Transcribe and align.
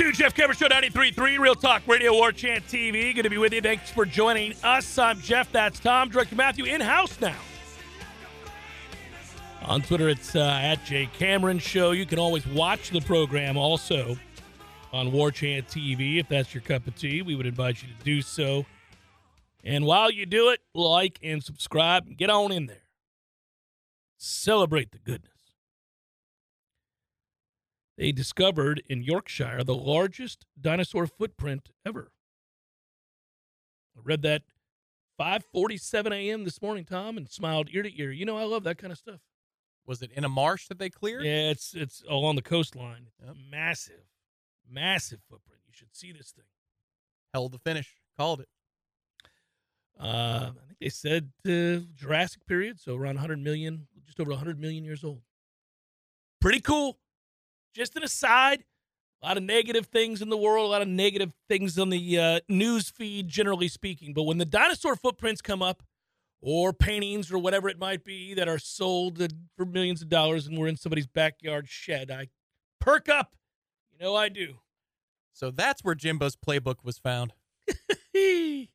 Two, 0.00 0.12
Jeff 0.12 0.32
Cameron 0.32 0.56
Show 0.56 0.66
93.3, 0.66 1.38
Real 1.38 1.54
Talk 1.54 1.82
Radio, 1.86 2.14
War 2.14 2.32
Chant 2.32 2.66
TV. 2.68 3.14
Good 3.14 3.24
to 3.24 3.28
be 3.28 3.36
with 3.36 3.52
you. 3.52 3.60
Thanks 3.60 3.90
for 3.90 4.06
joining 4.06 4.54
us. 4.64 4.96
I'm 4.96 5.20
Jeff. 5.20 5.52
That's 5.52 5.78
Tom. 5.78 6.08
Director 6.08 6.36
Matthew 6.36 6.64
in 6.64 6.80
house 6.80 7.20
now. 7.20 7.36
On 9.66 9.82
Twitter, 9.82 10.08
it's 10.08 10.34
uh, 10.34 10.58
at 10.62 10.82
Jay 10.86 11.06
Cameron 11.18 11.58
Show. 11.58 11.90
You 11.90 12.06
can 12.06 12.18
always 12.18 12.46
watch 12.46 12.88
the 12.88 13.02
program 13.02 13.58
also 13.58 14.16
on 14.90 15.12
War 15.12 15.30
Chant 15.30 15.68
TV 15.68 16.18
if 16.18 16.28
that's 16.30 16.54
your 16.54 16.62
cup 16.62 16.86
of 16.86 16.96
tea. 16.96 17.20
We 17.20 17.34
would 17.34 17.44
invite 17.44 17.82
you 17.82 17.88
to 17.88 18.02
do 18.02 18.22
so. 18.22 18.64
And 19.64 19.84
while 19.84 20.10
you 20.10 20.24
do 20.24 20.48
it, 20.48 20.60
like 20.74 21.18
and 21.22 21.44
subscribe 21.44 22.16
get 22.16 22.30
on 22.30 22.52
in 22.52 22.64
there. 22.64 22.86
Celebrate 24.16 24.92
the 24.92 24.98
goodness. 24.98 25.39
They 28.00 28.12
discovered 28.12 28.82
in 28.88 29.02
Yorkshire 29.02 29.62
the 29.62 29.74
largest 29.74 30.46
dinosaur 30.58 31.06
footprint 31.06 31.68
ever. 31.84 32.12
I 33.94 34.00
read 34.02 34.22
that 34.22 34.44
5:47 35.20 36.10
a.m. 36.10 36.44
this 36.44 36.62
morning, 36.62 36.86
Tom, 36.86 37.18
and 37.18 37.28
smiled 37.28 37.68
ear 37.72 37.82
to 37.82 38.00
ear. 38.00 38.10
You 38.10 38.24
know 38.24 38.38
I 38.38 38.44
love 38.44 38.64
that 38.64 38.78
kind 38.78 38.90
of 38.90 38.98
stuff. 38.98 39.20
Was 39.84 40.00
it 40.00 40.12
in 40.12 40.24
a 40.24 40.30
marsh 40.30 40.66
that 40.68 40.78
they 40.78 40.88
cleared? 40.88 41.26
Yeah, 41.26 41.50
it's 41.50 41.74
it's 41.74 42.02
along 42.08 42.36
the 42.36 42.42
coastline. 42.42 43.08
Yep. 43.22 43.36
Massive, 43.50 44.06
massive 44.66 45.20
footprint. 45.28 45.60
You 45.66 45.74
should 45.74 45.94
see 45.94 46.10
this 46.10 46.30
thing. 46.30 46.46
Held 47.34 47.52
the 47.52 47.58
finish. 47.58 47.96
Called 48.16 48.40
it. 48.40 48.48
Uh, 50.00 50.52
I 50.52 50.66
think 50.68 50.78
they 50.80 50.88
said 50.88 51.32
uh, 51.46 51.84
Jurassic 51.94 52.46
period, 52.46 52.80
so 52.80 52.96
around 52.96 53.16
100 53.16 53.44
million, 53.44 53.88
just 54.06 54.20
over 54.20 54.30
100 54.30 54.58
million 54.58 54.84
years 54.84 55.04
old. 55.04 55.20
Pretty 56.40 56.60
cool. 56.60 56.96
Just 57.74 57.96
an 57.96 58.02
aside, 58.02 58.64
a 59.22 59.26
lot 59.26 59.36
of 59.36 59.42
negative 59.42 59.86
things 59.86 60.22
in 60.22 60.28
the 60.28 60.36
world, 60.36 60.66
a 60.66 60.70
lot 60.70 60.82
of 60.82 60.88
negative 60.88 61.32
things 61.48 61.78
on 61.78 61.90
the 61.90 62.18
uh, 62.18 62.40
news 62.48 62.90
feed, 62.90 63.28
generally 63.28 63.68
speaking. 63.68 64.12
But 64.12 64.24
when 64.24 64.38
the 64.38 64.44
dinosaur 64.44 64.96
footprints 64.96 65.40
come 65.40 65.62
up, 65.62 65.82
or 66.42 66.72
paintings 66.72 67.30
or 67.30 67.38
whatever 67.38 67.68
it 67.68 67.78
might 67.78 68.04
be 68.04 68.34
that 68.34 68.48
are 68.48 68.58
sold 68.58 69.22
for 69.56 69.64
millions 69.64 70.02
of 70.02 70.08
dollars 70.08 70.46
and 70.46 70.58
we're 70.58 70.68
in 70.68 70.76
somebody's 70.76 71.06
backyard 71.06 71.68
shed, 71.68 72.10
I 72.10 72.28
perk 72.80 73.08
up. 73.08 73.34
You 73.92 73.98
know 74.04 74.16
I 74.16 74.28
do. 74.28 74.56
So 75.32 75.50
that's 75.50 75.84
where 75.84 75.94
Jimbo's 75.94 76.36
playbook 76.36 76.76
was 76.82 76.98
found. 76.98 77.32
uh, 77.68 77.74
you 78.14 78.68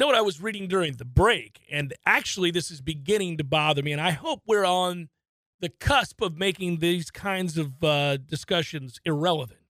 know 0.00 0.06
what 0.06 0.14
I 0.14 0.20
was 0.20 0.40
reading 0.40 0.68
during 0.68 0.94
the 0.94 1.04
break? 1.04 1.60
And 1.70 1.94
actually, 2.06 2.50
this 2.50 2.70
is 2.70 2.80
beginning 2.80 3.38
to 3.38 3.44
bother 3.44 3.82
me. 3.82 3.92
And 3.92 4.00
I 4.00 4.10
hope 4.10 4.42
we're 4.46 4.64
on 4.64 5.08
the 5.62 5.68
cusp 5.68 6.20
of 6.20 6.36
making 6.36 6.80
these 6.80 7.10
kinds 7.10 7.56
of 7.56 7.82
uh, 7.82 8.16
discussions 8.18 9.00
irrelevant. 9.04 9.60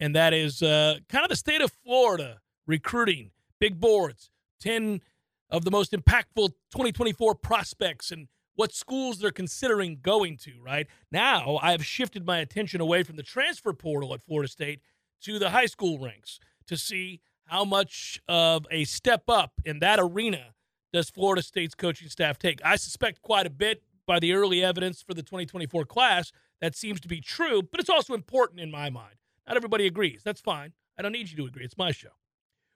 And 0.00 0.16
that 0.16 0.32
is 0.32 0.62
uh, 0.62 0.96
kind 1.08 1.24
of 1.24 1.28
the 1.28 1.36
state 1.36 1.60
of 1.60 1.70
Florida 1.84 2.40
recruiting, 2.66 3.30
big 3.60 3.78
boards, 3.78 4.30
10 4.62 5.02
of 5.50 5.64
the 5.64 5.70
most 5.70 5.92
impactful 5.92 6.48
2024 6.72 7.34
prospects 7.34 8.10
and 8.10 8.28
what 8.54 8.72
schools 8.72 9.18
they're 9.18 9.30
considering 9.30 9.98
going 10.00 10.38
to, 10.38 10.52
right? 10.62 10.86
Now, 11.10 11.58
I 11.62 11.72
have 11.72 11.84
shifted 11.84 12.26
my 12.26 12.38
attention 12.38 12.80
away 12.80 13.02
from 13.02 13.16
the 13.16 13.22
transfer 13.22 13.74
portal 13.74 14.14
at 14.14 14.22
Florida 14.22 14.48
State 14.48 14.80
to 15.22 15.38
the 15.38 15.50
high 15.50 15.66
school 15.66 15.98
ranks 15.98 16.40
to 16.66 16.76
see 16.78 17.20
how 17.44 17.64
much 17.66 18.20
of 18.26 18.66
a 18.70 18.84
step 18.84 19.24
up 19.28 19.52
in 19.64 19.80
that 19.80 19.98
arena 20.00 20.54
does 20.92 21.10
Florida 21.10 21.42
State's 21.42 21.74
coaching 21.74 22.08
staff 22.08 22.38
take. 22.38 22.60
I 22.64 22.76
suspect 22.76 23.22
quite 23.22 23.46
a 23.46 23.50
bit 23.50 23.82
by 24.06 24.18
the 24.18 24.32
early 24.32 24.62
evidence 24.62 25.02
for 25.02 25.14
the 25.14 25.22
2024 25.22 25.84
class 25.84 26.32
that 26.60 26.76
seems 26.76 27.00
to 27.00 27.08
be 27.08 27.20
true, 27.20 27.62
but 27.62 27.80
it's 27.80 27.90
also 27.90 28.14
important 28.14 28.60
in 28.60 28.70
my 28.70 28.90
mind. 28.90 29.14
Not 29.46 29.56
everybody 29.56 29.86
agrees. 29.86 30.22
That's 30.24 30.40
fine. 30.40 30.72
I 30.98 31.02
don't 31.02 31.12
need 31.12 31.30
you 31.30 31.36
to 31.38 31.46
agree. 31.46 31.64
It's 31.64 31.78
my 31.78 31.92
show. 31.92 32.10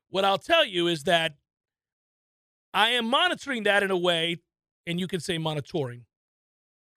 What 0.08 0.24
I'll 0.24 0.38
tell 0.38 0.64
you 0.64 0.86
is 0.86 1.04
that 1.04 1.36
I 2.72 2.90
am 2.90 3.08
monitoring 3.08 3.64
that 3.64 3.82
in 3.82 3.90
a 3.90 3.96
way, 3.96 4.38
and 4.86 4.98
you 4.98 5.06
can 5.06 5.20
say 5.20 5.38
monitoring 5.38 6.04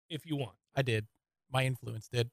if 0.09 0.27
you 0.27 0.37
want. 0.37 0.57
I 0.75 0.83
did. 0.83 1.07
My 1.53 1.65
influence 1.65 2.09
did. 2.09 2.31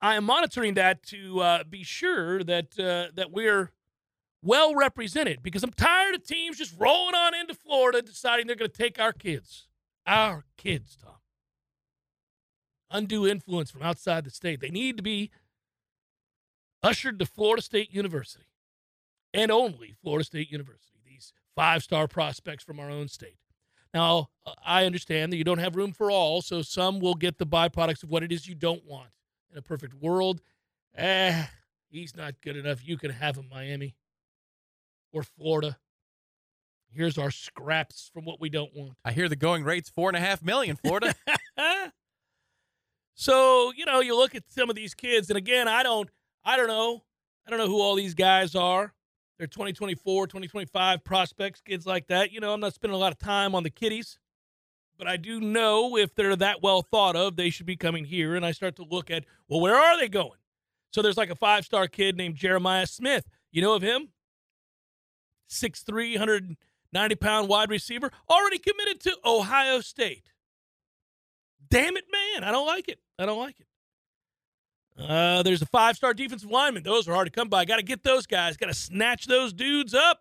I 0.00 0.16
am 0.16 0.24
monitoring 0.24 0.74
that 0.74 1.02
to 1.04 1.40
uh, 1.40 1.64
be 1.64 1.82
sure 1.82 2.44
that 2.44 2.78
uh, 2.78 3.12
that 3.14 3.32
we're 3.32 3.70
well 4.42 4.74
represented 4.74 5.42
because 5.42 5.62
I'm 5.62 5.72
tired 5.72 6.14
of 6.14 6.24
teams 6.24 6.58
just 6.58 6.74
rolling 6.78 7.14
on 7.14 7.34
into 7.34 7.54
Florida 7.54 8.02
deciding 8.02 8.46
they're 8.46 8.56
going 8.56 8.70
to 8.70 8.76
take 8.76 9.00
our 9.00 9.12
kids, 9.12 9.68
our 10.06 10.44
kids, 10.56 10.96
Tom. 11.02 11.12
Undue 12.90 13.26
influence 13.26 13.70
from 13.70 13.82
outside 13.82 14.24
the 14.24 14.30
state. 14.30 14.60
They 14.60 14.70
need 14.70 14.96
to 14.96 15.02
be 15.02 15.30
ushered 16.82 17.18
to 17.18 17.26
Florida 17.26 17.60
State 17.60 17.92
University 17.92 18.46
and 19.34 19.50
only 19.50 19.96
Florida 20.00 20.24
State 20.24 20.52
University 20.52 20.96
these 21.16 21.32
five 21.54 21.82
star 21.82 22.06
prospects 22.06 22.64
from 22.64 22.78
our 22.78 22.90
own 22.90 23.08
state. 23.08 23.38
Now, 23.94 24.28
I 24.64 24.84
understand 24.84 25.32
that 25.32 25.36
you 25.36 25.44
don't 25.44 25.58
have 25.58 25.76
room 25.76 25.92
for 25.92 26.10
all, 26.10 26.42
so 26.42 26.60
some 26.60 27.00
will 27.00 27.14
get 27.14 27.38
the 27.38 27.46
byproducts 27.46 28.02
of 28.02 28.10
what 28.10 28.22
it 28.22 28.30
is 28.30 28.46
you 28.46 28.54
don't 28.54 28.84
want. 28.84 29.08
In 29.50 29.58
a 29.58 29.62
perfect 29.62 29.94
world, 29.94 30.42
eh, 30.94 31.46
he's 31.88 32.14
not 32.14 32.34
good 32.42 32.56
enough. 32.56 32.86
You 32.86 32.98
can 32.98 33.10
have 33.10 33.36
him, 33.36 33.48
Miami 33.50 33.94
or 35.16 35.22
Florida. 35.22 35.78
Here's 36.90 37.18
our 37.18 37.30
scraps 37.30 38.10
from 38.12 38.24
what 38.24 38.40
we 38.40 38.48
don't 38.48 38.74
want. 38.74 38.94
I 39.04 39.12
hear 39.12 39.28
the 39.28 39.36
going 39.36 39.64
rate's 39.64 39.88
four 39.88 40.08
and 40.08 40.16
a 40.16 40.20
half 40.20 40.42
million, 40.42 40.76
Florida. 40.76 41.14
so, 43.14 43.72
you 43.76 43.84
know, 43.84 44.00
you 44.00 44.16
look 44.16 44.34
at 44.34 44.44
some 44.48 44.70
of 44.70 44.76
these 44.76 44.94
kids, 44.94 45.28
and 45.28 45.36
again, 45.36 45.68
I 45.68 45.82
don't 45.82 46.08
I 46.44 46.56
don't 46.56 46.68
know. 46.68 47.02
I 47.46 47.50
don't 47.50 47.58
know 47.58 47.66
who 47.66 47.80
all 47.80 47.96
these 47.96 48.14
guys 48.14 48.54
are. 48.54 48.94
They're 49.38 49.46
2024, 49.46 50.28
2025 50.28 51.04
prospects, 51.04 51.60
kids 51.60 51.86
like 51.86 52.06
that. 52.06 52.32
You 52.32 52.40
know, 52.40 52.52
I'm 52.52 52.60
not 52.60 52.74
spending 52.74 52.94
a 52.94 52.98
lot 52.98 53.12
of 53.12 53.18
time 53.18 53.54
on 53.54 53.64
the 53.64 53.70
kiddies, 53.70 54.18
but 54.96 55.06
I 55.06 55.16
do 55.16 55.40
know 55.40 55.96
if 55.96 56.14
they're 56.14 56.36
that 56.36 56.62
well 56.62 56.82
thought 56.82 57.16
of, 57.16 57.36
they 57.36 57.50
should 57.50 57.66
be 57.66 57.76
coming 57.76 58.04
here. 58.04 58.36
And 58.36 58.46
I 58.46 58.52
start 58.52 58.76
to 58.76 58.84
look 58.84 59.10
at, 59.10 59.24
well, 59.48 59.60
where 59.60 59.76
are 59.76 59.98
they 59.98 60.08
going? 60.08 60.38
So 60.92 61.02
there's 61.02 61.18
like 61.18 61.30
a 61.30 61.34
five 61.34 61.64
star 61.64 61.88
kid 61.88 62.16
named 62.16 62.36
Jeremiah 62.36 62.86
Smith. 62.86 63.26
You 63.50 63.60
know 63.60 63.74
of 63.74 63.82
him? 63.82 64.08
6'3, 65.48 66.12
190 66.14 67.14
pound 67.16 67.48
wide 67.48 67.70
receiver, 67.70 68.10
already 68.30 68.58
committed 68.58 69.00
to 69.02 69.16
Ohio 69.24 69.80
State. 69.80 70.30
Damn 71.68 71.96
it, 71.96 72.04
man. 72.10 72.44
I 72.44 72.52
don't 72.52 72.66
like 72.66 72.88
it. 72.88 72.98
I 73.18 73.26
don't 73.26 73.38
like 73.38 73.56
it. 73.60 73.66
Uh, 74.98 75.42
there's 75.42 75.62
a 75.62 75.66
five 75.66 75.96
star 75.96 76.14
defensive 76.14 76.50
lineman. 76.50 76.82
Those 76.82 77.06
are 77.08 77.12
hard 77.12 77.26
to 77.26 77.30
come 77.30 77.48
by. 77.48 77.64
Got 77.64 77.76
to 77.76 77.82
get 77.82 78.02
those 78.02 78.26
guys. 78.26 78.56
Got 78.56 78.66
to 78.66 78.74
snatch 78.74 79.26
those 79.26 79.52
dudes 79.52 79.94
up. 79.94 80.20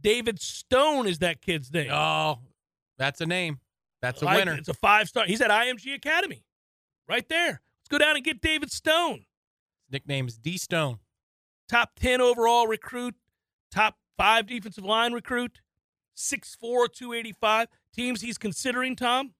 David 0.00 0.40
Stone 0.40 1.06
is 1.06 1.20
that 1.20 1.40
kid's 1.40 1.72
name. 1.72 1.90
Oh, 1.90 2.40
that's 2.98 3.20
a 3.20 3.26
name. 3.26 3.60
That's 4.02 4.20
a 4.20 4.24
like 4.24 4.38
winner. 4.38 4.54
It. 4.54 4.60
It's 4.60 4.68
a 4.68 4.74
five 4.74 5.08
star. 5.08 5.26
He's 5.26 5.40
at 5.40 5.50
IMG 5.50 5.94
Academy, 5.94 6.44
right 7.08 7.26
there. 7.28 7.62
Let's 7.80 7.88
go 7.88 7.98
down 7.98 8.16
and 8.16 8.24
get 8.24 8.40
David 8.40 8.70
Stone. 8.70 9.24
His 9.84 9.92
nickname's 9.92 10.36
D 10.36 10.58
Stone. 10.58 10.98
Top 11.68 11.92
ten 11.98 12.20
overall 12.20 12.66
recruit. 12.66 13.14
Top 13.70 13.96
five 14.16 14.46
defensive 14.46 14.84
line 14.84 15.12
recruit. 15.12 15.60
6'4, 16.16 16.92
285. 16.92 17.68
Teams 17.94 18.20
he's 18.20 18.38
considering, 18.38 18.96
Tom? 18.96 19.32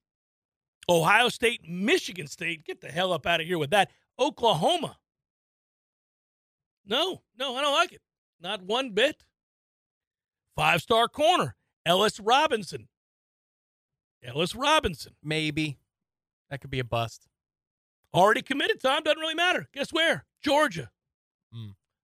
Ohio 0.88 1.28
State, 1.28 1.68
Michigan 1.68 2.26
State. 2.26 2.64
Get 2.64 2.80
the 2.80 2.88
hell 2.88 3.12
up 3.12 3.26
out 3.26 3.40
of 3.40 3.46
here 3.46 3.58
with 3.58 3.70
that. 3.70 3.90
Oklahoma. 4.18 4.98
No, 6.84 7.22
no, 7.38 7.54
I 7.56 7.62
don't 7.62 7.74
like 7.74 7.92
it. 7.92 8.00
Not 8.40 8.62
one 8.62 8.90
bit. 8.90 9.24
Five 10.56 10.82
star 10.82 11.08
corner, 11.08 11.54
Ellis 11.86 12.18
Robinson. 12.20 12.88
Ellis 14.22 14.54
Robinson. 14.54 15.14
Maybe. 15.22 15.78
That 16.50 16.60
could 16.60 16.70
be 16.70 16.80
a 16.80 16.84
bust. 16.84 17.28
Already 18.12 18.42
committed, 18.42 18.80
Tom. 18.80 19.02
Doesn't 19.02 19.18
really 19.18 19.34
matter. 19.34 19.68
Guess 19.72 19.92
where? 19.92 20.26
Georgia. 20.42 20.90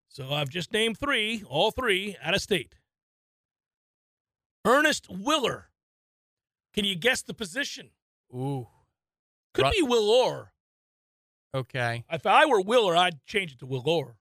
So 0.09 0.33
I've 0.33 0.49
just 0.49 0.73
named 0.73 0.99
three, 0.99 1.45
all 1.49 1.71
three 1.71 2.17
out 2.23 2.35
of 2.35 2.41
state. 2.41 2.75
Ernest 4.65 5.07
Willer. 5.09 5.69
Can 6.75 6.85
you 6.85 6.97
guess 6.97 7.23
the 7.23 7.35
position? 7.35 7.91
Ooh. 8.35 8.67
Could 9.55 9.65
Ru- 9.67 9.71
be 9.71 9.83
Willor. 9.87 10.49
Okay. 11.55 12.05
If 12.11 12.27
I 12.27 12.47
were 12.47 12.61
Willer, 12.61 12.97
I'd 12.97 13.25
change 13.27 13.53
it 13.53 13.59
to 13.61 13.67
Will 13.67 13.83
Willor. 13.83 14.15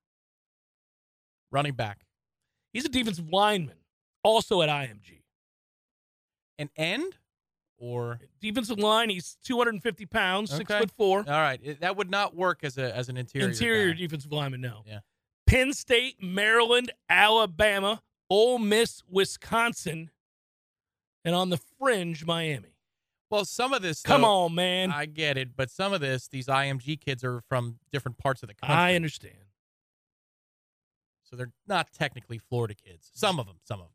Running 1.51 1.73
back. 1.73 2.05
He's 2.73 2.85
a 2.85 2.89
defensive 2.89 3.29
lineman, 3.29 3.77
also 4.23 4.61
at 4.61 4.69
IMG. 4.69 5.23
An 6.59 6.69
end? 6.75 7.17
Or 7.79 8.19
Defensive 8.41 8.79
line, 8.79 9.11
he's 9.11 9.37
250 9.43 10.07
pounds, 10.07 10.51
six 10.51 10.71
foot 10.73 10.89
four. 10.91 11.19
all 11.19 11.25
right, 11.25 11.79
that 11.79 11.95
would 11.95 12.09
not 12.09 12.35
work 12.35 12.63
as 12.63 12.79
a 12.79 12.95
as 12.95 13.07
an 13.07 13.17
interior. 13.17 13.49
Interior 13.49 13.93
guy. 13.93 13.99
defensive 13.99 14.31
lineman, 14.31 14.61
no. 14.61 14.81
Yeah. 14.87 14.99
Penn 15.47 15.73
State, 15.73 16.21
Maryland, 16.21 16.91
Alabama, 17.09 18.01
Ole 18.29 18.59
Miss, 18.59 19.01
Wisconsin, 19.09 20.11
and 21.25 21.33
on 21.33 21.49
the 21.49 21.57
fringe, 21.79 22.25
Miami. 22.25 22.75
Well, 23.29 23.45
some 23.45 23.73
of 23.73 23.81
this. 23.81 24.01
Come 24.01 24.21
though, 24.21 24.45
on, 24.45 24.55
man. 24.55 24.91
I 24.91 25.05
get 25.05 25.37
it, 25.37 25.55
but 25.55 25.69
some 25.69 25.93
of 25.93 26.01
this, 26.01 26.27
these 26.27 26.47
IMG 26.47 26.99
kids 27.01 27.23
are 27.23 27.41
from 27.49 27.79
different 27.91 28.17
parts 28.17 28.43
of 28.43 28.47
the 28.47 28.55
country, 28.55 28.75
I 28.75 28.95
understand. 28.95 29.35
so 31.23 31.35
they're 31.35 31.51
not 31.67 31.91
technically 31.91 32.37
Florida 32.37 32.75
kids. 32.75 33.09
Some 33.13 33.39
of 33.39 33.47
them. 33.47 33.57
Some 33.63 33.79
of 33.79 33.87
them. 33.87 33.93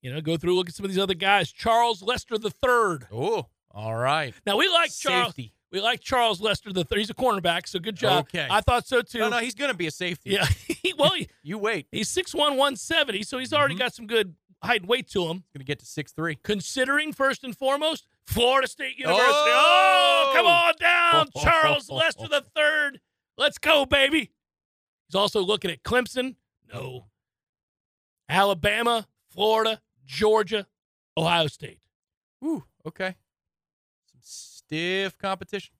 You 0.00 0.14
know, 0.14 0.20
go 0.20 0.36
through, 0.36 0.54
look 0.54 0.68
at 0.68 0.74
some 0.74 0.84
of 0.84 0.90
these 0.90 0.98
other 0.98 1.14
guys. 1.14 1.50
Charles 1.50 2.02
Lester 2.02 2.38
the 2.38 2.50
third. 2.50 3.06
Oh, 3.12 3.46
all 3.70 3.96
right. 3.96 4.34
Now 4.46 4.56
we 4.56 4.68
like 4.68 4.90
Charles. 4.94 5.34
Safety. 5.34 5.52
We 5.70 5.80
like 5.82 6.00
Charles 6.00 6.40
Lester 6.40 6.72
the 6.72 6.84
third. 6.84 6.98
He's 6.98 7.10
a 7.10 7.14
cornerback, 7.14 7.68
so 7.68 7.78
good 7.78 7.94
job. 7.96 8.24
Okay. 8.32 8.46
I 8.50 8.60
thought 8.62 8.86
so 8.86 9.02
too. 9.02 9.18
No, 9.18 9.28
no, 9.28 9.38
he's 9.38 9.54
going 9.54 9.70
to 9.70 9.76
be 9.76 9.86
a 9.86 9.90
safety. 9.90 10.30
Yeah. 10.30 10.46
well, 10.98 11.10
he, 11.12 11.28
You 11.42 11.58
wait. 11.58 11.86
he's 11.92 12.08
6'1", 12.08 12.34
170, 12.34 13.22
so 13.22 13.36
he's 13.38 13.52
already 13.52 13.74
Mhm. 13.74 13.78
got 13.80 13.94
some 13.94 14.06
good 14.06 14.34
height 14.62 14.80
and 14.80 14.88
weight 14.88 15.08
to 15.10 15.26
him. 15.26 15.36
He's 15.36 15.52
going 15.52 15.58
to 15.60 15.64
get 15.64 15.78
to 15.80 15.86
six 15.86 16.12
three. 16.12 16.36
Considering 16.42 17.12
first 17.12 17.44
and 17.44 17.56
foremost, 17.56 18.06
Florida 18.26 18.66
State 18.66 18.98
University. 18.98 19.30
Oh! 19.32 20.30
Oh, 20.30 20.32
come 20.34 20.46
on 20.46 20.74
down, 20.80 21.28
Charles 21.42 21.90
Lester 21.90 22.28
the 22.28 22.44
third. 22.56 23.00
Let's 23.36 23.58
go, 23.58 23.84
baby. 23.86 24.30
He's 25.08 25.14
also 25.14 25.40
looking 25.40 25.70
at 25.70 25.82
Clemson. 25.82 26.36
No. 26.72 27.06
Alabama, 28.28 29.06
Florida, 29.30 29.80
Georgia, 30.04 30.66
Ohio 31.16 31.46
State. 31.46 31.78
Ooh, 32.44 32.64
okay. 32.86 33.16
Stiff 34.68 35.16
competition. 35.18 35.74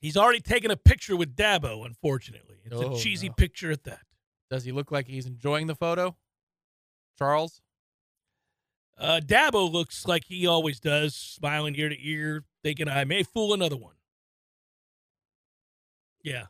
He's 0.00 0.16
already 0.16 0.40
taken 0.40 0.70
a 0.70 0.76
picture 0.76 1.14
with 1.16 1.36
Dabo, 1.36 1.86
unfortunately. 1.86 2.56
It's 2.64 2.74
Oh, 2.74 2.94
a 2.94 2.98
cheesy 2.98 3.28
no. 3.28 3.34
picture 3.34 3.70
at 3.70 3.84
that. 3.84 4.00
Does 4.50 4.64
he 4.64 4.72
look 4.72 4.90
like 4.90 5.06
he's 5.06 5.26
enjoying 5.26 5.68
the 5.68 5.76
photo? 5.76 6.16
Charles? 7.16 7.60
Uh, 8.98 9.20
Dabo 9.24 9.70
looks 9.70 10.06
like 10.08 10.24
he 10.24 10.46
always 10.46 10.80
does, 10.80 11.14
smiling 11.14 11.76
ear 11.76 11.88
to 11.90 11.96
ear, 12.08 12.44
thinking 12.62 12.88
I 12.88 13.04
may 13.04 13.22
fool 13.22 13.54
another 13.54 13.76
one. 13.76 13.94
Yeah. 16.22 16.46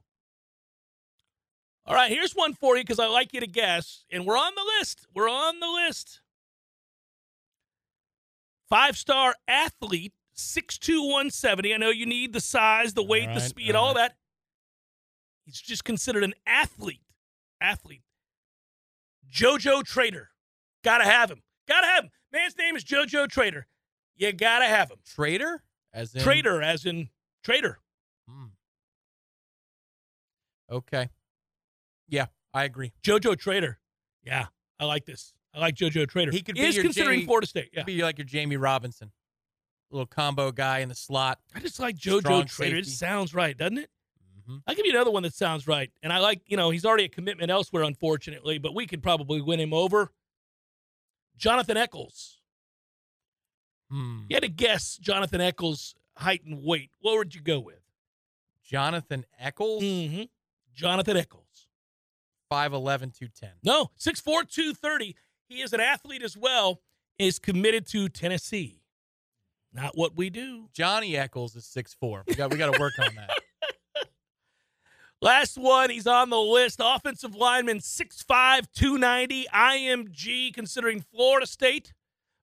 All 1.85 1.95
right, 1.95 2.11
here's 2.11 2.33
one 2.33 2.55
for 2.55 2.77
you 2.77 2.83
because 2.83 2.99
I 2.99 3.07
like 3.09 3.33
you 3.35 3.41
to 3.41 3.47
guess, 3.47 4.05
and 4.11 4.25
we're 4.25 4.39
on 4.39 4.55
the 4.55 4.65
list. 4.79 5.07
We're 5.15 5.29
on 5.31 5.61
the 5.61 5.69
list. 5.69 6.23
Five 8.69 8.97
star 8.97 9.35
athlete, 9.49 10.13
6'2, 10.41 11.01
170. 11.07 11.75
I 11.75 11.77
know 11.77 11.91
you 11.91 12.07
need 12.07 12.33
the 12.33 12.41
size, 12.41 12.95
the 12.95 13.03
weight, 13.03 13.29
All 13.29 13.35
the 13.35 13.41
speed, 13.41 13.75
all 13.75 13.89
all 13.89 13.95
right. 13.95 14.09
that. 14.11 14.17
He's 15.45 15.61
just 15.61 15.85
considered 15.85 16.25
an 16.25 16.35
athlete. 16.47 17.03
Athlete. 17.61 18.03
JoJo 19.33 19.85
Trader. 19.85 20.31
Gotta 20.85 21.05
have 21.05 21.31
him. 21.31 21.43
Gotta 21.69 21.87
have 21.87 22.05
him. 22.05 22.11
Man's 22.33 22.57
name 22.57 22.77
is 22.77 22.85
JoJo 22.85 23.29
Trader. 23.29 23.67
You 24.17 24.33
gotta 24.33 24.67
have 24.67 24.91
him. 24.91 24.99
Trader? 25.05 25.63
As 25.93 26.15
in 26.15 26.23
Trader, 26.23 26.63
as 26.63 26.85
in 26.87 27.09
trader. 27.43 27.81
Hmm. 28.29 28.47
Okay. 30.71 31.09
Yeah, 32.09 32.27
I 32.55 32.65
agree. 32.65 32.93
JoJo 33.03 33.39
Trader. 33.39 33.79
Yeah, 34.23 34.47
I 34.79 34.85
like 34.85 35.05
this. 35.05 35.33
I 35.55 35.59
like 35.61 35.75
JoJo 35.75 36.09
Trader. 36.09 36.31
He 36.31 36.43
could 36.43 36.55
be 36.55 36.61
is 36.61 36.79
considering 36.79 37.19
Jamie- 37.21 37.27
Florida 37.27 37.47
State. 37.47 37.71
Yeah, 37.73 37.83
Be 37.83 38.03
like 38.03 38.19
your 38.19 38.25
Jamie 38.27 38.57
Robinson. 38.57 39.11
Little 39.91 40.07
combo 40.07 40.53
guy 40.53 40.79
in 40.81 40.89
the 40.89 40.95
slot. 40.95 41.39
I 41.55 41.61
just 41.61 41.81
like 41.81 41.97
JoJo 41.97 42.21
Strong 42.21 42.45
Trader. 42.47 42.77
It 42.77 42.87
sounds 42.87 43.35
right, 43.35 43.57
doesn't 43.57 43.79
it? 43.79 43.91
hmm 44.47 44.59
I'll 44.67 44.75
give 44.75 44.87
you 44.87 44.93
another 44.93 45.11
one 45.11 45.23
that 45.25 45.35
sounds 45.35 45.67
right. 45.67 45.91
And 46.03 46.13
I 46.13 46.19
like, 46.19 46.43
you 46.47 46.57
know, 46.57 46.71
he's 46.71 46.85
already 46.85 47.05
a 47.05 47.09
commitment 47.09 47.51
elsewhere, 47.51 47.83
unfortunately, 47.83 48.59
but 48.59 48.75
we 48.75 48.87
could 48.87 49.03
probably 49.03 49.41
win 49.41 49.59
him 49.61 49.73
over. 49.75 50.13
Jonathan 51.37 51.77
Eccles. 51.77 52.39
Hmm. 53.91 54.21
You 54.29 54.37
had 54.37 54.43
to 54.45 54.49
guess 54.49 54.97
Jonathan 54.99 55.41
Eccles' 55.41 55.95
height 56.17 56.43
and 56.45 56.63
weight. 56.63 56.91
What 57.01 57.17
would 57.19 57.35
you 57.35 57.41
go 57.41 57.59
with? 57.59 57.81
Jonathan 58.65 59.25
Eccles, 59.41 59.83
Mm-hmm. 59.83 60.23
Jonathan 60.75 61.17
Eccles. 61.17 61.67
5'11, 62.53 63.13
210. 63.17 63.51
No, 63.65 63.91
6'4", 63.99 64.49
230. 64.49 65.17
He 65.49 65.61
is 65.63 65.73
an 65.73 65.81
athlete 65.81 66.23
as 66.23 66.37
well, 66.37 66.81
is 67.19 67.39
committed 67.41 67.87
to 67.89 68.09
Tennessee. 68.09 68.80
Not 69.73 69.97
what 69.97 70.17
we 70.17 70.31
do. 70.31 70.69
Johnny 70.73 71.17
Eccles 71.17 71.55
is 71.55 71.65
6'4. 71.65 72.25
We 72.27 72.35
got 72.35 72.51
we 72.51 72.59
got 72.59 72.75
to 72.75 72.81
work 72.81 72.95
on 72.99 73.15
that. 73.15 73.31
Last 75.23 75.59
one, 75.59 75.91
he's 75.91 76.07
on 76.07 76.31
the 76.31 76.39
list. 76.39 76.81
Offensive 76.83 77.35
lineman, 77.35 77.79
6'5", 77.79 78.67
290. 78.75 79.47
IMG, 79.55 80.55
considering 80.55 81.05
Florida 81.13 81.47
State, 81.47 81.93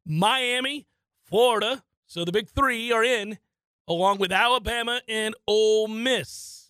Miami, 0.06 0.88
Florida. 1.26 1.84
So 2.06 2.24
the 2.24 2.32
big 2.32 2.48
three 2.48 2.92
are 2.92 3.04
in, 3.04 3.40
along 3.88 4.20
with 4.20 4.32
Alabama 4.32 5.02
and 5.10 5.36
Ole 5.48 5.88
Miss. 5.88 6.70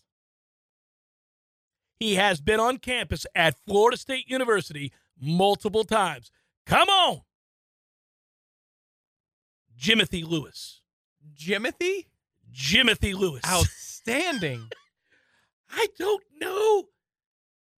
He 1.99 2.15
has 2.15 2.41
been 2.41 2.59
on 2.59 2.77
campus 2.77 3.25
at 3.35 3.55
Florida 3.67 3.97
State 3.97 4.29
University 4.29 4.91
multiple 5.19 5.83
times. 5.83 6.31
Come 6.65 6.89
on. 6.89 7.21
Jimothy 9.79 10.27
Lewis. 10.27 10.81
Jimothy? 11.35 12.05
Jimothy 12.53 13.13
Lewis. 13.13 13.41
Outstanding. 13.45 14.69
I 15.69 15.87
don't 15.97 16.23
know. 16.39 16.85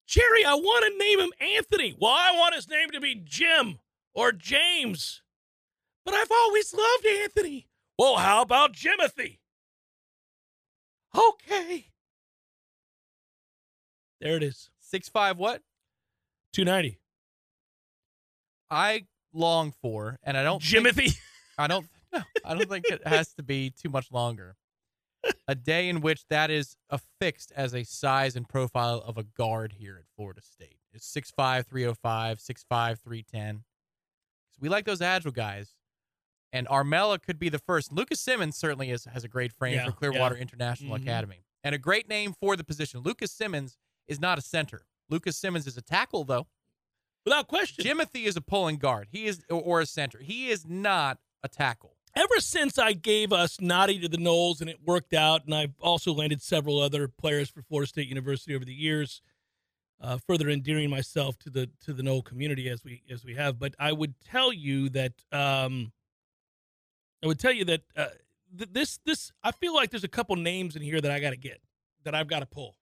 Jerry, 0.08 0.46
I 0.46 0.54
want 0.56 0.86
to 0.86 0.98
name 0.98 1.20
him 1.20 1.32
Anthony. 1.58 1.96
Well, 2.00 2.12
I 2.12 2.32
want 2.38 2.56
his 2.56 2.70
name 2.70 2.92
to 2.92 3.00
be 3.02 3.16
Jim 3.16 3.80
or 4.14 4.32
James. 4.32 5.22
But 6.06 6.14
I've 6.14 6.32
always 6.32 6.74
loved 6.74 7.06
Anthony. 7.06 7.68
Well, 7.98 8.16
how 8.16 8.42
about 8.42 8.74
Jimothy? 8.74 9.40
Okay. 11.18 11.88
There 14.22 14.36
it 14.38 14.44
is. 14.44 14.70
Six 14.80 15.10
five 15.10 15.38
what? 15.38 15.62
290. 16.54 17.00
I 18.70 19.06
long 19.34 19.74
for, 19.82 20.20
and 20.24 20.38
I 20.38 20.44
don't 20.44 20.62
think- 20.64 20.86
Jimothy. 20.88 21.18
I 21.58 21.68
don't. 21.68 21.88
No, 22.14 22.22
I 22.46 22.54
don't 22.56 22.70
think 22.70 22.86
it 22.90 23.06
has 23.08 23.34
to 23.34 23.44
be 23.44 23.70
too 23.72 23.90
much 23.90 24.12
longer. 24.12 24.56
A 25.48 25.56
day 25.56 25.90
in 25.90 26.00
which 26.02 26.26
that 26.30 26.50
is 26.50 26.78
affixed 26.90 27.52
as 27.56 27.74
a 27.74 27.84
size 27.84 28.36
and 28.36 28.48
profile 28.48 29.04
of 29.06 29.18
a 29.18 29.24
guard 29.24 29.74
here 29.78 29.98
at 29.98 30.06
Florida 30.16 30.42
State. 30.42 30.78
It's 30.94 31.12
6'5", 31.14 31.66
305, 31.66 32.38
6'5", 32.38 33.00
310. 33.00 33.64
So 34.54 34.60
we 34.62 34.70
like 34.70 34.86
those 34.86 35.02
agile 35.02 35.32
guys. 35.32 35.76
And 36.54 36.66
Armella 36.68 37.22
could 37.22 37.38
be 37.40 37.50
the 37.50 37.60
first. 37.60 37.92
Lucas 37.92 38.22
Simmons 38.22 38.56
certainly 38.56 38.90
is, 38.90 39.04
has 39.06 39.26
a 39.26 39.28
great 39.28 39.52
frame 39.52 39.76
Yeah, 39.76 39.86
for 39.86 39.92
Clearwater 39.92 40.36
yeah. 40.36 40.42
International 40.42 40.98
Mhm. 40.98 41.02
Academy. 41.02 41.44
And 41.64 41.76
a 41.76 41.78
great 41.78 42.08
name 42.08 42.34
for 42.40 42.56
the 42.56 42.64
position. 42.64 43.02
Lucas 43.02 43.32
Simmons 43.34 43.78
is 44.08 44.20
not 44.22 44.38
a 44.38 44.42
center. 44.42 44.86
Lucas 45.10 45.36
Simmons 45.38 45.68
is 45.68 45.76
a 45.76 45.82
tackle, 45.82 46.24
though. 46.24 46.48
Without 47.26 47.50
question. 47.50 47.84
Jimothy 47.84 48.24
is 48.26 48.38
a 48.38 48.42
pulling 48.42 48.78
guard. 48.78 49.10
He 49.12 49.26
is 49.26 49.44
or 49.50 49.82
a 49.82 49.86
center. 49.86 50.20
He 50.20 50.50
is 50.50 50.66
not 50.66 51.20
a 51.44 51.48
tackle. 51.48 51.96
ever 52.16 52.40
since 52.40 52.78
I 52.80 52.94
gave 52.94 53.32
us 53.32 53.62
Naughty 53.62 54.00
to 54.00 54.08
the 54.08 54.18
Noles 54.18 54.60
and 54.60 54.70
it 54.70 54.80
worked 54.86 55.14
out, 55.14 55.46
and 55.46 55.54
I've 55.54 55.74
also 55.80 56.14
landed 56.14 56.42
several 56.42 56.80
other 56.80 57.08
players 57.08 57.50
for 57.50 57.62
Florida 57.62 57.88
State 57.88 58.08
University 58.08 58.56
over 58.56 58.66
the 58.66 58.74
years, 58.74 59.22
uh, 60.02 60.18
further 60.18 60.50
endearing 60.50 60.90
myself 60.90 61.38
to 61.40 61.50
the 61.50 61.70
to 61.86 61.94
the 61.94 62.04
Nole 62.04 62.22
community 62.22 62.70
as 62.70 62.84
we 62.84 63.04
as 63.10 63.24
we 63.24 63.36
have. 63.36 63.60
But 63.60 63.76
I 63.80 63.92
would 63.92 64.16
tell 64.22 64.52
you 64.52 64.90
that 64.90 65.14
um, 65.32 65.92
I 67.24 67.28
would 67.28 67.40
tell 67.40 67.52
you 67.54 67.66
that 67.66 67.82
uh, 67.96 68.08
th- 68.58 68.70
this 68.72 69.00
this 69.06 69.32
I 69.44 69.52
feel 69.52 69.74
like 69.74 69.92
there's 69.92 70.04
a 70.04 70.10
couple 70.10 70.36
names 70.36 70.76
in 70.76 70.82
here 70.82 71.02
that 71.02 71.12
I 71.12 71.20
got 71.20 71.32
to 71.32 71.38
get 71.38 71.62
that 72.04 72.16
I've 72.16 72.28
got 72.28 72.40
to 72.40 72.46
pull, 72.46 72.78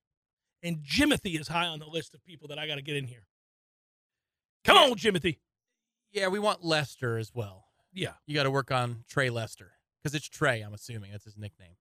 and 0.63 0.77
Jimothy 0.77 1.39
is 1.39 1.47
high 1.47 1.67
on 1.67 1.79
the 1.79 1.88
list 1.88 2.13
of 2.13 2.24
people 2.24 2.47
that 2.50 2.59
I 2.59 2.67
got 2.67 2.75
to 2.75 2.81
get 2.81 2.95
in 2.95 3.05
here. 3.05 3.27
Come 4.63 4.77
on, 4.77 4.91
Jimothy. 4.95 5.38
Yeah, 6.12 6.27
we 6.29 6.39
want 6.39 6.63
Lester 6.63 7.17
as 7.17 7.31
well. 7.33 7.65
Yeah, 7.96 8.12
You 8.28 8.36
got 8.36 8.44
to 8.44 8.52
work 8.52 8.70
on 8.72 9.04
Trey 9.10 9.30
Lester 9.30 9.72
because 10.04 10.14
it's 10.14 10.28
Trey. 10.28 10.62
I'm 10.62 10.74
assuming 10.74 11.12
that's 11.12 11.24
his 11.25 11.38
nickname. 11.38 11.78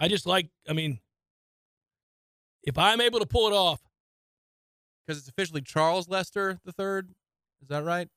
I 0.00 0.08
just 0.08 0.26
like. 0.26 0.48
I 0.68 0.72
mean, 0.72 0.98
if 2.64 2.76
I'm 2.78 3.00
able 3.00 3.20
to 3.20 3.26
pull 3.26 3.46
it 3.46 3.52
off, 3.52 3.80
Because 5.06 5.18
it's 5.20 5.28
officially 5.28 5.60
Charles 5.60 6.08
Lester 6.08 6.58
the 6.64 6.72
third. 6.72 7.10
Is 7.62 7.68
that 7.68 7.84
right? 7.84 8.08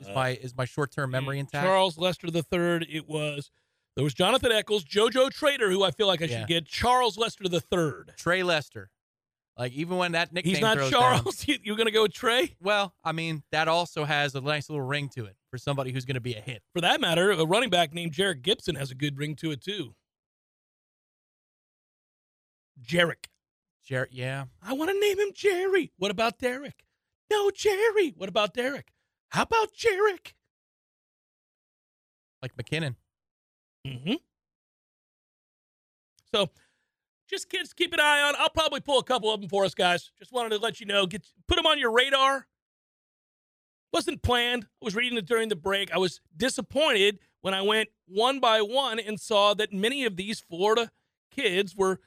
Is 0.00 0.08
uh, 0.08 0.12
my 0.14 0.30
is 0.30 0.56
my 0.56 0.64
short 0.64 0.90
term 0.90 1.10
memory 1.10 1.38
intact? 1.38 1.64
Charles 1.66 1.98
Lester 1.98 2.30
the 2.30 2.42
third. 2.42 2.86
It 2.90 3.06
was 3.08 3.50
there 3.96 4.04
was 4.04 4.14
Jonathan 4.14 4.50
Eccles, 4.50 4.84
JoJo 4.84 5.30
Trader, 5.30 5.70
who 5.70 5.84
I 5.84 5.90
feel 5.90 6.06
like 6.06 6.22
I 6.22 6.24
Yeah. 6.24 6.40
should 6.40 6.48
get. 6.48 6.66
Charles 6.66 7.16
Lester 7.18 7.46
the 7.48 7.60
third. 7.60 8.12
Trey 8.16 8.42
Lester. 8.42 8.90
Like 9.56 9.72
even 9.72 9.96
when 9.98 10.12
that 10.12 10.32
nickname 10.32 10.54
He's 10.54 10.62
not 10.62 10.78
down- 10.78 10.90
Charles. 10.90 11.46
You- 11.48 11.58
You're 11.62 11.76
gonna 11.76 11.90
go 11.92 12.02
with 12.02 12.12
Trey? 12.12 12.56
well, 12.60 12.94
I 13.04 13.12
mean 13.12 13.42
that 13.52 13.68
also 13.68 14.04
has 14.04 14.34
a 14.34 14.40
nice 14.40 14.68
little 14.68 14.84
ring 14.84 15.08
to 15.10 15.24
it 15.26 15.36
for 15.50 15.58
somebody 15.58 15.92
who's 15.92 16.04
going 16.04 16.14
to 16.16 16.20
be 16.20 16.34
a 16.34 16.40
hit. 16.40 16.62
For 16.72 16.80
that 16.80 17.00
matter, 17.00 17.30
a 17.30 17.44
running 17.46 17.70
back 17.70 17.94
named 17.94 18.12
Jerrick 18.12 18.42
Gibson 18.42 18.74
has 18.74 18.90
a 18.90 18.94
good 18.96 19.16
ring 19.16 19.36
to 19.36 19.52
it 19.52 19.62
too. 19.62 19.94
Jarek. 22.84 23.26
Jarrett, 23.84 24.12
yeah. 24.12 24.46
I 24.62 24.72
want 24.72 24.90
to 24.90 24.98
name 24.98 25.18
him 25.20 25.28
Jerry. 25.34 25.92
What 25.98 26.10
about 26.10 26.38
Derek? 26.38 26.84
No, 27.30 27.50
Jerry. 27.50 28.14
What 28.16 28.28
about 28.28 28.54
Derek? 28.54 28.88
How 29.28 29.42
about 29.42 29.68
Jarek? 29.74 30.32
Like 32.42 32.56
McKinnon. 32.56 32.96
Mm-hmm. 33.86 34.14
So, 36.34 36.50
just 37.28 37.48
kids, 37.48 37.72
keep 37.72 37.92
an 37.92 38.00
eye 38.00 38.20
on. 38.20 38.34
I'll 38.38 38.50
probably 38.50 38.80
pull 38.80 38.98
a 38.98 39.04
couple 39.04 39.32
of 39.32 39.40
them 39.40 39.48
for 39.48 39.64
us, 39.64 39.74
guys. 39.74 40.10
Just 40.18 40.32
wanted 40.32 40.50
to 40.50 40.58
let 40.58 40.80
you 40.80 40.86
know, 40.86 41.06
get 41.06 41.26
put 41.48 41.56
them 41.56 41.66
on 41.66 41.78
your 41.78 41.92
radar. 41.92 42.46
Wasn't 43.92 44.22
planned. 44.22 44.64
I 44.64 44.84
was 44.84 44.94
reading 44.94 45.16
it 45.18 45.26
during 45.26 45.48
the 45.48 45.56
break. 45.56 45.92
I 45.92 45.98
was 45.98 46.20
disappointed 46.36 47.20
when 47.42 47.54
I 47.54 47.62
went 47.62 47.90
one 48.06 48.40
by 48.40 48.60
one 48.60 48.98
and 48.98 49.20
saw 49.20 49.54
that 49.54 49.72
many 49.72 50.04
of 50.04 50.16
these 50.16 50.40
Florida 50.40 50.90
kids 51.30 51.76
were 51.76 52.00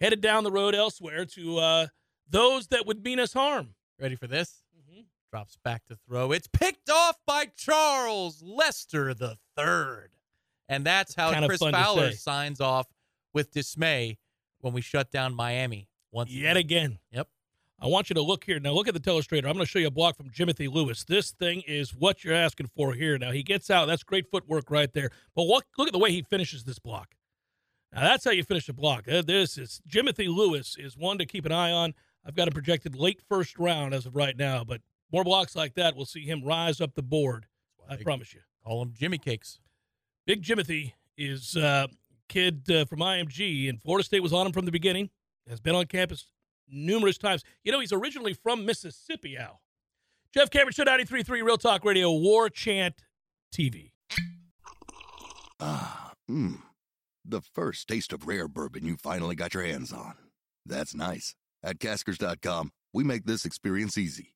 headed 0.00 0.20
down 0.20 0.44
the 0.44 0.50
road 0.50 0.74
elsewhere 0.74 1.24
to 1.26 1.58
uh, 1.58 1.86
those 2.28 2.68
that 2.68 2.86
would 2.86 3.04
mean 3.04 3.20
us 3.20 3.32
harm. 3.32 3.74
Ready 4.00 4.16
for 4.16 4.26
this? 4.26 4.62
Mm-hmm. 4.78 5.02
Drops 5.30 5.58
back 5.62 5.84
to 5.86 5.96
throw. 6.08 6.32
It's 6.32 6.48
picked 6.48 6.88
off 6.90 7.16
by 7.26 7.46
Charles 7.56 8.42
Lester 8.42 9.12
the 9.12 9.36
third. 9.56 10.10
And 10.68 10.84
that's 10.84 11.14
how 11.14 11.32
Chris 11.46 11.60
Fowler 11.60 12.12
signs 12.12 12.60
off 12.60 12.86
with 13.32 13.52
dismay 13.52 14.18
when 14.60 14.72
we 14.72 14.80
shut 14.80 15.10
down 15.10 15.34
Miami 15.34 15.88
once 16.12 16.30
Yet 16.30 16.56
again. 16.56 16.98
Yep. 17.12 17.28
I 17.78 17.88
want 17.88 18.08
you 18.08 18.14
to 18.14 18.22
look 18.22 18.44
here. 18.44 18.58
Now, 18.58 18.72
look 18.72 18.88
at 18.88 18.94
the 18.94 19.00
telestrator. 19.00 19.44
I'm 19.44 19.52
going 19.52 19.58
to 19.58 19.66
show 19.66 19.78
you 19.78 19.88
a 19.88 19.90
block 19.90 20.16
from 20.16 20.30
Jimothy 20.30 20.72
Lewis. 20.72 21.04
This 21.04 21.32
thing 21.32 21.62
is 21.66 21.94
what 21.94 22.24
you're 22.24 22.34
asking 22.34 22.70
for 22.74 22.94
here. 22.94 23.18
Now, 23.18 23.32
he 23.32 23.42
gets 23.42 23.68
out. 23.70 23.84
That's 23.84 24.02
great 24.02 24.30
footwork 24.30 24.70
right 24.70 24.90
there. 24.94 25.10
But 25.34 25.42
look, 25.42 25.66
look 25.76 25.88
at 25.88 25.92
the 25.92 25.98
way 25.98 26.10
he 26.10 26.22
finishes 26.22 26.64
this 26.64 26.78
block. 26.78 27.14
Now, 27.92 28.00
that's 28.00 28.24
how 28.24 28.30
you 28.30 28.44
finish 28.44 28.68
a 28.70 28.72
block. 28.72 29.06
Uh, 29.06 29.20
This 29.20 29.58
is 29.58 29.82
Jimothy 29.88 30.34
Lewis 30.34 30.76
is 30.78 30.96
one 30.96 31.18
to 31.18 31.26
keep 31.26 31.44
an 31.44 31.52
eye 31.52 31.70
on. 31.70 31.94
I've 32.24 32.34
got 32.34 32.48
him 32.48 32.54
projected 32.54 32.96
late 32.96 33.20
first 33.28 33.58
round 33.58 33.92
as 33.92 34.06
of 34.06 34.16
right 34.16 34.36
now, 34.36 34.64
but 34.64 34.80
more 35.12 35.22
blocks 35.22 35.54
like 35.54 35.74
that 35.74 35.94
we'll 35.94 36.06
see 36.06 36.24
him 36.24 36.42
rise 36.42 36.80
up 36.80 36.94
the 36.94 37.02
board. 37.02 37.46
I 37.88 37.96
promise 37.96 38.34
you. 38.34 38.40
Call 38.64 38.82
him 38.82 38.92
Jimmy 38.92 39.18
Cakes. 39.18 39.60
Big 40.26 40.42
Jimothy 40.42 40.94
is 41.16 41.54
a 41.54 41.88
kid 42.28 42.70
uh, 42.70 42.84
from 42.84 43.00
IMG, 43.00 43.68
and 43.68 43.80
Florida 43.82 44.04
State 44.04 44.22
was 44.22 44.32
on 44.32 44.46
him 44.46 44.52
from 44.52 44.64
the 44.64 44.72
beginning. 44.72 45.10
Has 45.48 45.60
been 45.60 45.74
on 45.74 45.86
campus 45.86 46.26
numerous 46.68 47.18
times. 47.18 47.44
You 47.62 47.72
know, 47.72 47.80
he's 47.80 47.92
originally 47.92 48.34
from 48.34 48.64
Mississippi, 48.64 49.36
Al. 49.36 49.60
Jeff 50.34 50.50
Cameron, 50.50 50.72
Show 50.72 50.84
93.3 50.84 51.28
Real 51.42 51.56
Talk 51.56 51.84
Radio, 51.84 52.12
War 52.12 52.50
Chant 52.50 52.94
TV. 53.54 53.92
Ah, 55.60 56.12
mmm. 56.30 56.60
The 57.24 57.40
first 57.40 57.88
taste 57.88 58.12
of 58.12 58.26
rare 58.26 58.46
bourbon 58.46 58.84
you 58.84 58.96
finally 58.96 59.34
got 59.34 59.54
your 59.54 59.64
hands 59.64 59.92
on. 59.92 60.14
That's 60.64 60.94
nice. 60.94 61.34
At 61.62 61.78
Caskers.com, 61.78 62.70
we 62.92 63.02
make 63.02 63.24
this 63.24 63.44
experience 63.44 63.98
easy. 63.98 64.35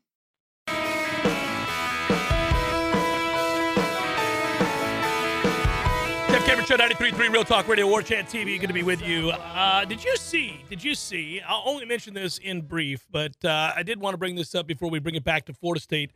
Jeff 6.41 6.45
Cameron, 6.47 6.65
Show 6.65 6.77
93.3 6.77 7.29
Real 7.31 7.43
Talk 7.43 7.67
Radio, 7.67 7.87
War 7.87 8.01
Chant 8.01 8.27
TV, 8.27 8.59
good 8.59 8.67
to 8.67 8.73
be 8.73 8.81
with 8.83 9.01
you. 9.05 9.29
Uh, 9.29 9.85
did 9.85 10.03
you 10.03 10.15
see, 10.17 10.63
did 10.69 10.83
you 10.83 10.95
see, 10.95 11.39
I'll 11.47 11.61
only 11.65 11.85
mention 11.85 12.13
this 12.15 12.39
in 12.39 12.61
brief, 12.61 13.05
but 13.11 13.33
uh, 13.45 13.73
I 13.75 13.83
did 13.83 13.99
want 13.99 14.15
to 14.15 14.17
bring 14.17 14.35
this 14.35 14.55
up 14.55 14.65
before 14.65 14.89
we 14.89 14.97
bring 14.99 15.13
it 15.15 15.23
back 15.23 15.45
to 15.45 15.53
Florida 15.53 15.79
State 15.79 16.11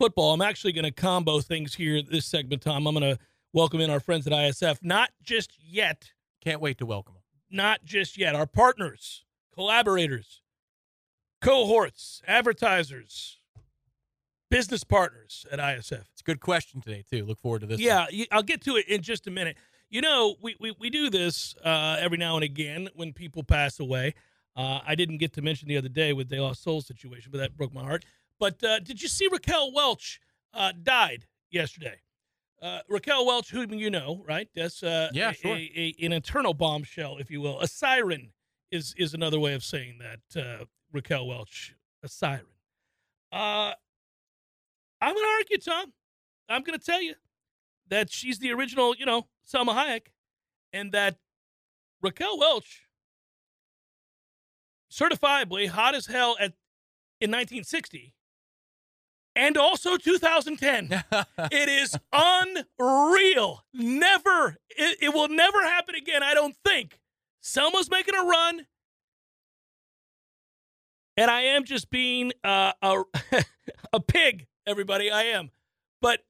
football. 0.00 0.32
I'm 0.34 0.42
actually 0.42 0.72
going 0.72 0.84
to 0.84 0.90
combo 0.90 1.40
things 1.40 1.74
here 1.74 2.02
this 2.02 2.26
segment, 2.26 2.62
Tom. 2.62 2.86
I'm 2.88 2.94
going 2.98 3.14
to 3.14 3.22
welcome 3.52 3.80
in 3.80 3.88
our 3.88 4.00
friends 4.00 4.26
at 4.26 4.32
ISF, 4.32 4.78
not 4.82 5.10
just 5.22 5.52
yet, 5.62 6.10
Can't 6.42 6.60
wait 6.60 6.78
to 6.78 6.86
welcome 6.86 7.14
them. 7.14 7.22
not 7.50 7.84
just 7.84 8.18
yet, 8.18 8.34
our 8.34 8.46
partners, 8.46 9.24
collaborators, 9.54 10.40
cohorts, 11.40 12.20
advertisers, 12.26 13.38
business 14.52 14.84
partners 14.84 15.46
at 15.50 15.58
ISF. 15.58 16.04
It's 16.12 16.20
a 16.20 16.24
good 16.24 16.40
question 16.40 16.80
today, 16.82 17.02
too. 17.10 17.24
Look 17.24 17.40
forward 17.40 17.62
to 17.62 17.66
this. 17.66 17.78
one. 17.78 17.84
Yeah, 17.86 18.06
y- 18.12 18.26
I'll 18.30 18.42
get 18.42 18.60
to 18.62 18.76
it 18.76 18.86
in 18.86 19.00
just 19.00 19.26
a 19.26 19.30
minute. 19.30 19.56
You 19.88 20.02
know, 20.02 20.36
we, 20.42 20.54
we, 20.60 20.72
we 20.78 20.90
do 20.90 21.08
this 21.10 21.54
uh, 21.64 21.96
every 21.98 22.18
now 22.18 22.34
and 22.36 22.44
again 22.44 22.88
when 22.94 23.12
people 23.14 23.42
pass 23.42 23.80
away. 23.80 24.14
Uh, 24.54 24.80
I 24.86 24.94
didn't 24.94 25.16
get 25.18 25.32
to 25.34 25.42
mention 25.42 25.68
the 25.68 25.78
other 25.78 25.88
day 25.88 26.12
with 26.12 26.28
De 26.28 26.38
La 26.38 26.52
Soul 26.52 26.82
situation, 26.82 27.30
but 27.32 27.38
that 27.38 27.56
broke 27.56 27.72
my 27.72 27.82
heart. 27.82 28.04
But 28.38 28.62
uh, 28.62 28.78
did 28.80 29.00
you 29.00 29.08
see 29.08 29.26
Raquel 29.32 29.72
Welch 29.72 30.20
uh, 30.52 30.72
died 30.82 31.26
yesterday? 31.50 32.00
Uh, 32.60 32.80
Raquel 32.90 33.24
Welch, 33.26 33.50
whom 33.50 33.72
you 33.72 33.90
know, 33.90 34.22
right? 34.28 34.48
That's 34.54 34.82
uh, 34.82 35.08
Yeah, 35.14 35.32
sure. 35.32 35.56
a, 35.56 35.70
a, 36.00 36.04
an 36.04 36.12
eternal 36.12 36.52
bombshell, 36.54 37.16
if 37.18 37.30
you 37.30 37.40
will. 37.40 37.58
A 37.60 37.66
siren 37.68 38.32
is 38.70 38.94
is 38.98 39.14
another 39.14 39.40
way 39.40 39.54
of 39.54 39.64
saying 39.64 39.98
that. 40.00 40.42
Uh, 40.42 40.64
Raquel 40.92 41.26
Welch, 41.26 41.74
a 42.02 42.08
siren. 42.08 42.44
Uh, 43.32 43.72
I'm 45.02 45.14
going 45.14 45.24
to 45.24 45.30
argue, 45.30 45.58
Tom. 45.58 45.92
I'm 46.48 46.62
going 46.62 46.78
to 46.78 46.84
tell 46.84 47.02
you 47.02 47.14
that 47.88 48.10
she's 48.10 48.38
the 48.38 48.52
original, 48.52 48.94
you 48.96 49.04
know, 49.04 49.26
Salma 49.46 49.74
Hayek, 49.74 50.06
and 50.72 50.92
that 50.92 51.16
Raquel 52.00 52.38
Welch, 52.38 52.86
certifiably 54.90 55.68
hot 55.68 55.96
as 55.96 56.06
hell 56.06 56.36
at 56.38 56.52
in 57.20 57.30
1960, 57.30 58.14
and 59.34 59.56
also 59.56 59.96
2010. 59.96 61.04
it 61.50 61.68
is 61.68 61.96
unreal. 62.12 63.64
Never, 63.74 64.56
it, 64.70 64.98
it 65.02 65.14
will 65.14 65.28
never 65.28 65.62
happen 65.64 65.96
again. 65.96 66.22
I 66.22 66.34
don't 66.34 66.56
think. 66.64 67.00
Salma's 67.42 67.90
making 67.90 68.14
a 68.14 68.22
run, 68.22 68.66
and 71.16 71.28
I 71.28 71.42
am 71.42 71.64
just 71.64 71.90
being 71.90 72.32
uh, 72.44 72.72
a 72.80 73.02
a 73.92 73.98
pig. 73.98 74.46
Everybody, 74.66 75.10
I 75.10 75.22
am. 75.24 75.50
But 76.00 76.24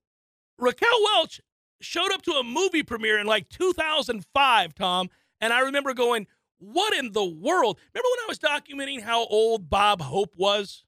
Raquel 0.59 1.03
Welch 1.03 1.41
showed 1.81 2.13
up 2.13 2.23
to 2.23 2.33
a 2.33 2.45
movie 2.45 2.83
premiere 2.83 3.19
in 3.19 3.27
like 3.27 3.49
2005, 3.49 4.75
Tom, 4.75 5.11
and 5.41 5.53
I 5.53 5.61
remember 5.61 5.93
going, 5.95 6.27
"What 6.59 6.95
in 6.95 7.13
the 7.13 7.25
world?" 7.25 7.79
Remember 7.93 8.09
when 8.11 8.25
I 8.25 8.29
was 8.29 8.39
documenting 8.39 9.03
how 9.03 9.27
old 9.27 9.69
Bob 9.69 10.01
Hope 10.01 10.35
was, 10.37 10.85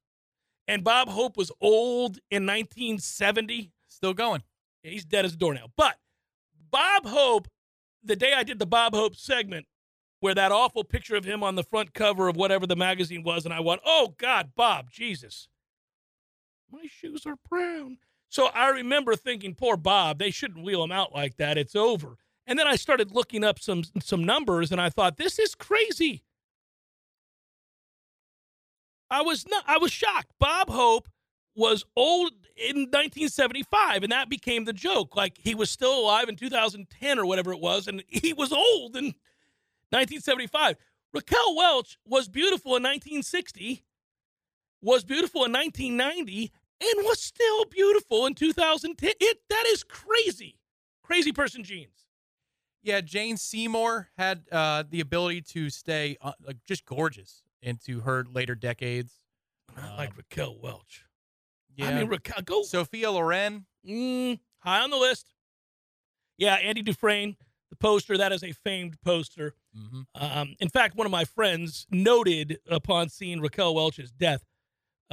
and 0.69 0.85
Bob 0.85 1.09
Hope 1.09 1.37
was 1.37 1.51
old 1.61 2.19
in 2.31 2.47
1970. 2.47 3.73
Still 3.89 4.15
going. 4.15 4.43
He's 4.83 5.05
dead 5.05 5.25
as 5.25 5.35
a 5.35 5.37
doornail. 5.37 5.73
But 5.77 5.99
Bob 6.71 7.07
Hope, 7.07 7.49
the 8.03 8.17
day 8.17 8.35
I 8.35 8.43
did 8.43 8.59
the 8.59 8.67
Bob 8.67 8.95
Hope 8.95 9.17
segment, 9.17 9.67
where 10.21 10.35
that 10.35 10.53
awful 10.53 10.85
picture 10.85 11.17
of 11.17 11.25
him 11.25 11.43
on 11.43 11.55
the 11.55 11.65
front 11.65 11.95
cover 11.95 12.29
of 12.29 12.37
whatever 12.37 12.67
the 12.67 12.77
magazine 12.77 13.23
was, 13.23 13.45
and 13.45 13.53
I 13.53 13.61
went, 13.61 13.83
"Oh 13.85 14.15
God, 14.17 14.55
Bob, 14.55 14.91
Jesus, 14.91 15.49
my 16.75 16.87
shoes 16.87 17.27
are 17.27 17.37
brown." 17.49 17.99
So 18.29 18.47
I 18.47 18.69
remember 18.69 19.17
thinking, 19.17 19.55
"Poor 19.55 19.77
Bob, 19.77 20.19
they 20.19 20.31
shouldn't 20.31 20.65
wheel 20.65 20.83
him 20.83 20.93
out 20.93 21.15
like 21.15 21.37
that. 21.37 21.57
It's 21.59 21.77
over." 21.77 22.19
And 22.47 22.59
then 22.59 22.67
I 22.67 22.77
started 22.77 23.13
looking 23.13 23.45
up 23.45 23.59
some 23.59 23.85
some 24.03 24.25
numbers, 24.25 24.73
and 24.73 24.81
I 24.81 24.91
thought 24.91 25.17
this 25.17 25.39
is 25.39 25.55
crazy. 25.55 26.25
I 29.11 29.23
was 29.23 29.47
not. 29.47 29.65
I 29.67 29.79
was 29.79 29.93
shocked. 29.93 30.33
Bob 30.39 30.69
Hope 30.69 31.09
was 31.55 31.85
old 31.95 32.33
in 32.57 32.91
1975, 32.91 34.03
and 34.03 34.13
that 34.13 34.29
became 34.29 34.65
the 34.65 34.73
joke. 34.73 35.15
Like 35.15 35.39
he 35.39 35.55
was 35.55 35.71
still 35.71 35.99
alive 36.01 36.29
in 36.29 36.37
2010 36.37 37.19
or 37.19 37.27
whatever 37.27 37.53
it 37.53 37.61
was, 37.61 37.87
and 37.87 38.03
he 38.09 38.33
was 38.33 38.53
old 38.53 38.97
in 38.97 39.15
1975. 39.91 40.77
Raquel 41.13 41.55
Welch 41.55 41.97
was 42.05 42.29
beautiful 42.29 42.75
in 42.77 42.83
1960, 42.83 43.85
was 44.81 45.05
beautiful 45.05 45.45
in 45.45 45.53
1990, 45.53 46.51
and 46.81 47.05
was 47.05 47.21
still 47.21 47.65
beautiful 47.67 48.27
in 48.27 48.35
2010. 48.35 49.13
It 49.21 49.39
that 49.51 49.65
is 49.69 49.83
crazy, 49.85 50.59
crazy 51.03 51.33
person 51.33 51.65
genes. 51.65 52.07
Yeah, 52.83 53.01
Jane 53.01 53.37
Seymour 53.39 54.11
had 54.19 54.43
uh, 54.53 54.85
the 54.89 55.01
ability 55.01 55.41
to 55.53 55.71
stay 55.71 56.17
uh, 56.21 56.33
like 56.47 56.59
just 56.67 56.85
gorgeous 56.85 57.43
into 57.63 58.01
her 58.01 58.25
later 58.31 58.55
decades. 58.55 59.15
Not 59.77 59.97
like 59.97 60.11
Um, 60.11 60.17
Raquel 60.19 60.59
Welch. 60.61 61.05
Yeah, 61.77 61.89
I 61.89 61.95
mean, 61.95 62.09
Raquel, 62.09 62.43
go 62.45 62.63
Sophia 62.63 63.11
Loren. 63.11 63.65
mm, 63.89 64.39
high 64.59 64.81
on 64.83 64.91
the 64.91 64.97
list. 64.99 65.33
Yeah, 66.37 66.55
Andy 66.57 66.83
Dufresne, 66.83 67.37
the 67.71 67.77
poster. 67.77 68.19
That 68.19 68.33
is 68.33 68.45
a 68.45 68.53
famed 68.53 69.01
poster. 69.03 69.55
Mm-hmm. 69.77 70.03
Um, 70.39 70.55
in 70.61 70.69
fact, 70.69 70.95
one 70.95 71.07
of 71.07 71.11
my 71.11 71.25
friends 71.25 71.87
noted 71.91 72.59
upon 72.69 73.09
seeing 73.09 73.41
Raquel 73.41 73.75
Welch's 73.75 74.11
death 74.13 74.45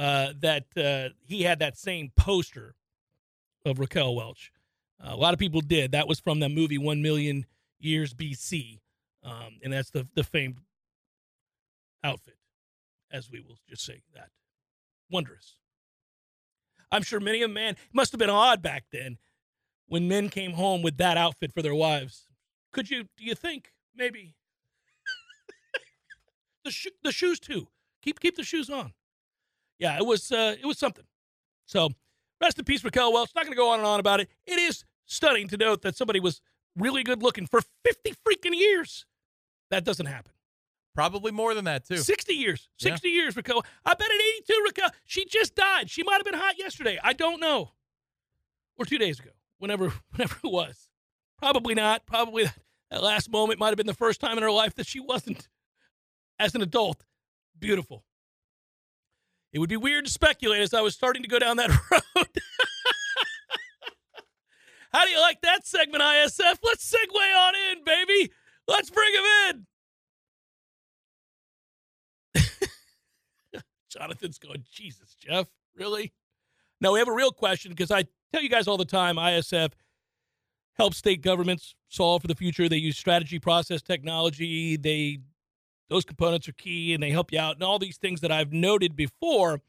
uh, 0.02 0.32
that 0.40 0.64
uh, 0.76 1.14
he 1.24 1.44
had 1.44 1.60
that 1.60 1.78
same 1.78 2.10
poster 2.16 2.74
of 3.64 3.78
Raquel 3.78 4.16
Welch. 4.16 4.52
Uh, 5.00 5.10
a 5.12 5.16
lot 5.16 5.32
of 5.32 5.38
people 5.38 5.60
did. 5.60 5.92
That 5.92 6.08
was 6.08 6.18
from 6.18 6.40
the 6.40 6.48
movie 6.48 6.76
One 6.76 7.02
Million 7.02 7.46
Years 7.78 8.12
BC, 8.12 8.80
um, 9.22 9.60
and 9.62 9.72
that's 9.72 9.90
the 9.90 10.08
the 10.16 10.24
famed 10.24 10.56
outfit, 12.02 12.36
as 13.12 13.30
we 13.30 13.40
will 13.40 13.58
just 13.68 13.84
say 13.84 14.02
that. 14.14 14.30
Wondrous. 15.08 15.54
I'm 16.90 17.02
sure 17.02 17.20
many 17.20 17.40
a 17.44 17.48
man 17.48 17.76
must 17.92 18.10
have 18.10 18.18
been 18.18 18.28
odd 18.28 18.60
back 18.60 18.86
then 18.90 19.18
when 19.86 20.08
men 20.08 20.30
came 20.30 20.54
home 20.54 20.82
with 20.82 20.96
that 20.96 21.16
outfit 21.16 21.52
for 21.52 21.62
their 21.62 21.76
wives. 21.76 22.26
Could 22.72 22.90
you? 22.90 23.04
Do 23.16 23.24
you 23.24 23.36
think 23.36 23.72
maybe? 23.94 24.34
the 26.64 26.72
sho- 26.72 26.90
the 27.04 27.12
shoes 27.12 27.38
too. 27.38 27.68
Keep 28.02 28.18
keep 28.18 28.34
the 28.34 28.42
shoes 28.42 28.68
on. 28.68 28.94
Yeah, 29.78 29.96
it 29.96 30.06
was 30.06 30.30
uh, 30.30 30.56
it 30.60 30.66
was 30.66 30.78
something. 30.78 31.04
So 31.66 31.90
rest 32.40 32.58
in 32.58 32.64
peace, 32.64 32.84
Raquel 32.84 33.12
Welch. 33.12 33.30
Not 33.34 33.44
going 33.44 33.52
to 33.52 33.58
go 33.58 33.70
on 33.70 33.78
and 33.78 33.86
on 33.86 34.00
about 34.00 34.20
it. 34.20 34.28
It 34.46 34.58
is 34.58 34.84
stunning 35.06 35.48
to 35.48 35.56
note 35.56 35.82
that 35.82 35.96
somebody 35.96 36.20
was 36.20 36.40
really 36.76 37.02
good 37.02 37.22
looking 37.22 37.46
for 37.46 37.60
50 37.84 38.14
freaking 38.26 38.54
years. 38.54 39.06
That 39.70 39.84
doesn't 39.84 40.06
happen. 40.06 40.32
Probably 40.94 41.32
more 41.32 41.54
than 41.54 41.64
that 41.64 41.86
too. 41.86 41.96
60 41.96 42.34
years. 42.34 42.68
Yeah. 42.78 42.92
60 42.92 43.08
years, 43.08 43.36
Raquel. 43.36 43.64
I 43.84 43.94
bet 43.94 44.08
at 44.08 44.20
82, 44.50 44.62
Raquel, 44.66 44.90
she 45.04 45.24
just 45.24 45.54
died. 45.54 45.88
She 45.88 46.02
might 46.02 46.16
have 46.16 46.24
been 46.24 46.34
hot 46.34 46.58
yesterday. 46.58 46.98
I 47.02 47.14
don't 47.14 47.40
know. 47.40 47.72
Or 48.76 48.84
two 48.84 48.98
days 48.98 49.18
ago, 49.18 49.30
whenever, 49.58 49.92
whenever 50.10 50.36
it 50.44 50.50
was. 50.50 50.88
Probably 51.38 51.74
not. 51.74 52.06
Probably 52.06 52.44
that 52.90 53.02
last 53.02 53.30
moment 53.30 53.58
might 53.58 53.68
have 53.68 53.78
been 53.78 53.86
the 53.86 53.94
first 53.94 54.20
time 54.20 54.36
in 54.36 54.42
her 54.42 54.50
life 54.50 54.74
that 54.74 54.86
she 54.86 55.00
wasn't, 55.00 55.48
as 56.38 56.54
an 56.54 56.60
adult, 56.60 57.04
beautiful. 57.58 58.04
It 59.52 59.58
would 59.58 59.68
be 59.68 59.76
weird 59.76 60.06
to 60.06 60.10
speculate 60.10 60.62
as 60.62 60.72
I 60.72 60.80
was 60.80 60.94
starting 60.94 61.22
to 61.22 61.28
go 61.28 61.38
down 61.38 61.58
that 61.58 61.70
road. 61.90 62.26
How 64.92 65.04
do 65.04 65.10
you 65.10 65.20
like 65.20 65.40
that 65.42 65.66
segment, 65.66 66.02
ISF? 66.02 66.58
Let's 66.62 66.94
segue 66.94 67.36
on 67.38 67.54
in, 67.54 67.84
baby. 67.84 68.30
Let's 68.68 68.90
bring 68.90 69.12
him 69.14 69.64
in. 72.44 72.52
Jonathan's 73.90 74.38
going, 74.38 74.64
Jesus, 74.70 75.16
Jeff, 75.18 75.46
really? 75.74 76.12
No, 76.80 76.92
we 76.92 76.98
have 76.98 77.08
a 77.08 77.12
real 77.12 77.32
question 77.32 77.70
because 77.72 77.90
I 77.90 78.04
tell 78.32 78.42
you 78.42 78.48
guys 78.48 78.68
all 78.68 78.76
the 78.76 78.84
time 78.84 79.16
ISF 79.16 79.72
helps 80.74 80.98
state 80.98 81.22
governments 81.22 81.74
solve 81.88 82.22
for 82.22 82.28
the 82.28 82.34
future. 82.34 82.68
They 82.68 82.76
use 82.76 82.98
strategy, 82.98 83.38
process, 83.38 83.82
technology. 83.82 84.76
They 84.76 85.18
those 85.88 86.04
components 86.04 86.48
are 86.48 86.52
key 86.52 86.94
and 86.94 87.02
they 87.02 87.10
help 87.10 87.32
you 87.32 87.38
out 87.38 87.54
and 87.54 87.62
all 87.62 87.78
these 87.78 87.98
things 87.98 88.20
that 88.20 88.32
I've 88.32 88.52
noted 88.52 88.96
before. 88.96 89.60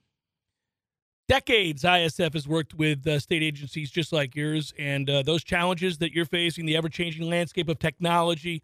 Decades 1.30 1.84
ISF 1.84 2.34
has 2.34 2.48
worked 2.48 2.74
with 2.74 3.08
uh, 3.08 3.18
state 3.20 3.42
agencies 3.42 3.90
just 3.90 4.12
like 4.12 4.36
yours, 4.36 4.74
and 4.78 5.10
uh, 5.10 5.24
those 5.24 5.44
challenges 5.44 5.98
that 6.00 6.12
you're 6.12 6.26
facing, 6.26 6.66
the 6.66 6.76
ever 6.76 6.90
changing 6.90 7.30
landscape 7.30 7.70
of 7.70 7.80
technology, 7.80 8.62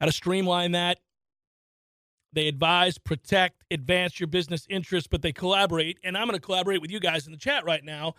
how 0.00 0.06
to 0.06 0.12
streamline 0.12 0.72
that. 0.72 0.98
They 2.32 2.46
advise, 2.46 2.98
protect, 2.98 3.64
advance 3.70 4.20
your 4.20 4.28
business 4.28 4.66
interests, 4.70 5.08
but 5.08 5.22
they 5.22 5.32
collaborate. 5.32 5.98
And 6.04 6.16
I'm 6.16 6.26
going 6.26 6.38
to 6.38 6.44
collaborate 6.44 6.80
with 6.80 6.90
you 6.90 7.00
guys 7.00 7.26
in 7.26 7.32
the 7.32 7.38
chat 7.38 7.64
right 7.64 7.82
now, 7.82 8.14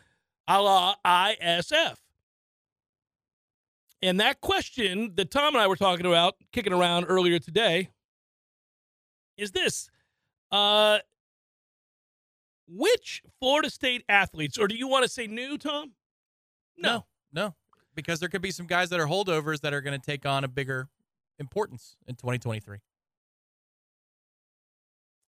a 0.47 0.61
la 0.61 0.95
ISF. 1.05 1.95
And 4.01 4.19
that 4.19 4.41
question 4.41 5.13
that 5.15 5.31
Tom 5.31 5.53
and 5.55 5.61
I 5.61 5.67
were 5.67 5.75
talking 5.75 6.05
about, 6.05 6.35
kicking 6.51 6.73
around 6.73 7.05
earlier 7.05 7.39
today, 7.39 7.89
is 9.37 9.51
this. 9.51 9.89
Uh, 10.51 10.99
which 12.67 13.21
Florida 13.39 13.69
State 13.69 14.03
athletes, 14.07 14.57
or 14.57 14.67
do 14.67 14.75
you 14.75 14.87
want 14.87 15.03
to 15.03 15.09
say 15.09 15.27
new, 15.27 15.57
Tom? 15.57 15.91
No, 16.77 17.05
no, 17.33 17.55
because 17.95 18.19
there 18.19 18.29
could 18.29 18.41
be 18.41 18.51
some 18.51 18.65
guys 18.65 18.89
that 18.89 18.99
are 18.99 19.07
holdovers 19.07 19.61
that 19.61 19.73
are 19.73 19.81
going 19.81 19.99
to 19.99 20.05
take 20.05 20.25
on 20.25 20.43
a 20.43 20.47
bigger 20.47 20.89
importance 21.37 21.95
in 22.07 22.15
2023. 22.15 22.77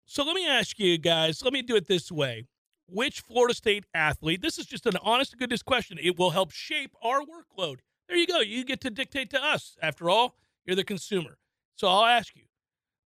So 0.05 0.25
let 0.25 0.35
me 0.35 0.47
ask 0.47 0.79
you 0.79 0.99
guys, 0.99 1.43
let 1.43 1.53
me 1.53 1.63
do 1.63 1.75
it 1.75 1.87
this 1.87 2.13
way. 2.13 2.47
Which 2.87 3.21
Florida 3.21 3.55
State 3.55 3.87
athlete, 3.95 4.43
this 4.43 4.59
is 4.59 4.67
just 4.67 4.85
an 4.87 4.97
honest 5.03 5.31
to 5.31 5.37
goodness 5.37 5.63
question, 5.63 5.99
it 6.03 6.19
will 6.19 6.31
help 6.31 6.51
shape 6.51 6.95
our 7.03 7.21
workload. 7.21 7.79
There 8.09 8.17
you 8.17 8.27
go. 8.27 8.41
You 8.41 8.65
get 8.65 8.81
to 8.83 8.91
dictate 8.91 9.31
to 9.31 9.43
us. 9.43 9.77
After 9.81 10.11
all, 10.11 10.37
you're 10.67 10.77
the 10.77 10.85
consumer. 10.85 11.39
So 11.77 11.89
I'll 11.89 12.05
ask 12.05 12.37
you, 12.37 12.43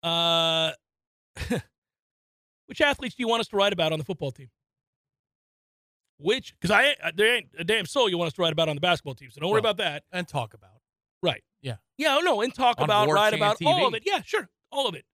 uh, 0.02 0.72
which 2.66 2.80
athletes 2.80 3.14
do 3.14 3.22
you 3.22 3.28
want 3.28 3.40
us 3.40 3.48
to 3.48 3.56
write 3.56 3.72
about 3.72 3.92
on 3.92 3.98
the 3.98 4.04
football 4.04 4.30
team? 4.30 4.50
Which, 6.18 6.52
because 6.60 6.70
I 6.72 6.84
ain't- 6.84 7.16
there 7.16 7.36
ain't 7.36 7.48
a 7.58 7.64
damn 7.64 7.86
soul 7.86 8.08
you 8.08 8.18
want 8.18 8.28
us 8.28 8.32
to 8.34 8.42
write 8.42 8.52
about 8.52 8.68
on 8.68 8.76
the 8.76 8.80
basketball 8.80 9.14
team, 9.14 9.30
so 9.30 9.40
don't 9.40 9.50
worry 9.50 9.60
about 9.60 9.76
that. 9.76 10.02
And 10.12 10.26
talk 10.26 10.52
about. 10.54 10.70
Right. 11.22 11.42
Yeah. 11.62 11.76
Yeah, 11.96 12.18
no, 12.22 12.40
and 12.40 12.52
talk 12.54 12.78
On 12.78 12.84
about, 12.84 13.08
write 13.08 13.34
about 13.34 13.58
all 13.64 13.86
of 13.88 13.94
it. 13.94 14.02
Yeah, 14.04 14.22
sure. 14.22 14.48
All 14.70 14.88
of 14.88 14.94
it. 14.94 15.04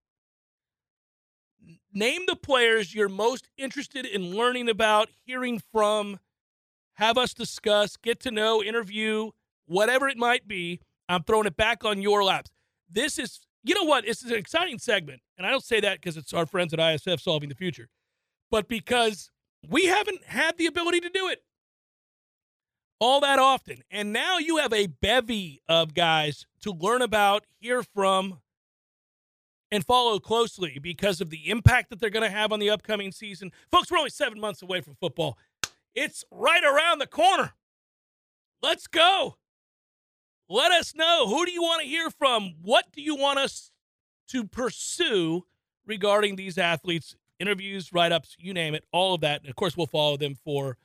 Name 1.93 2.23
the 2.27 2.37
players 2.37 2.95
you're 2.95 3.09
most 3.09 3.49
interested 3.57 4.05
in 4.05 4.35
learning 4.35 4.69
about, 4.69 5.09
hearing 5.25 5.61
from, 5.73 6.19
have 6.95 7.17
us 7.17 7.33
discuss, 7.33 7.97
get 7.97 8.21
to 8.21 8.31
know, 8.31 8.63
interview, 8.63 9.31
whatever 9.67 10.09
it 10.09 10.17
might 10.19 10.47
be. 10.49 10.81
I'm 11.09 11.23
throwing 11.23 11.47
it 11.47 11.57
back 11.57 11.85
on 11.85 12.03
your 12.03 12.25
laps. 12.25 12.51
This 12.91 13.19
is, 13.19 13.41
you 13.65 13.75
know 13.75 13.85
what? 13.85 14.05
This 14.05 14.23
is 14.23 14.31
an 14.31 14.37
exciting 14.37 14.79
segment. 14.79 15.21
And 15.37 15.47
I 15.47 15.51
don't 15.51 15.65
say 15.65 15.81
that 15.81 16.01
because 16.01 16.17
it's 16.17 16.33
our 16.33 16.47
friends 16.47 16.73
at 16.73 16.79
ISF 16.79 17.21
solving 17.21 17.49
the 17.49 17.55
future, 17.55 17.89
but 18.51 18.69
because 18.69 19.31
we 19.69 19.87
haven't 19.87 20.23
had 20.25 20.57
the 20.59 20.67
ability 20.67 21.01
to 21.01 21.09
do 21.09 21.29
it 21.29 21.43
all 23.01 23.21
that 23.21 23.39
often. 23.39 23.83
And 23.91 24.13
now 24.13 24.39
you 24.39 24.59
have 24.59 24.73
a 24.73 24.87
bevy 24.87 25.61
of 25.69 25.95
guys 25.95 26.47
to 26.63 26.73
learn 26.73 27.03
about, 27.03 27.45
hear 27.59 27.83
from, 27.83 28.41
and 29.71 29.85
follow 29.85 30.19
closely 30.19 30.79
because 30.81 31.21
of 31.21 31.31
the 31.31 31.51
impact 31.51 31.91
that 31.91 32.01
they're 32.01 32.11
going 32.11 32.23
to 32.23 32.31
have 32.31 32.53
on 32.53 32.61
the 32.61 32.71
upcoming 32.71 33.13
season. 33.13 33.51
Folks, 33.71 33.91
we're 33.91 33.99
only 33.99 34.11
seven 34.11 34.39
months 34.39 34.63
away 34.63 34.81
from 34.81 34.95
football. 34.95 35.37
It's 35.95 36.25
right 36.31 36.63
around 36.63 36.99
the 36.99 37.07
corner. 37.07 37.53
Let's 38.63 38.87
go. 38.87 39.37
Let 40.49 40.73
us 40.73 40.95
know. 40.95 41.27
Who 41.29 41.47
do 41.47 41.53
you 41.53 41.63
want 41.63 41.83
to 41.83 41.89
hear 41.89 42.11
from? 42.11 42.55
What 42.63 42.87
do 42.93 43.01
you 43.01 43.17
want 43.17 43.39
us 43.39 43.71
to 44.29 44.45
pursue 44.45 45.45
regarding 45.87 46.37
these 46.37 46.59
athletes? 46.59 47.17
Interviews, 47.41 47.93
write 47.93 48.13
ups, 48.13 48.37
you 48.39 48.55
name 48.55 48.75
it, 48.75 48.85
all 48.93 49.15
of 49.15 49.21
that. 49.23 49.41
And 49.41 49.51
of 49.51 49.57
course, 49.57 49.77
we'll 49.77 49.87
follow 49.87 50.17
them 50.17 50.35
for 50.35 50.77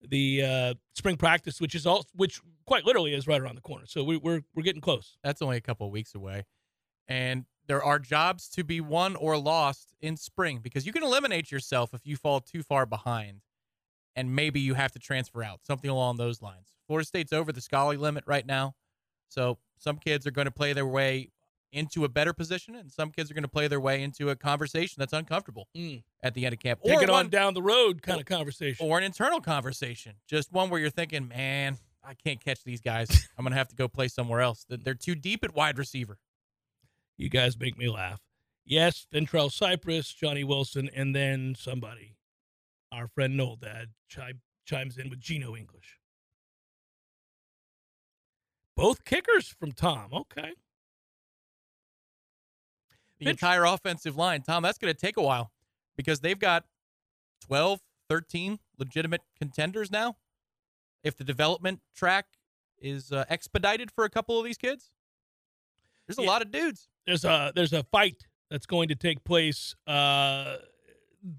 the 0.00 0.42
uh, 0.42 0.74
spring 0.94 1.16
practice, 1.16 1.60
which 1.60 1.74
is 1.74 1.86
all, 1.86 2.06
which 2.14 2.40
quite 2.66 2.84
literally 2.84 3.14
is 3.14 3.26
right 3.26 3.40
around 3.40 3.56
the 3.56 3.60
corner. 3.60 3.84
So 3.86 4.02
we, 4.04 4.16
we're 4.16 4.42
we're 4.54 4.62
getting 4.62 4.80
close. 4.80 5.16
That's 5.22 5.42
only 5.42 5.56
a 5.56 5.60
couple 5.60 5.90
weeks 5.90 6.14
away. 6.14 6.44
And 7.06 7.44
there 7.66 7.82
are 7.82 7.98
jobs 7.98 8.48
to 8.50 8.64
be 8.64 8.80
won 8.80 9.16
or 9.16 9.36
lost 9.36 9.94
in 10.00 10.16
spring 10.16 10.60
because 10.62 10.86
you 10.86 10.92
can 10.92 11.02
eliminate 11.02 11.50
yourself 11.50 11.92
if 11.92 12.06
you 12.06 12.16
fall 12.16 12.40
too 12.40 12.62
far 12.62 12.86
behind 12.86 13.42
and 14.18 14.34
maybe 14.34 14.60
you 14.60 14.74
have 14.74 14.92
to 14.92 14.98
transfer 14.98 15.42
out, 15.42 15.60
something 15.64 15.88
along 15.90 16.16
those 16.16 16.42
lines. 16.42 16.74
Florida 16.86 17.06
State's 17.06 17.32
over 17.32 17.52
the 17.52 17.60
scholarly 17.60 17.96
limit 17.96 18.24
right 18.26 18.46
now. 18.46 18.74
So 19.28 19.58
some 19.78 19.96
kids 19.98 20.26
are 20.26 20.30
going 20.30 20.46
to 20.46 20.50
play 20.50 20.72
their 20.72 20.86
way 20.86 21.30
into 21.70 22.04
a 22.04 22.08
better 22.08 22.32
position 22.32 22.74
and 22.74 22.90
some 22.90 23.10
kids 23.10 23.30
are 23.30 23.34
going 23.34 23.42
to 23.42 23.48
play 23.48 23.68
their 23.68 23.78
way 23.80 24.02
into 24.02 24.30
a 24.30 24.36
conversation 24.36 24.96
that's 24.98 25.12
uncomfortable 25.12 25.68
Mm. 25.76 26.02
at 26.22 26.32
the 26.34 26.46
end 26.46 26.54
of 26.54 26.60
camp. 26.60 26.80
Take 26.82 26.98
or 26.98 27.02
it 27.02 27.10
one, 27.10 27.26
on 27.26 27.28
down 27.28 27.52
the 27.52 27.60
road 27.62 28.00
kind 28.02 28.18
of 28.18 28.26
conversation. 28.26 28.86
or 28.86 28.96
an 28.98 29.04
internal 29.04 29.40
conversation. 29.40 30.14
Just 30.26 30.50
one 30.50 30.70
where 30.70 30.80
you're 30.80 30.88
thinking, 30.88 31.28
man, 31.28 31.76
I 32.02 32.14
can't 32.14 32.42
catch 32.42 32.64
these 32.64 32.80
guys. 32.80 33.10
I'm 33.38 33.44
going 33.44 33.52
to 33.52 33.58
have 33.58 33.68
to 33.68 33.76
go 33.76 33.86
play 33.86 34.08
somewhere 34.08 34.40
else. 34.40 34.64
They're- 34.68 34.78
They're 34.82 34.94
too 34.94 35.14
deep 35.14 35.44
at 35.44 35.54
wide 35.54 35.76
receiver. 35.78 36.18
You 37.18 37.28
guys 37.28 37.58
make 37.58 37.76
me 37.76 37.88
laugh. 37.90 38.20
Yes, 38.64 39.06
Fentrell 39.12 39.50
Cypress, 39.52 40.12
Johnny 40.12 40.44
Wilson, 40.44 40.88
and 40.94 41.14
then 41.14 41.54
somebody. 41.58 42.16
Our 42.92 43.08
friend 43.08 43.36
Noel 43.36 43.56
Dad 43.56 43.88
chi- 44.14 44.32
chimes 44.64 44.96
in 44.98 45.10
with 45.10 45.20
Gino 45.20 45.54
English. 45.56 45.98
Both 48.76 49.04
kickers 49.04 49.48
from 49.48 49.72
Tom. 49.72 50.12
Okay. 50.14 50.52
The 53.18 53.28
entire 53.28 53.64
offensive 53.64 54.16
line, 54.16 54.42
Tom, 54.42 54.62
that's 54.62 54.78
going 54.78 54.94
to 54.94 54.98
take 54.98 55.16
a 55.16 55.22
while 55.22 55.50
because 55.96 56.20
they've 56.20 56.38
got 56.38 56.64
12, 57.46 57.80
13 58.08 58.60
legitimate 58.78 59.22
contenders 59.36 59.90
now. 59.90 60.16
If 61.02 61.16
the 61.16 61.24
development 61.24 61.80
track 61.96 62.26
is 62.80 63.10
uh, 63.10 63.24
expedited 63.28 63.90
for 63.90 64.04
a 64.04 64.08
couple 64.10 64.38
of 64.38 64.44
these 64.44 64.56
kids, 64.56 64.92
there's 66.06 66.18
a 66.18 66.22
Yeah. 66.22 66.28
lot 66.28 66.42
of 66.42 66.52
dudes. 66.52 66.88
there's 67.06 67.24
a 67.24 67.52
there's 67.54 67.72
a 67.72 67.82
fight 67.84 68.22
that's 68.50 68.66
going 68.66 68.88
to 68.88 68.94
take 68.94 69.24
place 69.24 69.74
uh, 69.88 70.58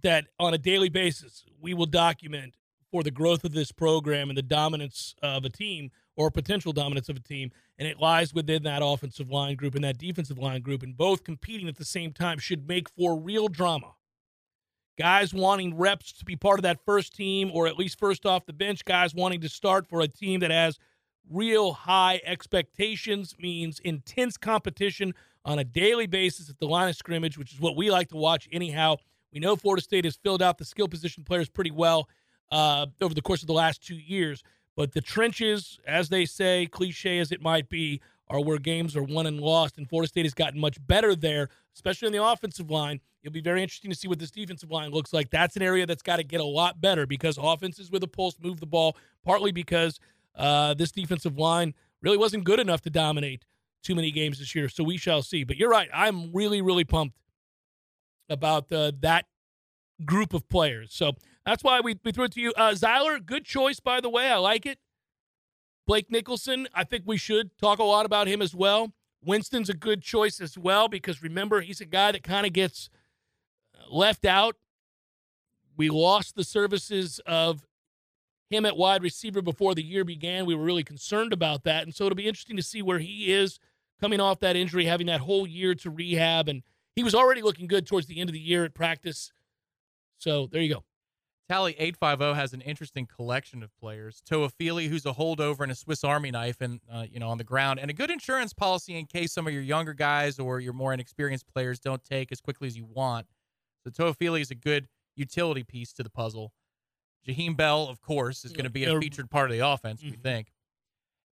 that 0.03 0.25
on 0.39 0.53
a 0.53 0.57
daily 0.57 0.89
basis 0.89 1.45
we 1.61 1.73
will 1.73 1.85
document 1.85 2.55
for 2.91 3.03
the 3.03 3.11
growth 3.11 3.43
of 3.43 3.53
this 3.53 3.71
program 3.71 4.29
and 4.29 4.37
the 4.37 4.43
dominance 4.43 5.15
of 5.21 5.45
a 5.45 5.49
team 5.49 5.91
or 6.15 6.31
potential 6.31 6.73
dominance 6.73 7.09
of 7.09 7.15
a 7.15 7.21
team 7.21 7.51
and 7.77 7.87
it 7.87 7.99
lies 7.99 8.33
within 8.33 8.63
that 8.63 8.81
offensive 8.83 9.29
line 9.29 9.55
group 9.55 9.75
and 9.75 9.83
that 9.83 9.97
defensive 9.97 10.37
line 10.37 10.61
group 10.61 10.83
and 10.83 10.97
both 10.97 11.23
competing 11.23 11.67
at 11.67 11.77
the 11.77 11.85
same 11.85 12.11
time 12.11 12.39
should 12.39 12.67
make 12.67 12.89
for 12.89 13.17
real 13.17 13.47
drama 13.47 13.93
guys 14.97 15.33
wanting 15.33 15.77
reps 15.77 16.11
to 16.11 16.25
be 16.25 16.35
part 16.35 16.59
of 16.59 16.63
that 16.63 16.83
first 16.85 17.15
team 17.15 17.49
or 17.53 17.67
at 17.67 17.77
least 17.77 17.97
first 17.97 18.25
off 18.25 18.45
the 18.45 18.53
bench 18.53 18.83
guys 18.83 19.15
wanting 19.15 19.39
to 19.39 19.49
start 19.49 19.87
for 19.87 20.01
a 20.01 20.07
team 20.07 20.41
that 20.41 20.51
has 20.51 20.77
real 21.29 21.73
high 21.73 22.19
expectations 22.25 23.35
means 23.39 23.79
intense 23.79 24.35
competition 24.35 25.13
on 25.45 25.59
a 25.59 25.63
daily 25.63 26.07
basis 26.07 26.49
at 26.49 26.59
the 26.59 26.67
line 26.67 26.89
of 26.89 26.95
scrimmage, 26.95 27.37
which 27.37 27.53
is 27.53 27.59
what 27.59 27.75
we 27.75 27.91
like 27.91 28.09
to 28.09 28.17
watch 28.17 28.49
anyhow. 28.51 28.95
We 29.33 29.39
know 29.39 29.55
Florida 29.55 29.83
State 29.83 30.05
has 30.05 30.15
filled 30.15 30.41
out 30.41 30.57
the 30.57 30.65
skill 30.65 30.87
position 30.87 31.23
players 31.23 31.49
pretty 31.49 31.71
well 31.71 32.09
uh, 32.51 32.87
over 33.01 33.13
the 33.13 33.21
course 33.21 33.41
of 33.41 33.47
the 33.47 33.53
last 33.53 33.85
two 33.85 33.95
years, 33.95 34.43
but 34.75 34.93
the 34.93 35.01
trenches, 35.01 35.79
as 35.85 36.09
they 36.09 36.25
say, 36.25 36.65
cliche 36.65 37.19
as 37.19 37.31
it 37.31 37.41
might 37.41 37.69
be, 37.69 38.01
are 38.29 38.39
where 38.39 38.57
games 38.57 38.95
are 38.95 39.03
won 39.03 39.25
and 39.25 39.39
lost, 39.39 39.77
and 39.77 39.89
Florida 39.89 40.07
State 40.07 40.25
has 40.25 40.33
gotten 40.33 40.59
much 40.59 40.77
better 40.87 41.15
there, 41.15 41.49
especially 41.75 42.05
on 42.07 42.11
the 42.11 42.23
offensive 42.23 42.69
line. 42.69 42.99
It'll 43.23 43.33
be 43.33 43.41
very 43.41 43.61
interesting 43.61 43.91
to 43.91 43.97
see 43.97 44.07
what 44.07 44.19
this 44.19 44.31
defensive 44.31 44.71
line 44.71 44.91
looks 44.91 45.11
like. 45.11 45.29
That's 45.29 45.55
an 45.55 45.61
area 45.61 45.85
that's 45.85 46.01
got 46.01 46.17
to 46.17 46.23
get 46.23 46.39
a 46.39 46.45
lot 46.45 46.79
better 46.79 47.05
because 47.05 47.37
offenses 47.41 47.91
with 47.91 48.03
a 48.03 48.07
pulse 48.07 48.37
move 48.41 48.59
the 48.59 48.65
ball, 48.65 48.95
partly 49.23 49.51
because 49.51 49.99
uh, 50.35 50.73
this 50.75 50.91
defensive 50.91 51.37
line 51.37 51.73
really 52.01 52.17
wasn't 52.17 52.43
good 52.43 52.59
enough 52.59 52.81
to 52.81 52.89
dominate 52.89 53.45
too 53.83 53.95
many 53.95 54.11
games 54.11 54.39
this 54.39 54.55
year. 54.55 54.69
So 54.69 54.83
we 54.83 54.97
shall 54.97 55.21
see. 55.21 55.43
But 55.43 55.57
you're 55.57 55.69
right. 55.69 55.89
I'm 55.93 56.31
really, 56.31 56.61
really 56.61 56.85
pumped 56.85 57.17
about 58.29 58.71
uh, 58.71 58.91
that 59.01 59.25
group 60.05 60.33
of 60.33 60.47
players. 60.49 60.93
So 60.93 61.13
that's 61.45 61.63
why 61.63 61.81
we, 61.81 61.99
we 62.03 62.11
threw 62.11 62.25
it 62.25 62.31
to 62.33 62.41
you. 62.41 62.53
Uh, 62.55 62.71
Zyler, 62.71 63.23
good 63.25 63.45
choice, 63.45 63.79
by 63.79 63.99
the 63.99 64.09
way. 64.09 64.29
I 64.29 64.37
like 64.37 64.65
it. 64.65 64.79
Blake 65.87 66.09
Nichelson, 66.09 66.67
I 66.73 66.83
think 66.83 67.03
we 67.05 67.17
should 67.17 67.57
talk 67.57 67.79
a 67.79 67.83
lot 67.83 68.05
about 68.05 68.27
him 68.27 68.41
as 68.41 68.53
well. 68.53 68.93
Winston's 69.25 69.69
a 69.69 69.73
good 69.73 70.01
choice 70.01 70.39
as 70.39 70.57
well 70.57 70.87
because 70.87 71.23
remember, 71.23 71.61
he's 71.61 71.81
a 71.81 71.85
guy 71.85 72.11
that 72.11 72.23
kind 72.23 72.45
of 72.45 72.53
gets 72.53 72.89
left 73.89 74.25
out. 74.25 74.55
We 75.75 75.89
lost 75.89 76.35
the 76.35 76.43
services 76.43 77.19
of 77.25 77.65
him 78.49 78.65
at 78.65 78.77
wide 78.77 79.03
receiver 79.03 79.41
before 79.41 79.75
the 79.75 79.83
year 79.83 80.03
began. 80.03 80.45
We 80.45 80.55
were 80.55 80.63
really 80.63 80.83
concerned 80.83 81.33
about 81.33 81.63
that. 81.63 81.83
And 81.83 81.93
so 81.93 82.05
it'll 82.05 82.15
be 82.15 82.27
interesting 82.27 82.57
to 82.57 82.63
see 82.63 82.81
where 82.81 82.99
he 82.99 83.31
is 83.31 83.59
coming 83.99 84.19
off 84.19 84.39
that 84.39 84.55
injury, 84.55 84.85
having 84.85 85.07
that 85.07 85.21
whole 85.21 85.47
year 85.47 85.75
to 85.75 85.89
rehab. 85.89 86.47
And 86.47 86.63
he 86.99 87.03
was 87.03 87.15
already 87.15 87.41
looking 87.41 87.65
good 87.65 87.87
towards 87.87 88.07
the 88.07 88.19
end 88.19 88.29
of 88.29 88.33
the 88.33 88.39
year 88.41 88.65
at 88.65 88.73
practice. 88.73 89.31
So 90.17 90.47
there 90.47 90.61
you 90.61 90.73
go. 90.73 90.83
Tally 91.47 91.73
850 91.79 92.35
has 92.37 92.51
an 92.51 92.59
interesting 92.59 93.05
collection 93.07 93.63
of 93.63 93.73
players. 93.79 94.21
Toafili, 94.29 94.89
who's 94.89 95.05
a 95.05 95.13
holdover 95.13 95.61
and 95.61 95.71
a 95.71 95.75
Swiss 95.75 96.03
Army 96.03 96.29
knife 96.29 96.59
and 96.59 96.81
uh, 96.91 97.05
you 97.09 97.21
know 97.21 97.29
on 97.29 97.37
the 97.37 97.45
ground, 97.45 97.79
and 97.79 97.89
a 97.89 97.93
good 97.93 98.11
insurance 98.11 98.53
policy 98.53 98.97
in 98.99 99.05
case 99.05 99.31
some 99.31 99.47
of 99.47 99.53
your 99.53 99.61
younger 99.63 99.93
guys 99.93 100.39
or 100.39 100.59
your 100.59 100.73
more 100.73 100.91
inexperienced 100.93 101.47
players 101.47 101.79
don't 101.79 102.03
take 102.03 102.33
as 102.33 102.41
quickly 102.41 102.67
as 102.67 102.75
you 102.75 102.83
want. 102.85 103.25
So 103.85 103.89
Toafili 103.91 104.41
is 104.41 104.51
a 104.51 104.55
good 104.55 104.89
utility 105.15 105.63
piece 105.63 105.93
to 105.93 106.03
the 106.03 106.09
puzzle. 106.09 106.51
Jaheim 107.25 107.55
Bell, 107.55 107.87
of 107.87 108.01
course, 108.01 108.43
is 108.43 108.51
going 108.51 108.65
to 108.65 108.69
be 108.69 108.83
a 108.83 108.99
featured 108.99 109.29
part 109.29 109.49
of 109.49 109.57
the 109.57 109.65
offense, 109.65 110.03
we 110.03 110.11
Mhm. 110.11 110.21
think. 110.21 110.51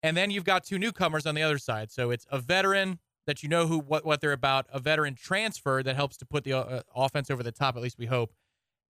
And 0.01 0.15
then 0.15 0.31
you've 0.31 0.45
got 0.45 0.63
two 0.63 0.79
newcomers 0.79 1.25
on 1.25 1.35
the 1.35 1.43
other 1.43 1.57
side. 1.57 1.91
So 1.91 2.09
it's 2.11 2.25
a 2.31 2.39
veteran 2.39 2.99
that 3.27 3.43
you 3.43 3.49
know 3.49 3.67
who 3.67 3.77
what 3.77 4.05
what 4.05 4.21
they're 4.21 4.31
about, 4.31 4.65
a 4.73 4.79
veteran 4.79 5.13
transfer 5.13 5.83
that 5.83 5.95
helps 5.95 6.17
to 6.17 6.25
put 6.25 6.43
the 6.43 6.53
uh, 6.53 6.81
offense 6.95 7.29
over 7.29 7.43
the 7.43 7.51
top. 7.51 7.75
At 7.75 7.83
least 7.83 7.99
we 7.99 8.07
hope. 8.07 8.33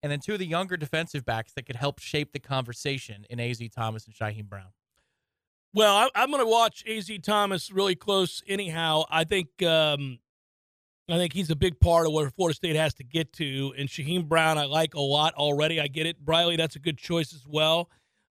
And 0.01 0.11
then 0.11 0.19
two 0.19 0.33
of 0.33 0.39
the 0.39 0.45
younger 0.45 0.77
defensive 0.77 1.25
backs 1.25 1.53
that 1.53 1.65
could 1.65 1.75
help 1.75 1.99
shape 1.99 2.31
the 2.31 2.39
conversation 2.39 3.25
in 3.29 3.39
Az 3.39 3.61
Thomas 3.75 4.05
and 4.05 4.15
Shyheim 4.15 4.47
Brown. 4.47 4.69
Well, 5.73 5.95
I, 5.95 6.09
I'm 6.15 6.29
going 6.29 6.43
to 6.43 6.49
watch 6.49 6.83
Az 6.87 7.11
Thomas 7.23 7.71
really 7.71 7.95
close. 7.95 8.41
Anyhow, 8.47 9.03
I 9.09 9.23
think 9.23 9.61
um, 9.63 10.19
I 11.09 11.17
think 11.17 11.33
he's 11.33 11.49
a 11.49 11.55
big 11.55 11.79
part 11.79 12.05
of 12.05 12.13
where 12.13 12.29
Florida 12.29 12.55
State 12.55 12.75
has 12.75 12.93
to 12.95 13.03
get 13.03 13.33
to. 13.33 13.73
And 13.77 13.89
Shyheim 13.89 14.27
Brown, 14.27 14.57
I 14.57 14.65
like 14.65 14.93
a 14.93 15.01
lot 15.01 15.33
already. 15.33 15.81
I 15.81 15.87
get 15.87 16.05
it. 16.05 16.23
Briley, 16.23 16.57
that's 16.57 16.75
a 16.75 16.79
good 16.79 16.97
choice 16.97 17.33
as 17.33 17.45
well. 17.47 17.89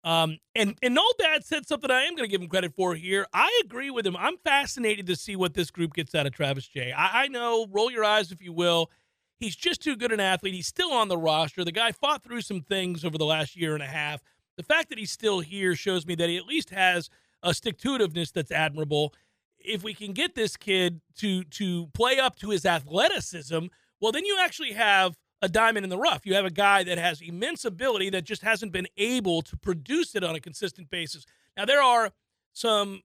Um, 0.04 0.38
and 0.54 0.76
and 0.82 0.94
Noel 0.94 1.12
Dad 1.18 1.44
said 1.44 1.66
something 1.66 1.90
I 1.90 2.02
am 2.02 2.16
going 2.16 2.28
to 2.28 2.30
give 2.30 2.42
him 2.42 2.48
credit 2.48 2.74
for 2.74 2.94
here. 2.94 3.26
I 3.32 3.62
agree 3.64 3.90
with 3.90 4.06
him. 4.06 4.16
I'm 4.16 4.36
fascinated 4.38 5.06
to 5.06 5.16
see 5.16 5.36
what 5.36 5.54
this 5.54 5.70
group 5.70 5.94
gets 5.94 6.14
out 6.14 6.26
of 6.26 6.32
Travis 6.32 6.66
Jay. 6.66 6.92
I, 6.92 7.24
I 7.24 7.28
know, 7.28 7.66
roll 7.70 7.90
your 7.90 8.04
eyes 8.04 8.32
if 8.32 8.42
you 8.42 8.52
will. 8.52 8.90
He's 9.38 9.56
just 9.56 9.82
too 9.82 9.96
good 9.96 10.12
an 10.12 10.20
athlete. 10.20 10.54
He's 10.54 10.66
still 10.66 10.92
on 10.92 11.08
the 11.08 11.16
roster. 11.16 11.64
The 11.64 11.72
guy 11.72 11.92
fought 11.92 12.22
through 12.22 12.42
some 12.42 12.62
things 12.62 13.04
over 13.04 13.18
the 13.18 13.24
last 13.24 13.56
year 13.56 13.74
and 13.74 13.82
a 13.82 13.86
half. 13.86 14.22
The 14.56 14.62
fact 14.62 14.88
that 14.90 14.98
he's 14.98 15.10
still 15.10 15.40
here 15.40 15.74
shows 15.74 16.06
me 16.06 16.14
that 16.16 16.28
he 16.28 16.36
at 16.36 16.46
least 16.46 16.70
has 16.70 17.08
a 17.42 17.54
stick 17.54 17.78
to 17.78 17.98
itiveness 17.98 18.32
that's 18.32 18.52
admirable. 18.52 19.14
If 19.58 19.82
we 19.82 19.94
can 19.94 20.12
get 20.12 20.34
this 20.34 20.56
kid 20.56 21.00
to 21.18 21.44
to 21.44 21.86
play 21.94 22.18
up 22.18 22.36
to 22.36 22.50
his 22.50 22.66
athleticism, 22.66 23.66
well, 24.00 24.12
then 24.12 24.24
you 24.24 24.38
actually 24.40 24.72
have 24.72 25.16
a 25.42 25.48
diamond 25.48 25.84
in 25.84 25.90
the 25.90 25.98
rough. 25.98 26.24
You 26.24 26.34
have 26.34 26.44
a 26.44 26.50
guy 26.50 26.84
that 26.84 26.98
has 26.98 27.20
immense 27.20 27.64
ability 27.64 28.10
that 28.10 28.24
just 28.24 28.42
hasn't 28.42 28.72
been 28.72 28.86
able 28.96 29.42
to 29.42 29.56
produce 29.56 30.14
it 30.14 30.22
on 30.22 30.36
a 30.36 30.40
consistent 30.40 30.88
basis. 30.88 31.26
Now 31.56 31.64
there 31.64 31.82
are 31.82 32.12
some 32.52 33.02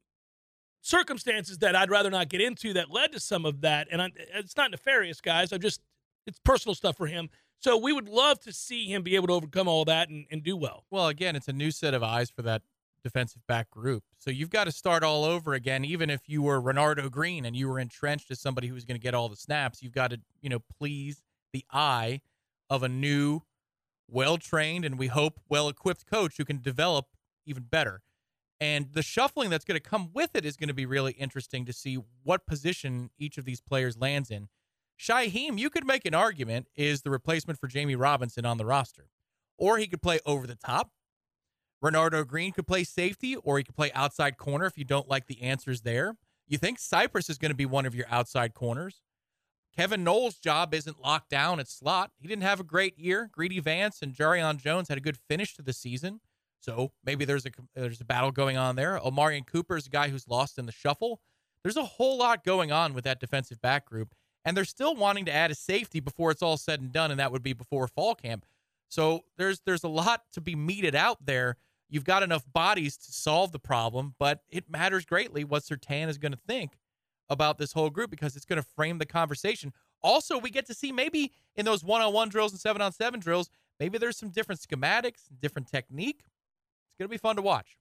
circumstances 0.81 1.57
that 1.57 1.75
I'd 1.75 1.89
rather 1.89 2.11
not 2.11 2.29
get 2.29 2.39
into 2.39 2.73
that 2.73 2.91
led 2.91 3.11
to 3.13 3.19
some 3.19 3.45
of 3.45 3.61
that, 3.61 3.87
and 3.91 4.01
I, 4.01 4.11
it's 4.35 4.55
not 4.55 4.71
nefarious, 4.71 5.19
guys. 5.19 5.51
I'm 5.51 5.59
just 5.59 5.81
it's 6.27 6.39
personal 6.39 6.75
stuff 6.75 6.95
for 6.95 7.07
him. 7.07 7.29
So 7.59 7.75
we 7.75 7.91
would 7.91 8.07
love 8.07 8.39
to 8.41 8.53
see 8.53 8.85
him 8.85 9.01
be 9.01 9.15
able 9.15 9.27
to 9.27 9.33
overcome 9.33 9.67
all 9.67 9.83
that 9.85 10.09
and, 10.09 10.27
and 10.29 10.43
do 10.43 10.55
well. 10.55 10.83
Well, 10.91 11.07
again, 11.07 11.35
it's 11.35 11.47
a 11.47 11.53
new 11.53 11.71
set 11.71 11.95
of 11.95 12.03
eyes 12.03 12.29
for 12.29 12.43
that 12.43 12.61
defensive 13.03 13.41
back 13.47 13.71
group. 13.71 14.03
So 14.19 14.29
you've 14.29 14.51
got 14.51 14.65
to 14.65 14.71
start 14.71 15.03
all 15.03 15.23
over 15.23 15.53
again. 15.53 15.83
Even 15.83 16.11
if 16.11 16.21
you 16.27 16.43
were 16.43 16.61
Renardo 16.61 17.09
Green 17.09 17.45
and 17.45 17.55
you 17.55 17.67
were 17.67 17.79
entrenched 17.79 18.29
as 18.29 18.39
somebody 18.39 18.67
who 18.67 18.75
was 18.75 18.85
going 18.85 18.99
to 18.99 19.01
get 19.01 19.15
all 19.15 19.27
the 19.27 19.35
snaps, 19.35 19.81
you've 19.81 19.93
got 19.93 20.11
to, 20.11 20.19
you 20.41 20.49
know, 20.49 20.59
please 20.77 21.23
the 21.57 21.65
eye 21.71 22.21
of 22.69 22.83
a 22.83 22.89
new, 22.89 23.41
well 24.07 24.37
trained, 24.37 24.85
and 24.85 24.99
we 24.99 25.07
hope 25.07 25.39
well 25.49 25.69
equipped 25.69 26.05
coach 26.05 26.37
who 26.37 26.45
can 26.45 26.61
develop 26.61 27.07
even 27.47 27.63
better. 27.63 28.01
And 28.59 28.93
the 28.93 29.01
shuffling 29.01 29.49
that's 29.49 29.65
going 29.65 29.79
to 29.79 29.89
come 29.89 30.11
with 30.13 30.35
it 30.35 30.45
is 30.45 30.55
going 30.55 30.67
to 30.67 30.73
be 30.73 30.85
really 30.85 31.13
interesting 31.13 31.65
to 31.65 31.73
see 31.73 31.97
what 32.23 32.45
position 32.45 33.09
each 33.17 33.39
of 33.39 33.45
these 33.45 33.61
players 33.61 33.97
lands 33.97 34.29
in. 34.29 34.49
Shyheim, 34.99 35.57
you 35.57 35.69
could 35.69 35.85
make 35.85 36.05
an 36.05 36.13
argument, 36.13 36.67
is 36.75 37.01
the 37.01 37.11
replacement 37.11 37.59
for 37.59 37.67
Jamie 37.67 37.95
Robinson 37.95 38.45
on 38.45 38.57
the 38.57 38.65
roster. 38.65 39.09
Or 39.57 39.77
he 39.77 39.87
could 39.87 40.01
play 40.01 40.19
over 40.25 40.45
the 40.45 40.55
top. 40.55 40.91
Renardo 41.83 42.25
Green 42.25 42.51
could 42.51 42.67
play 42.67 42.83
safety, 42.83 43.35
or 43.35 43.57
he 43.57 43.63
could 43.63 43.75
play 43.75 43.91
outside 43.93 44.37
corner 44.37 44.65
if 44.65 44.77
you 44.77 44.85
don't 44.85 45.07
like 45.07 45.25
the 45.27 45.41
answers 45.41 45.81
there. 45.81 46.17
You 46.47 46.57
think 46.57 46.79
Cypress 46.79 47.29
is 47.29 47.37
going 47.37 47.51
to 47.51 47.55
be 47.55 47.65
one 47.65 47.85
of 47.85 47.95
your 47.95 48.07
outside 48.09 48.53
corners. 48.53 49.01
Kevin 49.77 50.03
Knowles' 50.03 50.39
job 50.39 50.73
isn't 50.73 51.03
locked 51.03 51.29
down 51.29 51.59
at 51.59 51.67
slot. 51.67 52.11
He 52.19 52.27
didn't 52.27 52.41
have 52.41 52.59
a 52.59 52.63
great 52.63 52.97
year. 52.97 53.29
Greedy 53.31 53.59
Vance 53.59 54.01
and 54.01 54.11
Jarrian 54.11 54.57
Jones 54.57 54.89
had 54.89 54.97
a 54.97 55.01
good 55.01 55.17
finish 55.29 55.55
to 55.55 55.61
the 55.61 55.71
season. 55.71 56.19
So 56.59 56.93
maybe 57.05 57.25
there's 57.25 57.45
a 57.45 57.51
there's 57.75 58.01
a 58.01 58.05
battle 58.05 58.31
going 58.31 58.57
on 58.57 58.75
there. 58.75 58.99
Omarion 58.99 59.45
Cooper 59.45 59.77
is 59.77 59.85
a 59.85 59.91
guy 59.91 60.09
who's 60.09 60.27
lost 60.27 60.57
in 60.57 60.65
the 60.65 60.71
shuffle. 60.71 61.21
There's 61.61 61.77
a 61.77 61.85
whole 61.85 62.17
lot 62.17 62.43
going 62.43 62.71
on 62.71 62.95
with 62.95 63.03
that 63.03 63.19
defensive 63.19 63.61
back 63.61 63.85
group, 63.85 64.15
and 64.43 64.57
they're 64.57 64.65
still 64.65 64.95
wanting 64.95 65.25
to 65.25 65.33
add 65.33 65.51
a 65.51 65.55
safety 65.55 65.99
before 65.99 66.31
it's 66.31 66.41
all 66.41 66.57
said 66.57 66.81
and 66.81 66.91
done, 66.91 67.11
and 67.11 67.19
that 67.19 67.31
would 67.31 67.43
be 67.43 67.53
before 67.53 67.87
fall 67.87 68.15
camp. 68.15 68.47
So 68.89 69.25
there's 69.37 69.61
there's 69.67 69.83
a 69.83 69.89
lot 69.89 70.23
to 70.33 70.41
be 70.41 70.55
meted 70.55 70.95
out 70.95 71.23
there. 71.23 71.55
You've 71.87 72.03
got 72.03 72.23
enough 72.23 72.51
bodies 72.51 72.97
to 72.97 73.13
solve 73.13 73.51
the 73.51 73.59
problem, 73.59 74.15
but 74.17 74.41
it 74.49 74.71
matters 74.71 75.05
greatly 75.05 75.43
what 75.43 75.61
Surtain 75.61 76.07
is 76.07 76.17
going 76.17 76.31
to 76.31 76.39
think 76.47 76.79
about 77.29 77.57
this 77.57 77.73
whole 77.73 77.89
group 77.89 78.09
because 78.09 78.35
it's 78.35 78.45
going 78.45 78.61
to 78.61 78.67
frame 78.75 78.97
the 78.97 79.05
conversation. 79.05 79.73
Also, 80.01 80.37
we 80.37 80.49
get 80.49 80.65
to 80.67 80.73
see 80.73 80.91
maybe 80.91 81.31
in 81.55 81.65
those 81.65 81.83
one-on-one 81.83 82.29
drills 82.29 82.51
and 82.51 82.59
seven-on-seven 82.59 83.19
drills, 83.19 83.49
maybe 83.79 83.97
there's 83.97 84.17
some 84.17 84.29
different 84.29 84.61
schematics, 84.61 85.23
different 85.41 85.67
technique. 85.67 86.19
It's 86.19 86.97
going 86.99 87.07
to 87.07 87.11
be 87.11 87.17
fun 87.17 87.35
to 87.35 87.41
watch. 87.41 87.77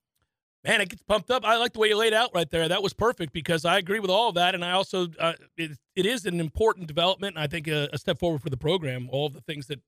man, 0.64 0.80
it 0.80 0.88
gets 0.88 1.02
pumped 1.02 1.30
up. 1.30 1.44
I 1.44 1.56
like 1.56 1.72
the 1.72 1.78
way 1.78 1.88
you 1.88 1.96
laid 1.96 2.14
out 2.14 2.30
right 2.34 2.50
there. 2.50 2.68
That 2.68 2.82
was 2.82 2.92
perfect 2.92 3.32
because 3.32 3.64
I 3.64 3.78
agree 3.78 4.00
with 4.00 4.10
all 4.10 4.28
of 4.30 4.34
that, 4.34 4.54
and 4.54 4.64
I 4.64 4.72
also 4.72 5.08
uh, 5.18 5.34
it, 5.56 5.72
it 5.94 6.06
is 6.06 6.26
an 6.26 6.40
important 6.40 6.88
development. 6.88 7.36
And 7.36 7.42
I 7.42 7.46
think 7.46 7.68
a, 7.68 7.88
a, 7.92 7.98
step 7.98 8.18
forward 8.18 8.42
for 8.42 8.50
the 8.50 8.56
program. 8.56 9.08
All 9.12 9.26
of 9.26 9.34
the 9.34 9.40
things 9.40 9.68
that, 9.68 9.80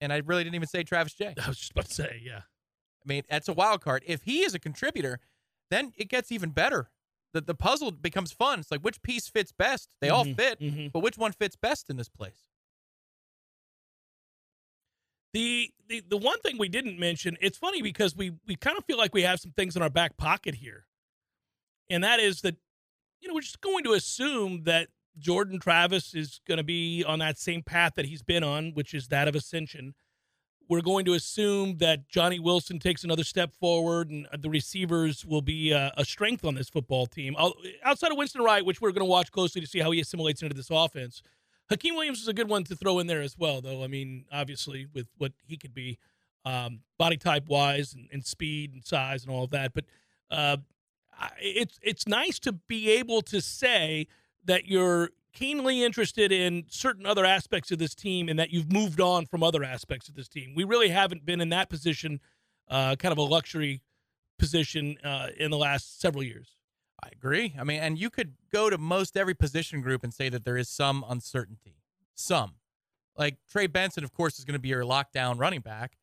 and 0.00 0.12
I 0.12 0.22
really 0.24 0.42
didn't 0.42 0.56
even 0.56 0.68
say 0.68 0.82
Travis 0.82 1.14
Jay. 1.14 1.34
I 1.42 1.48
was 1.48 1.58
just 1.58 1.70
about 1.72 1.86
to 1.86 1.94
say, 1.94 2.20
yeah. 2.24 2.40
I 3.04 3.08
mean, 3.08 3.22
that's 3.30 3.48
a 3.48 3.52
wild 3.52 3.80
card. 3.80 4.02
If 4.06 4.22
he 4.24 4.40
is 4.40 4.54
a 4.54 4.58
contributor, 4.58 5.20
then 5.70 5.92
it 5.96 6.08
gets 6.08 6.30
even 6.32 6.50
better. 6.50 6.90
The 7.32 7.40
the 7.40 7.54
puzzle 7.54 7.92
becomes 7.92 8.32
fun. 8.32 8.60
It's 8.60 8.70
like 8.70 8.80
which 8.80 9.02
piece 9.02 9.28
fits 9.28 9.52
best. 9.52 9.94
They 10.00 10.08
mm-hmm, 10.08 10.16
all 10.16 10.24
fit, 10.24 10.60
mm-hmm. 10.60 10.88
but 10.92 11.00
which 11.00 11.16
one 11.16 11.32
fits 11.32 11.56
best 11.56 11.90
in 11.90 11.96
this 11.96 12.08
place? 12.08 12.44
The, 15.32 15.70
the 15.88 16.02
the 16.08 16.16
one 16.16 16.40
thing 16.40 16.58
we 16.58 16.68
didn't 16.68 16.98
mention, 16.98 17.36
it's 17.40 17.56
funny 17.56 17.82
because 17.82 18.16
we 18.16 18.32
we 18.46 18.56
kind 18.56 18.76
of 18.76 18.84
feel 18.84 18.98
like 18.98 19.14
we 19.14 19.22
have 19.22 19.38
some 19.38 19.52
things 19.52 19.76
in 19.76 19.82
our 19.82 19.90
back 19.90 20.16
pocket 20.16 20.56
here. 20.56 20.86
And 21.88 22.02
that 22.02 22.18
is 22.18 22.40
that 22.40 22.56
you 23.20 23.28
know, 23.28 23.34
we're 23.34 23.42
just 23.42 23.60
going 23.60 23.84
to 23.84 23.92
assume 23.92 24.64
that 24.64 24.88
Jordan 25.18 25.58
Travis 25.60 26.14
is 26.14 26.40
going 26.48 26.58
to 26.58 26.64
be 26.64 27.04
on 27.04 27.18
that 27.18 27.38
same 27.38 27.62
path 27.62 27.92
that 27.96 28.06
he's 28.06 28.22
been 28.22 28.42
on, 28.42 28.72
which 28.74 28.94
is 28.94 29.08
that 29.08 29.28
of 29.28 29.34
ascension. 29.34 29.94
We're 30.70 30.82
going 30.82 31.04
to 31.06 31.14
assume 31.14 31.78
that 31.78 32.08
Johnny 32.08 32.38
Wilson 32.38 32.78
takes 32.78 33.02
another 33.02 33.24
step 33.24 33.52
forward 33.56 34.08
and 34.08 34.28
the 34.38 34.48
receivers 34.48 35.26
will 35.26 35.42
be 35.42 35.72
a, 35.72 35.92
a 35.96 36.04
strength 36.04 36.44
on 36.44 36.54
this 36.54 36.68
football 36.68 37.06
team. 37.06 37.34
Outside 37.82 38.12
of 38.12 38.16
Winston 38.16 38.40
Wright, 38.40 38.64
which 38.64 38.80
we're 38.80 38.92
going 38.92 39.04
to 39.04 39.10
watch 39.10 39.32
closely 39.32 39.60
to 39.60 39.66
see 39.66 39.80
how 39.80 39.90
he 39.90 40.00
assimilates 40.00 40.42
into 40.42 40.54
this 40.54 40.68
offense. 40.70 41.24
Hykeem 41.72 41.96
Williams 41.96 42.20
is 42.20 42.28
a 42.28 42.32
good 42.32 42.48
one 42.48 42.62
to 42.62 42.76
throw 42.76 43.00
in 43.00 43.08
there 43.08 43.20
as 43.20 43.36
well, 43.36 43.60
though. 43.60 43.82
I 43.82 43.88
mean, 43.88 44.26
obviously, 44.32 44.86
with 44.94 45.08
what 45.18 45.32
he 45.44 45.56
could 45.56 45.74
be 45.74 45.98
um, 46.44 46.82
body 46.98 47.16
type 47.16 47.48
wise 47.48 47.92
and, 47.92 48.08
and, 48.12 48.24
speed 48.24 48.72
and 48.72 48.84
size 48.84 49.24
and 49.24 49.34
all 49.34 49.42
of 49.42 49.50
that. 49.50 49.74
But 49.74 49.86
uh, 50.30 50.58
it's 51.40 51.80
it's 51.82 52.06
nice 52.06 52.38
to 52.40 52.52
be 52.52 52.90
able 52.92 53.22
to 53.22 53.40
say 53.40 54.06
that 54.44 54.66
you're 54.66 55.10
keenly 55.32 55.82
interested 55.82 56.32
in 56.32 56.64
certain 56.68 57.06
other 57.06 57.24
aspects 57.24 57.70
of 57.70 57.78
this 57.78 57.94
team 57.94 58.28
and 58.28 58.38
that 58.38 58.50
you've 58.50 58.72
moved 58.72 59.00
on 59.00 59.26
from 59.26 59.42
other 59.42 59.64
aspects 59.64 60.08
of 60.08 60.14
this 60.14 60.28
team. 60.28 60.54
We 60.54 60.64
really 60.64 60.88
haven't 60.88 61.24
been 61.24 61.40
in 61.40 61.48
that 61.50 61.68
position, 61.68 62.20
uh, 62.68 62.96
kind 62.96 63.12
of 63.12 63.18
a 63.18 63.22
luxury 63.22 63.82
position 64.38 64.96
uh, 65.04 65.28
in 65.38 65.50
the 65.50 65.58
last 65.58 66.00
several 66.00 66.22
years. 66.22 66.56
I 67.02 67.08
agree. 67.12 67.54
I 67.58 67.64
mean, 67.64 67.80
and 67.80 67.98
you 67.98 68.10
could 68.10 68.34
go 68.52 68.68
to 68.68 68.76
most 68.76 69.16
every 69.16 69.34
position 69.34 69.80
group 69.80 70.04
and 70.04 70.12
say 70.12 70.28
that 70.28 70.44
there 70.44 70.56
is 70.56 70.68
some 70.68 71.04
uncertainty. 71.08 71.76
Some. 72.14 72.54
Like 73.16 73.36
Trey 73.50 73.66
Benson, 73.66 74.04
of 74.04 74.12
course, 74.12 74.38
is 74.38 74.44
going 74.44 74.54
to 74.54 74.60
be 74.60 74.68
your 74.68 74.84
lockdown 74.84 75.38
running 75.38 75.60
back. 75.60 75.96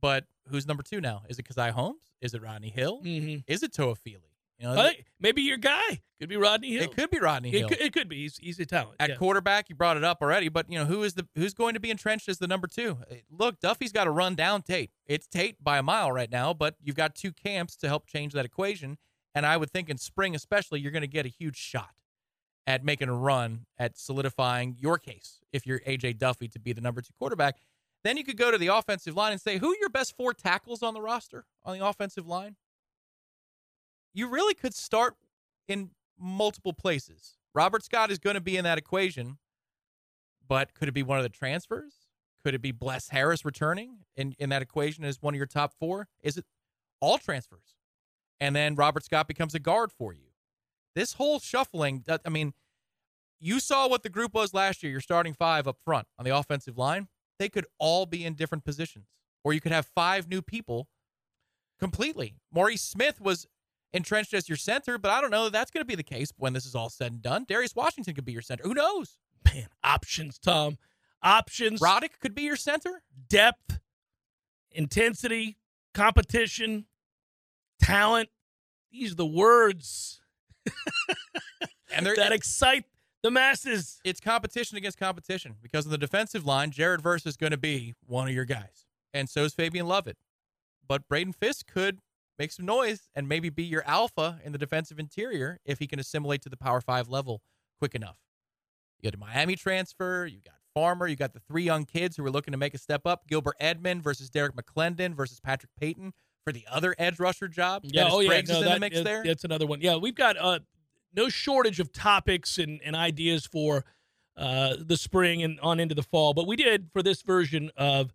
But 0.00 0.24
who's 0.48 0.66
number 0.66 0.82
two 0.82 1.00
now? 1.00 1.22
Is 1.28 1.38
it 1.38 1.46
Caziah 1.46 1.72
Holmes? 1.72 2.12
Is 2.20 2.34
it 2.34 2.42
Rodney 2.42 2.70
Hill? 2.70 3.00
Mm-hmm. 3.02 3.38
Is 3.46 3.62
it 3.62 3.72
Toafili? 3.72 4.27
You 4.58 4.66
know, 4.66 4.90
maybe 5.20 5.42
your 5.42 5.56
guy 5.56 6.00
could 6.18 6.28
be 6.28 6.36
Rodney 6.36 6.72
Hill. 6.72 6.82
It 6.82 6.96
could 6.96 7.10
be 7.10 7.20
Rodney 7.20 7.50
Hill. 7.50 7.66
It 7.66 7.68
could, 7.68 7.80
it 7.80 7.92
could 7.92 8.08
be. 8.08 8.22
He's, 8.22 8.38
he's 8.38 8.58
a 8.58 8.66
talent. 8.66 8.96
At 8.98 9.10
yeah. 9.10 9.16
quarterback, 9.16 9.68
you 9.68 9.76
brought 9.76 9.96
it 9.96 10.02
up 10.02 10.18
already, 10.20 10.48
but 10.48 10.66
you 10.68 10.78
know 10.78 10.84
who 10.84 11.04
is 11.04 11.14
the 11.14 11.28
who's 11.36 11.54
going 11.54 11.74
to 11.74 11.80
be 11.80 11.90
entrenched 11.90 12.28
as 12.28 12.38
the 12.38 12.48
number 12.48 12.66
two? 12.66 12.98
Uh, 13.10 13.16
look, 13.30 13.60
Duffy's 13.60 13.92
got 13.92 14.04
to 14.04 14.10
run 14.10 14.34
down 14.34 14.62
Tate. 14.62 14.90
It's 15.06 15.28
Tate 15.28 15.62
by 15.62 15.78
a 15.78 15.82
mile 15.82 16.10
right 16.10 16.30
now, 16.30 16.52
but 16.52 16.74
you've 16.82 16.96
got 16.96 17.14
two 17.14 17.32
camps 17.32 17.76
to 17.76 17.88
help 17.88 18.06
change 18.06 18.32
that 18.32 18.44
equation. 18.44 18.98
And 19.34 19.46
I 19.46 19.56
would 19.56 19.70
think 19.70 19.88
in 19.88 19.98
spring, 19.98 20.34
especially, 20.34 20.80
you're 20.80 20.90
going 20.90 21.02
to 21.02 21.06
get 21.06 21.24
a 21.24 21.28
huge 21.28 21.56
shot 21.56 21.90
at 22.66 22.84
making 22.84 23.08
a 23.08 23.14
run 23.14 23.66
at 23.78 23.96
solidifying 23.96 24.74
your 24.78 24.98
case 24.98 25.38
if 25.52 25.66
you're 25.66 25.78
AJ 25.80 26.18
Duffy 26.18 26.48
to 26.48 26.58
be 26.58 26.72
the 26.72 26.80
number 26.80 27.00
two 27.00 27.12
quarterback. 27.16 27.56
Then 28.02 28.16
you 28.16 28.24
could 28.24 28.36
go 28.36 28.50
to 28.50 28.58
the 28.58 28.68
offensive 28.68 29.16
line 29.16 29.32
and 29.32 29.40
say, 29.40 29.58
who 29.58 29.72
are 29.72 29.76
your 29.80 29.88
best 29.88 30.16
four 30.16 30.34
tackles 30.34 30.82
on 30.82 30.94
the 30.94 31.00
roster 31.00 31.46
on 31.64 31.78
the 31.78 31.86
offensive 31.86 32.26
line? 32.26 32.56
You 34.14 34.28
really 34.28 34.54
could 34.54 34.74
start 34.74 35.16
in 35.66 35.90
multiple 36.18 36.72
places. 36.72 37.36
Robert 37.54 37.84
Scott 37.84 38.10
is 38.10 38.18
going 38.18 38.34
to 38.34 38.40
be 38.40 38.56
in 38.56 38.64
that 38.64 38.78
equation, 38.78 39.38
but 40.46 40.74
could 40.74 40.88
it 40.88 40.92
be 40.92 41.02
one 41.02 41.18
of 41.18 41.22
the 41.22 41.28
transfers? 41.28 41.94
Could 42.44 42.54
it 42.54 42.62
be 42.62 42.72
Bless 42.72 43.08
Harris 43.08 43.44
returning 43.44 43.98
in, 44.16 44.34
in 44.38 44.48
that 44.50 44.62
equation 44.62 45.04
as 45.04 45.20
one 45.20 45.34
of 45.34 45.38
your 45.38 45.46
top 45.46 45.74
four? 45.78 46.08
Is 46.22 46.36
it 46.36 46.44
all 47.00 47.18
transfers? 47.18 47.78
and 48.40 48.54
then 48.54 48.74
Robert 48.74 49.04
Scott 49.04 49.28
becomes 49.28 49.54
a 49.54 49.58
guard 49.58 49.92
for 49.92 50.12
you. 50.12 50.30
This 50.94 51.14
whole 51.14 51.38
shuffling, 51.38 52.04
I 52.24 52.28
mean, 52.28 52.54
you 53.40 53.60
saw 53.60 53.88
what 53.88 54.02
the 54.02 54.08
group 54.08 54.34
was 54.34 54.52
last 54.52 54.82
year. 54.82 54.90
You're 54.90 55.00
starting 55.00 55.34
five 55.34 55.68
up 55.68 55.78
front 55.84 56.08
on 56.18 56.24
the 56.24 56.36
offensive 56.36 56.76
line. 56.76 57.08
They 57.38 57.48
could 57.48 57.66
all 57.78 58.06
be 58.06 58.24
in 58.24 58.34
different 58.34 58.64
positions, 58.64 59.06
or 59.44 59.52
you 59.52 59.60
could 59.60 59.72
have 59.72 59.86
five 59.86 60.28
new 60.28 60.42
people 60.42 60.88
completely. 61.78 62.34
Maurice 62.52 62.82
Smith 62.82 63.20
was 63.20 63.46
entrenched 63.92 64.34
as 64.34 64.48
your 64.48 64.56
center, 64.56 64.98
but 64.98 65.10
I 65.10 65.20
don't 65.20 65.30
know 65.30 65.48
that's 65.48 65.70
going 65.70 65.82
to 65.82 65.88
be 65.88 65.94
the 65.94 66.02
case 66.02 66.32
when 66.36 66.52
this 66.52 66.66
is 66.66 66.74
all 66.74 66.90
said 66.90 67.12
and 67.12 67.22
done. 67.22 67.44
Darius 67.48 67.74
Washington 67.74 68.14
could 68.14 68.24
be 68.24 68.32
your 68.32 68.42
center. 68.42 68.62
Who 68.64 68.74
knows? 68.74 69.18
Man, 69.44 69.68
options, 69.82 70.38
Tom. 70.38 70.78
Options. 71.22 71.80
Roddick 71.80 72.20
could 72.20 72.34
be 72.34 72.42
your 72.42 72.56
center. 72.56 73.02
Depth, 73.28 73.80
intensity, 74.70 75.56
competition 75.94 76.86
talent. 77.80 78.28
These 78.90 79.12
are 79.12 79.16
the 79.16 79.26
words 79.26 80.20
and 81.94 82.06
that 82.06 82.32
excite 82.32 82.84
the 83.22 83.30
masses. 83.30 84.00
It's 84.04 84.20
competition 84.20 84.76
against 84.76 84.98
competition 84.98 85.56
because 85.62 85.86
on 85.86 85.90
the 85.90 85.98
defensive 85.98 86.46
line, 86.46 86.70
Jared 86.70 87.00
Verse 87.00 87.26
is 87.26 87.36
going 87.36 87.52
to 87.52 87.58
be 87.58 87.94
one 88.06 88.28
of 88.28 88.34
your 88.34 88.44
guys, 88.44 88.86
and 89.12 89.28
so 89.28 89.44
is 89.44 89.54
Fabian 89.54 89.86
Lovett. 89.86 90.16
But 90.86 91.08
Braden 91.08 91.34
Fisk 91.34 91.66
could 91.66 92.00
make 92.38 92.52
some 92.52 92.66
noise 92.66 93.08
and 93.14 93.28
maybe 93.28 93.50
be 93.50 93.64
your 93.64 93.82
alpha 93.86 94.40
in 94.44 94.52
the 94.52 94.58
defensive 94.58 94.98
interior 94.98 95.58
if 95.64 95.78
he 95.78 95.86
can 95.86 95.98
assimilate 95.98 96.42
to 96.42 96.48
the 96.48 96.56
Power 96.56 96.80
Five 96.80 97.08
level 97.08 97.42
quick 97.78 97.94
enough. 97.94 98.16
You 99.00 99.10
got 99.10 99.14
a 99.14 99.18
Miami 99.18 99.56
transfer. 99.56 100.26
You 100.26 100.40
got 100.44 100.54
Farmer. 100.74 101.06
You 101.06 101.16
got 101.16 101.32
the 101.32 101.40
three 101.40 101.64
young 101.64 101.84
kids 101.84 102.16
who 102.16 102.24
are 102.24 102.30
looking 102.30 102.52
to 102.52 102.58
make 102.58 102.74
a 102.74 102.78
step 102.78 103.06
up. 103.06 103.26
Gilbert 103.26 103.56
Edmond 103.60 104.02
versus 104.02 104.30
Derrick 104.30 104.54
McLendon 104.54 105.14
versus 105.14 105.40
Patrick 105.40 105.72
Payton 105.80 106.12
for 106.44 106.52
the 106.52 106.64
other 106.70 106.94
edge 106.98 107.18
rusher 107.18 107.48
job. 107.48 107.82
Yeah, 107.84 108.02
Dennis 108.02 108.14
oh 108.14 108.20
yeah, 108.20 108.28
Briggs 108.28 108.50
no, 108.50 108.58
is 108.58 108.64
that, 108.64 108.74
the 108.74 108.80
mix 108.80 109.00
there. 109.02 109.22
That's 109.24 109.44
another 109.44 109.66
one. 109.66 109.80
Yeah, 109.80 109.96
we've 109.96 110.14
got 110.14 110.36
uh, 110.36 110.60
no 111.14 111.28
shortage 111.28 111.80
of 111.80 111.92
topics 111.92 112.58
and, 112.58 112.80
and 112.84 112.94
ideas 112.96 113.46
for 113.46 113.84
uh, 114.36 114.76
the 114.78 114.96
spring 114.96 115.42
and 115.42 115.58
on 115.60 115.80
into 115.80 115.94
the 115.94 116.02
fall. 116.02 116.34
But 116.34 116.46
we 116.46 116.56
did 116.56 116.90
for 116.92 117.02
this 117.02 117.22
version 117.22 117.70
of 117.76 118.12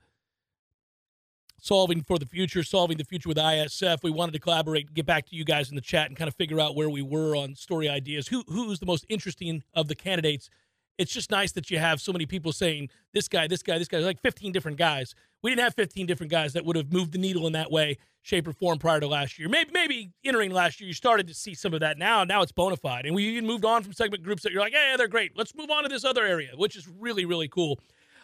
solving 1.63 2.01
for 2.01 2.19
the 2.19 2.25
future, 2.25 2.61
solving 2.61 2.97
the 2.97 3.05
future 3.05 3.29
with 3.29 3.37
ISF. 3.37 4.03
We 4.03 4.11
wanted 4.11 4.33
to 4.33 4.39
collaborate, 4.39 4.93
get 4.93 5.05
back 5.05 5.25
to 5.27 5.35
you 5.35 5.45
guys 5.45 5.69
in 5.69 5.75
the 5.75 5.81
chat, 5.81 6.07
and 6.07 6.17
kind 6.17 6.27
of 6.27 6.35
figure 6.35 6.59
out 6.59 6.75
where 6.75 6.89
we 6.89 7.01
were 7.01 7.37
on 7.37 7.55
story 7.55 7.87
ideas. 7.87 8.27
Who 8.27 8.43
who's 8.47 8.79
the 8.79 8.85
most 8.85 9.05
interesting 9.07 9.63
of 9.73 9.87
the 9.87 9.95
candidates? 9.95 10.49
It's 10.97 11.11
just 11.11 11.31
nice 11.31 11.53
that 11.53 11.71
you 11.71 11.79
have 11.79 12.01
so 12.01 12.11
many 12.11 12.25
people 12.25 12.51
saying 12.51 12.89
this 13.13 13.27
guy, 13.27 13.47
this 13.47 13.63
guy, 13.63 13.79
this 13.79 13.87
guy. 13.87 13.99
Like 13.99 14.21
15 14.21 14.51
different 14.51 14.77
guys. 14.77 15.15
We 15.41 15.51
didn't 15.51 15.63
have 15.63 15.73
15 15.73 16.05
different 16.05 16.31
guys 16.31 16.53
that 16.53 16.65
would 16.65 16.75
have 16.75 16.91
moved 16.91 17.13
the 17.13 17.17
needle 17.17 17.47
in 17.47 17.53
that 17.53 17.71
way 17.71 17.97
shape, 18.23 18.47
or 18.47 18.53
form 18.53 18.79
prior 18.79 18.99
to 18.99 19.07
last 19.07 19.37
year. 19.37 19.49
Maybe, 19.49 19.71
maybe 19.73 20.11
entering 20.23 20.51
last 20.51 20.79
year, 20.79 20.87
you 20.87 20.93
started 20.93 21.27
to 21.27 21.33
see 21.33 21.53
some 21.53 21.73
of 21.73 21.81
that. 21.81 21.97
Now, 21.97 22.23
now 22.23 22.41
it's 22.41 22.53
bona 22.53 22.77
fide, 22.77 23.05
and 23.05 23.13
we 23.13 23.25
even 23.25 23.45
moved 23.45 23.65
on 23.65 23.83
from 23.83 23.91
segment 23.91 24.23
groups 24.23 24.43
that 24.43 24.51
you're 24.51 24.61
like, 24.61 24.73
yeah, 24.73 24.95
they're 24.97 25.09
great. 25.09 25.37
Let's 25.37 25.53
move 25.53 25.69
on 25.69 25.83
to 25.83 25.89
this 25.89 26.05
other 26.05 26.23
area, 26.23 26.51
which 26.55 26.77
is 26.77 26.87
really, 26.87 27.25
really 27.25 27.49
cool. 27.49 27.79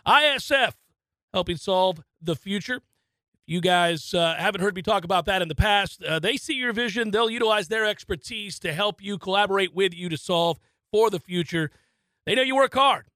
ISF 0.08 0.74
helping 1.34 1.58
solve 1.58 2.02
the 2.22 2.36
future. 2.36 2.82
You 3.50 3.62
guys 3.62 4.14
uh, 4.14 4.36
haven't 4.38 4.62
heard 4.62 4.76
me 4.76 4.84
talk 4.84 5.04
about 5.04 5.26
that 5.26 5.42
in 5.42 5.48
the 5.48 5.56
past, 5.56 6.04
uh, 6.04 6.20
they 6.20 6.38
see 6.38 6.54
your 6.54 6.72
vision. 6.72 7.10
They'll 7.10 7.32
utilize 7.32 7.68
their 7.68 7.84
expertise 7.84 8.60
to 8.60 8.72
help 8.72 9.02
you 9.02 9.18
collaborate 9.18 9.74
with 9.74 9.92
you 9.92 10.08
to 10.10 10.18
solve 10.18 10.60
for 10.92 11.10
the 11.10 11.20
future. 11.20 11.72
They 12.28 12.36
know 12.36 12.44
you 12.44 12.56
work 12.56 12.76
hard 12.76 13.08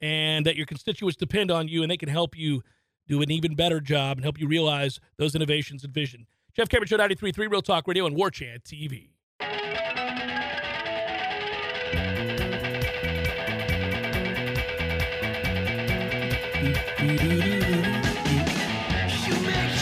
and 0.00 0.46
that 0.46 0.54
your 0.54 0.66
constituents 0.66 1.16
depend 1.16 1.50
on 1.50 1.66
you, 1.66 1.82
and 1.82 1.90
they 1.90 1.96
can 1.96 2.08
help 2.08 2.38
you 2.38 2.62
do 3.08 3.20
an 3.20 3.32
even 3.32 3.56
better 3.56 3.80
job 3.80 4.16
and 4.16 4.24
help 4.24 4.38
you 4.38 4.46
realize 4.46 5.00
those 5.16 5.34
innovations 5.34 5.82
and 5.82 5.92
vision. 5.92 6.28
Jeff 6.54 6.68
Cameron 6.68 6.86
Show 6.86 6.98
93.3 6.98 7.50
Real 7.50 7.62
Talk 7.62 7.88
Radio 7.88 8.06
and 8.06 8.14
War 8.14 8.30
Chant 8.30 8.62
TV. 8.62 9.08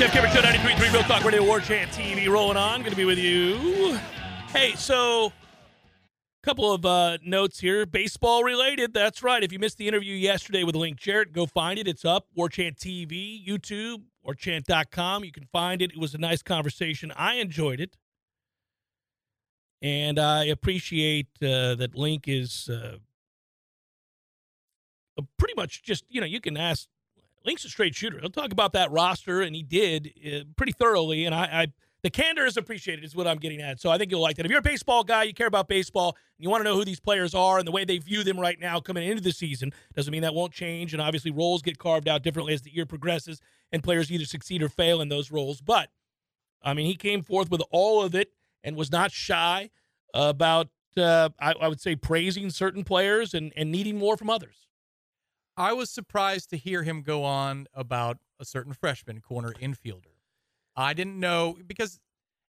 Jeff 0.01 0.13
Cameron 0.13 0.33
Show 0.33 0.41
93.3 0.41 0.93
Real 0.95 1.03
Talk 1.03 1.25
Radio 1.25 1.45
War 1.45 1.61
Chant 1.61 1.91
TV 1.91 2.27
rolling 2.27 2.57
on. 2.57 2.81
Going 2.81 2.91
to 2.91 2.97
be 2.97 3.05
with 3.05 3.19
you. 3.19 3.99
Hey, 4.49 4.73
so 4.75 5.27
a 5.27 5.33
couple 6.43 6.73
of 6.73 6.87
uh, 6.87 7.19
notes 7.23 7.61
here, 7.61 7.85
baseball 7.85 8.43
related. 8.43 8.95
That's 8.95 9.23
right. 9.23 9.45
If 9.45 9.53
you 9.53 9.59
missed 9.59 9.77
the 9.77 9.87
interview 9.87 10.15
yesterday 10.15 10.65
with 10.65 10.75
Link 10.75 10.97
Jarrett, 10.97 11.35
go 11.35 11.45
find 11.45 11.79
it. 11.79 11.87
It's 11.87 12.07
up. 12.07 12.29
Warchant 12.35 12.79
TV, 12.79 13.47
YouTube, 13.47 14.01
warchant.com. 14.27 15.23
You 15.23 15.33
can 15.33 15.45
find 15.53 15.83
it. 15.83 15.91
It 15.91 15.99
was 15.99 16.15
a 16.15 16.19
nice 16.19 16.43
conversation. 16.43 17.13
I 17.15 17.35
enjoyed 17.35 17.79
it. 17.79 17.99
And 19.83 20.19
I 20.19 20.45
appreciate 20.45 21.29
uh, 21.43 21.75
that 21.75 21.95
Link 21.95 22.27
is 22.27 22.71
uh, 22.71 22.97
pretty 25.37 25.53
much 25.59 25.83
just, 25.83 26.05
you 26.09 26.23
know, 26.23 26.27
you 26.27 26.41
can 26.41 26.57
ask. 26.57 26.89
Link's 27.45 27.65
a 27.65 27.69
straight 27.69 27.95
shooter. 27.95 28.19
He'll 28.21 28.31
talk 28.31 28.53
about 28.53 28.73
that 28.73 28.91
roster, 28.91 29.41
and 29.41 29.55
he 29.57 29.63
did 29.63 30.13
uh, 30.27 30.45
pretty 30.57 30.73
thoroughly. 30.73 31.25
And 31.25 31.35
I, 31.35 31.45
I 31.45 31.67
the 32.03 32.11
candor 32.11 32.47
is 32.47 32.57
appreciated, 32.57 33.05
is 33.05 33.15
what 33.15 33.27
I'm 33.27 33.39
getting 33.39 33.61
at. 33.61 33.81
So 33.81 33.91
I 33.91 33.99
think 33.99 34.11
you'll 34.11 34.23
like 34.23 34.37
that. 34.37 34.47
If 34.47 34.51
you're 34.51 34.61
a 34.61 34.63
baseball 34.63 35.05
guy, 35.05 35.25
you 35.25 35.35
care 35.35 35.47
about 35.47 35.69
baseball, 35.69 36.17
and 36.39 36.45
you 36.45 36.49
want 36.49 36.61
to 36.61 36.65
know 36.65 36.77
who 36.77 36.85
these 36.85 37.01
players 37.01 37.35
are 37.35 37.59
and 37.59 37.67
the 37.67 37.73
way 37.73 37.85
they 37.85 37.99
view 37.99 38.25
them 38.25 38.41
right 38.41 38.59
now 38.59 38.81
coming 38.81 39.07
into 39.07 39.23
the 39.23 39.33
season, 39.33 39.73
doesn't 39.95 40.11
mean 40.11 40.23
that 40.23 40.35
won't 40.35 40.53
change. 40.53 40.93
And 40.95 41.03
obviously, 41.03 41.31
roles 41.31 41.63
get 41.63 41.79
carved 41.79 42.09
out 42.09 42.23
differently 42.23 42.55
as 42.55 42.63
the 42.63 42.73
year 42.73 42.87
progresses, 42.87 43.41
and 43.73 43.83
players 43.83 44.11
either 44.11 44.25
succeed 44.25 44.63
or 44.63 44.69
fail 44.69 45.01
in 45.01 45.09
those 45.09 45.31
roles. 45.31 45.61
But 45.61 45.91
I 46.63 46.75
mean, 46.75 46.87
he 46.87 46.95
came 46.95 47.23
forth 47.23 47.51
with 47.51 47.63
all 47.71 48.03
of 48.03 48.15
it 48.15 48.33
and 48.63 48.77
was 48.77 48.93
not 48.93 49.13
shy 49.13 49.71
about, 50.13 50.69
uh, 50.97 51.31
I, 51.41 51.53
I 51.53 51.69
would 51.69 51.81
say, 51.81 51.97
praising 51.97 52.51
certain 52.51 52.85
players 52.85 53.33
and, 53.33 53.53
and 53.57 53.71
needing 53.71 53.99
more 53.99 54.17
from 54.17 54.29
others. 54.29 54.67
I 55.61 55.75
was 55.75 55.91
surprised 55.91 56.49
to 56.51 56.57
hear 56.57 56.85
him 56.85 57.03
go 57.03 57.23
on 57.23 57.67
about 57.75 58.17
a 58.41 58.47
certain 58.47 58.73
freshman 58.73 59.21
corner 59.21 59.53
infielder. 59.61 60.17
I 60.75 60.95
didn't 60.95 61.21
know 61.21 61.59
because 61.67 62.01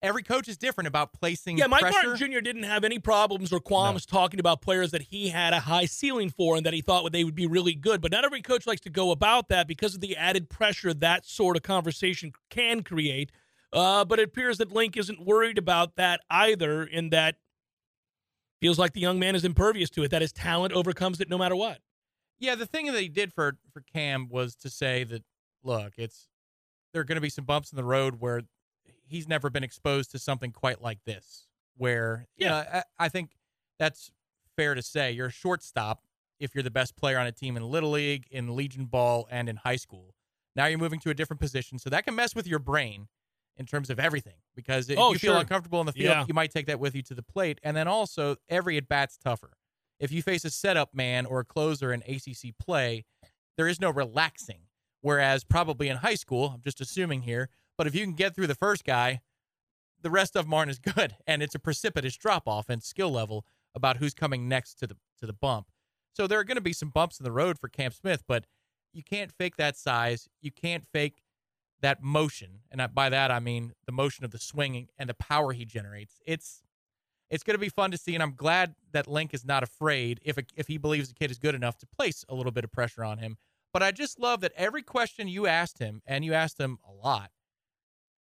every 0.03 0.23
coach 0.23 0.47
is 0.47 0.59
different 0.59 0.89
about 0.89 1.15
placing. 1.15 1.57
Yeah, 1.57 1.69
Mike 1.69 1.81
pressure. 1.81 2.09
Martin 2.09 2.33
Jr. 2.33 2.41
didn't 2.41 2.65
have 2.65 2.85
any 2.85 2.99
problems 2.99 3.51
or 3.51 3.61
qualms 3.61 4.05
talking 4.05 4.39
about 4.39 4.61
players 4.61 4.91
that 4.91 5.01
he 5.01 5.31
had 5.31 5.55
a 5.55 5.61
high 5.61 5.87
ceiling 5.87 6.29
for 6.29 6.55
and 6.57 6.67
that 6.67 6.75
he 6.75 6.83
thought 6.83 7.11
they 7.11 7.25
would 7.25 7.35
be 7.35 7.47
really 7.47 7.75
good. 7.75 8.03
But 8.03 8.13
not 8.13 8.27
every 8.27 8.43
coach 8.43 8.67
likes 8.67 8.83
to 8.83 8.91
go 8.91 9.11
about 9.11 9.49
that 9.49 9.67
because 9.67 9.95
of 9.95 10.03
the 10.03 10.15
added 10.15 10.51
pressure 10.51 10.93
that 10.93 11.25
sort 11.25 11.57
of 11.57 11.63
conversation 11.63 12.33
can 12.51 12.83
create. 12.83 13.33
Uh, 13.73 14.05
but 14.05 14.19
it 14.19 14.25
appears 14.25 14.59
that 14.59 14.71
Link 14.71 14.99
isn't 14.99 15.25
worried 15.25 15.57
about 15.57 15.97
that 15.97 16.21
either, 16.29 16.85
in 16.85 17.09
that 17.09 17.37
feels 18.61 18.79
like 18.79 18.93
the 18.93 19.01
young 19.01 19.19
man 19.19 19.35
is 19.35 19.47
impervious 19.47 19.89
to 19.89 20.03
it, 20.03 20.11
that 20.11 20.21
his 20.21 20.33
talent 20.33 20.75
overcomes 20.75 21.23
it 21.23 21.31
no 21.31 21.39
matter 21.39 21.57
what. 21.57 21.79
Yeah, 22.39 22.55
the 22.55 22.67
thing 22.67 22.87
that 22.87 23.01
he 23.01 23.09
did 23.09 23.33
for 23.33 23.59
for 23.73 23.81
Cam 23.81 24.29
was 24.29 24.55
to 24.57 24.71
say 24.71 25.05
that 25.05 25.25
look, 25.63 25.95
it's 25.97 26.29
there 26.93 27.01
are 27.03 27.05
going 27.05 27.17
to 27.17 27.23
be 27.23 27.31
some 27.31 27.45
bumps 27.45 27.73
in 27.73 27.77
the 27.77 27.85
road 27.85 28.17
where 28.21 28.43
he's 29.07 29.29
never 29.29 29.51
been 29.51 29.65
exposed 29.65 30.11
to 30.13 30.19
something 30.19 30.53
quite 30.53 30.81
like 30.83 30.99
this. 31.05 31.47
Where 31.77 32.27
yeah, 32.37 32.45
you 32.47 32.51
know, 32.51 32.81
I, 32.99 33.07
I 33.07 33.09
think 33.09 33.33
that's 33.79 34.11
fair 34.57 34.75
to 34.75 34.83
say. 34.83 35.13
You're 35.13 35.27
a 35.29 35.33
shortstop 35.33 36.03
if 36.41 36.55
you're 36.55 36.63
the 36.63 36.71
best 36.71 36.97
player 36.97 37.19
on 37.19 37.27
a 37.27 37.33
team 37.33 37.57
in 37.57 37.63
little 37.65 37.91
league, 37.91 38.27
in 38.31 38.55
Legion 38.55 38.87
ball, 38.87 39.27
and 39.31 39.49
in 39.49 39.57
high 39.57 39.77
school. 39.77 40.15
Now 40.57 40.67
you're 40.67 40.79
moving 40.79 41.01
to 41.01 41.11
a 41.11 41.15
different 41.15 41.41
position, 41.41 41.79
so 41.79 41.91
that 41.91 42.05
can 42.05 42.15
mess 42.15 42.35
with 42.35 42.47
your 42.47 42.59
brain 42.59 43.09
in 43.57 43.67
terms 43.67 43.91
of 43.91 43.99
everything. 44.01 44.37
Because 44.55 44.89
if 44.89 44.99
Oh, 44.99 45.13
you 45.13 45.19
feel 45.19 45.37
uncomfortable 45.37 45.81
in 45.81 45.87
the 45.87 45.93
field, 45.93 46.05
Yeah. 46.07 46.25
you 46.27 46.35
might 46.35 46.51
take 46.53 46.67
that 46.67 46.79
with 46.81 46.95
you 46.95 47.03
to 47.03 47.15
the 47.15 47.23
plate, 47.23 47.61
and 47.63 47.77
then 47.77 47.87
also 47.89 48.37
every 48.49 48.77
at 48.77 48.89
bat's 48.89 49.17
tougher. 49.19 49.51
If 49.99 50.13
you 50.13 50.23
face 50.23 50.45
a 50.45 50.51
setup 50.51 50.95
man 50.95 51.27
or 51.27 51.41
a 51.41 51.45
closer 51.45 51.93
in 51.93 52.03
ACC 52.03 52.57
play, 52.59 53.05
there 53.57 53.69
is 53.69 53.81
no 53.81 53.91
relaxing. 53.91 54.61
Whereas 55.01 55.45
probably 55.45 55.89
in 55.89 55.99
high 55.99 56.15
school, 56.15 56.53
I'm 56.55 56.63
just 56.63 56.81
assuming 56.81 57.23
here, 57.23 57.49
but 57.77 57.87
if 57.87 57.95
you 57.95 58.05
can 58.05 58.15
get 58.15 58.35
through 58.35 58.49
the 58.49 58.55
first 58.55 58.85
guy, 58.85 59.21
the 60.03 60.11
rest 60.11 60.37
of 60.37 60.45
them 60.45 60.55
aren't 60.55 60.71
as 60.71 60.79
good, 60.79 61.17
and 61.27 61.43
it's 61.43 61.55
a 61.55 61.61
precipitous 61.61 62.17
drop 62.17 62.49
off 62.49 62.71
in 62.71 62.81
skill 62.81 63.11
level 63.11 63.45
about 63.75 63.99
who's 63.99 64.15
coming 64.15 64.49
next 64.49 64.75
to 64.75 64.87
the 64.87 64.97
to 65.21 65.27
the 65.27 65.33
bump. 65.33 65.69
So 66.13 66.27
there 66.27 66.39
are 66.39 66.45
going 66.45 66.57
to 66.57 66.63
be 66.63 66.73
some 66.73 66.91
bumps 66.91 67.21
in 67.21 67.25
the 67.25 67.33
road 67.33 67.59
for 67.59 67.69
Cam 67.69 67.93
Smith, 67.93 68.25
but 68.27 68.45
you 68.93 69.03
can't 69.03 69.31
fake 69.31 69.57
that 69.57 69.77
size. 69.77 70.29
You 70.41 70.51
can't 70.51 70.85
fake 70.93 71.23
that 71.81 72.03
motion, 72.03 72.61
and 72.73 72.83
by 72.93 73.09
that 73.09 73.31
I 73.31 73.39
mean 73.39 73.73
the 73.87 73.93
motion 73.93 74.25
of 74.25 74.33
the 74.33 74.39
swinging 74.39 74.89
and 74.99 75.09
the 75.09 75.15
power 75.15 75.53
he 75.53 75.65
generates. 75.65 76.21
It's 76.27 76.63
it's 77.31 77.43
going 77.45 77.55
to 77.55 77.59
be 77.61 77.69
fun 77.69 77.91
to 77.91 77.99
see, 77.99 78.15
and 78.15 78.23
I'm 78.23 78.35
glad 78.35 78.75
that 78.93 79.07
Link 79.07 79.35
is 79.35 79.45
not 79.45 79.63
afraid 79.63 80.21
if 80.25 80.39
a, 80.39 80.45
if 80.57 80.67
he 80.67 80.79
believes 80.79 81.09
the 81.09 81.15
kid 81.15 81.31
is 81.31 81.39
good 81.39 81.55
enough 81.55 81.77
to 81.79 81.87
place 81.87 82.25
a 82.29 82.35
little 82.35 82.53
bit 82.53 82.65
of 82.65 82.73
pressure 82.73 83.05
on 83.05 83.19
him. 83.19 83.37
But 83.73 83.83
I 83.83 83.91
just 83.93 84.19
love 84.19 84.41
that 84.41 84.53
every 84.57 84.83
question 84.83 85.29
you 85.29 85.47
asked 85.47 85.79
him, 85.79 86.03
and 86.07 86.25
you 86.25 86.33
asked 86.35 86.59
him 86.59 86.79
a 86.89 86.93
lot, 86.93 87.31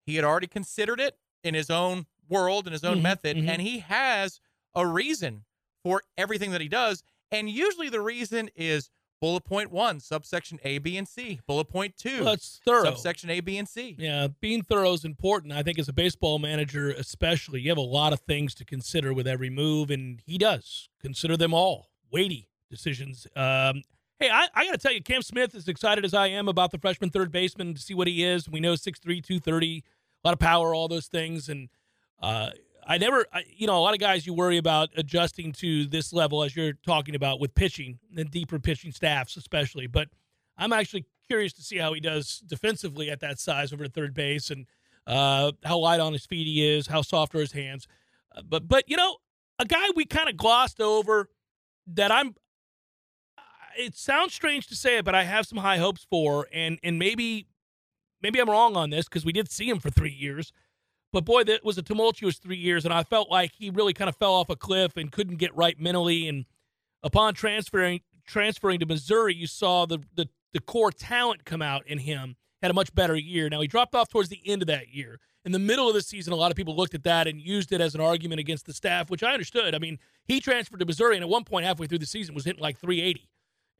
he 0.06 0.16
had 0.16 0.24
already 0.24 0.46
considered 0.46 1.00
it 1.00 1.18
in 1.42 1.54
his 1.54 1.70
own 1.70 2.06
world 2.28 2.66
and 2.66 2.72
his 2.72 2.84
own 2.84 2.98
Mhm, 2.98 3.02
method, 3.02 3.36
mhm. 3.36 3.48
and 3.48 3.62
he 3.62 3.80
has 3.80 4.40
a 4.74 4.86
reason 4.86 5.44
for 5.82 6.02
everything 6.16 6.52
that 6.52 6.60
he 6.60 6.68
does. 6.68 7.02
And 7.30 7.48
usually 7.50 7.88
the 7.88 8.00
reason 8.00 8.50
is 8.54 8.90
bullet 9.22 9.44
point 9.44 9.70
one, 9.70 10.00
subsection 10.00 10.58
A, 10.64 10.78
B, 10.78 10.96
and 10.98 11.06
C. 11.06 11.40
Bullet 11.46 11.66
point 11.66 11.96
two, 11.96 12.24
Well, 12.24 12.32
it's 12.34 12.60
thorough. 12.64 12.86
subsection 12.86 13.30
A, 13.30 13.38
B, 13.38 13.56
and 13.56 13.68
C. 13.68 13.94
Yeah, 13.96 14.26
being 14.40 14.62
thorough 14.62 14.92
is 14.94 15.04
important. 15.04 15.52
I 15.52 15.62
think 15.62 15.78
as 15.78 15.88
a 15.88 15.92
baseball 15.92 16.40
manager, 16.40 16.90
especially, 16.90 17.60
you 17.60 17.70
have 17.70 17.78
a 17.78 17.80
lot 17.80 18.12
of 18.12 18.18
things 18.20 18.52
to 18.56 18.64
consider 18.64 19.14
with 19.14 19.28
every 19.28 19.48
move, 19.48 19.92
and 19.92 20.20
he 20.26 20.38
does 20.38 20.88
consider 21.00 21.36
them 21.36 21.54
all 21.54 21.90
weighty 22.10 22.48
decisions. 22.68 23.28
Um, 23.36 23.82
hey, 24.18 24.28
I, 24.28 24.48
I 24.54 24.64
got 24.66 24.72
to 24.72 24.78
tell 24.78 24.92
you, 24.92 25.00
Cam 25.00 25.22
Smith, 25.22 25.54
as 25.54 25.68
excited 25.68 26.04
as 26.04 26.14
I 26.14 26.26
am 26.26 26.48
about 26.48 26.72
the 26.72 26.78
freshman 26.78 27.10
third 27.10 27.30
baseman 27.30 27.74
to 27.74 27.80
see 27.80 27.94
what 27.94 28.08
he 28.08 28.24
is. 28.24 28.48
We 28.48 28.58
know 28.58 28.72
6'3", 28.72 29.00
230, 29.22 29.84
a 30.24 30.28
lot 30.28 30.32
of 30.32 30.40
power, 30.40 30.74
all 30.74 30.88
those 30.88 31.06
things, 31.06 31.48
and 31.48 31.68
uh, 32.20 32.50
I 32.86 32.98
never, 32.98 33.26
I, 33.32 33.44
you 33.48 33.66
know, 33.66 33.78
a 33.78 33.80
lot 33.80 33.94
of 33.94 34.00
guys 34.00 34.26
you 34.26 34.34
worry 34.34 34.56
about 34.58 34.90
adjusting 34.96 35.52
to 35.54 35.86
this 35.86 36.12
level 36.12 36.42
as 36.42 36.56
you're 36.56 36.72
talking 36.84 37.14
about 37.14 37.40
with 37.40 37.54
pitching 37.54 37.98
and 38.16 38.30
deeper 38.30 38.58
pitching 38.58 38.92
staffs, 38.92 39.36
especially, 39.36 39.86
but. 39.86 40.08
I'm 40.56 40.72
actually 40.72 41.06
curious 41.26 41.52
to 41.54 41.62
see 41.62 41.78
how 41.78 41.92
he 41.92 42.00
does 42.00 42.42
defensively 42.46 43.10
at 43.10 43.20
that 43.20 43.38
size 43.38 43.72
over 43.72 43.84
at 43.84 43.94
third 43.94 44.14
base 44.14 44.50
and 44.50 44.66
uh, 45.06 45.52
how 45.64 45.78
light 45.78 46.00
on 46.00 46.12
his 46.12 46.26
feet 46.26 46.46
he 46.46 46.68
is, 46.76 46.86
how 46.86 47.02
soft 47.02 47.34
are 47.34 47.40
his 47.40 47.52
hands. 47.52 47.88
Uh, 48.36 48.42
but 48.42 48.68
but 48.68 48.88
you 48.88 48.96
know, 48.96 49.16
a 49.58 49.64
guy 49.64 49.84
we 49.96 50.04
kind 50.04 50.28
of 50.28 50.36
glossed 50.36 50.80
over 50.80 51.28
that 51.86 52.12
I'm. 52.12 52.34
It 53.78 53.96
sounds 53.96 54.34
strange 54.34 54.66
to 54.66 54.76
say 54.76 54.98
it, 54.98 55.04
but 55.04 55.14
I 55.14 55.24
have 55.24 55.46
some 55.46 55.58
high 55.58 55.78
hopes 55.78 56.06
for, 56.08 56.46
and 56.52 56.78
and 56.82 56.98
maybe 56.98 57.46
maybe 58.20 58.38
I'm 58.38 58.50
wrong 58.50 58.76
on 58.76 58.90
this 58.90 59.06
because 59.06 59.24
we 59.24 59.32
did 59.32 59.50
see 59.50 59.68
him 59.68 59.80
for 59.80 59.88
three 59.90 60.12
years. 60.12 60.52
But 61.12 61.26
boy, 61.26 61.44
that 61.44 61.64
was 61.64 61.76
a 61.76 61.82
tumultuous 61.82 62.38
three 62.38 62.56
years, 62.56 62.84
and 62.84 62.94
I 62.94 63.02
felt 63.02 63.30
like 63.30 63.52
he 63.52 63.70
really 63.70 63.92
kind 63.92 64.08
of 64.08 64.16
fell 64.16 64.32
off 64.32 64.48
a 64.48 64.56
cliff 64.56 64.96
and 64.96 65.12
couldn't 65.12 65.36
get 65.36 65.54
right 65.54 65.78
mentally. 65.78 66.26
And 66.26 66.46
upon 67.02 67.34
transferring 67.34 68.00
transferring 68.26 68.78
to 68.80 68.86
Missouri, 68.86 69.34
you 69.34 69.46
saw 69.46 69.84
the 69.86 69.98
the, 70.14 70.28
the 70.52 70.60
core 70.60 70.90
talent 70.90 71.44
come 71.44 71.62
out 71.62 71.86
in 71.86 71.98
him. 71.98 72.36
Had 72.62 72.70
a 72.70 72.74
much 72.74 72.94
better 72.94 73.16
year. 73.16 73.48
Now 73.48 73.60
he 73.60 73.66
dropped 73.66 73.94
off 73.94 74.08
towards 74.08 74.28
the 74.28 74.40
end 74.46 74.62
of 74.62 74.68
that 74.68 74.88
year. 74.88 75.18
In 75.44 75.50
the 75.50 75.58
middle 75.58 75.88
of 75.88 75.94
the 75.94 76.02
season, 76.02 76.32
a 76.32 76.36
lot 76.36 76.52
of 76.52 76.56
people 76.56 76.76
looked 76.76 76.94
at 76.94 77.02
that 77.02 77.26
and 77.26 77.40
used 77.40 77.72
it 77.72 77.80
as 77.80 77.96
an 77.96 78.00
argument 78.00 78.38
against 78.38 78.66
the 78.66 78.72
staff, 78.72 79.10
which 79.10 79.24
I 79.24 79.32
understood. 79.32 79.74
I 79.74 79.80
mean, 79.80 79.98
he 80.24 80.38
transferred 80.38 80.78
to 80.78 80.86
Missouri, 80.86 81.16
and 81.16 81.24
at 81.24 81.28
one 81.28 81.42
point 81.42 81.66
halfway 81.66 81.88
through 81.88 81.98
the 81.98 82.06
season 82.06 82.34
was 82.34 82.44
hitting 82.44 82.62
like 82.62 82.78
380, 82.78 83.28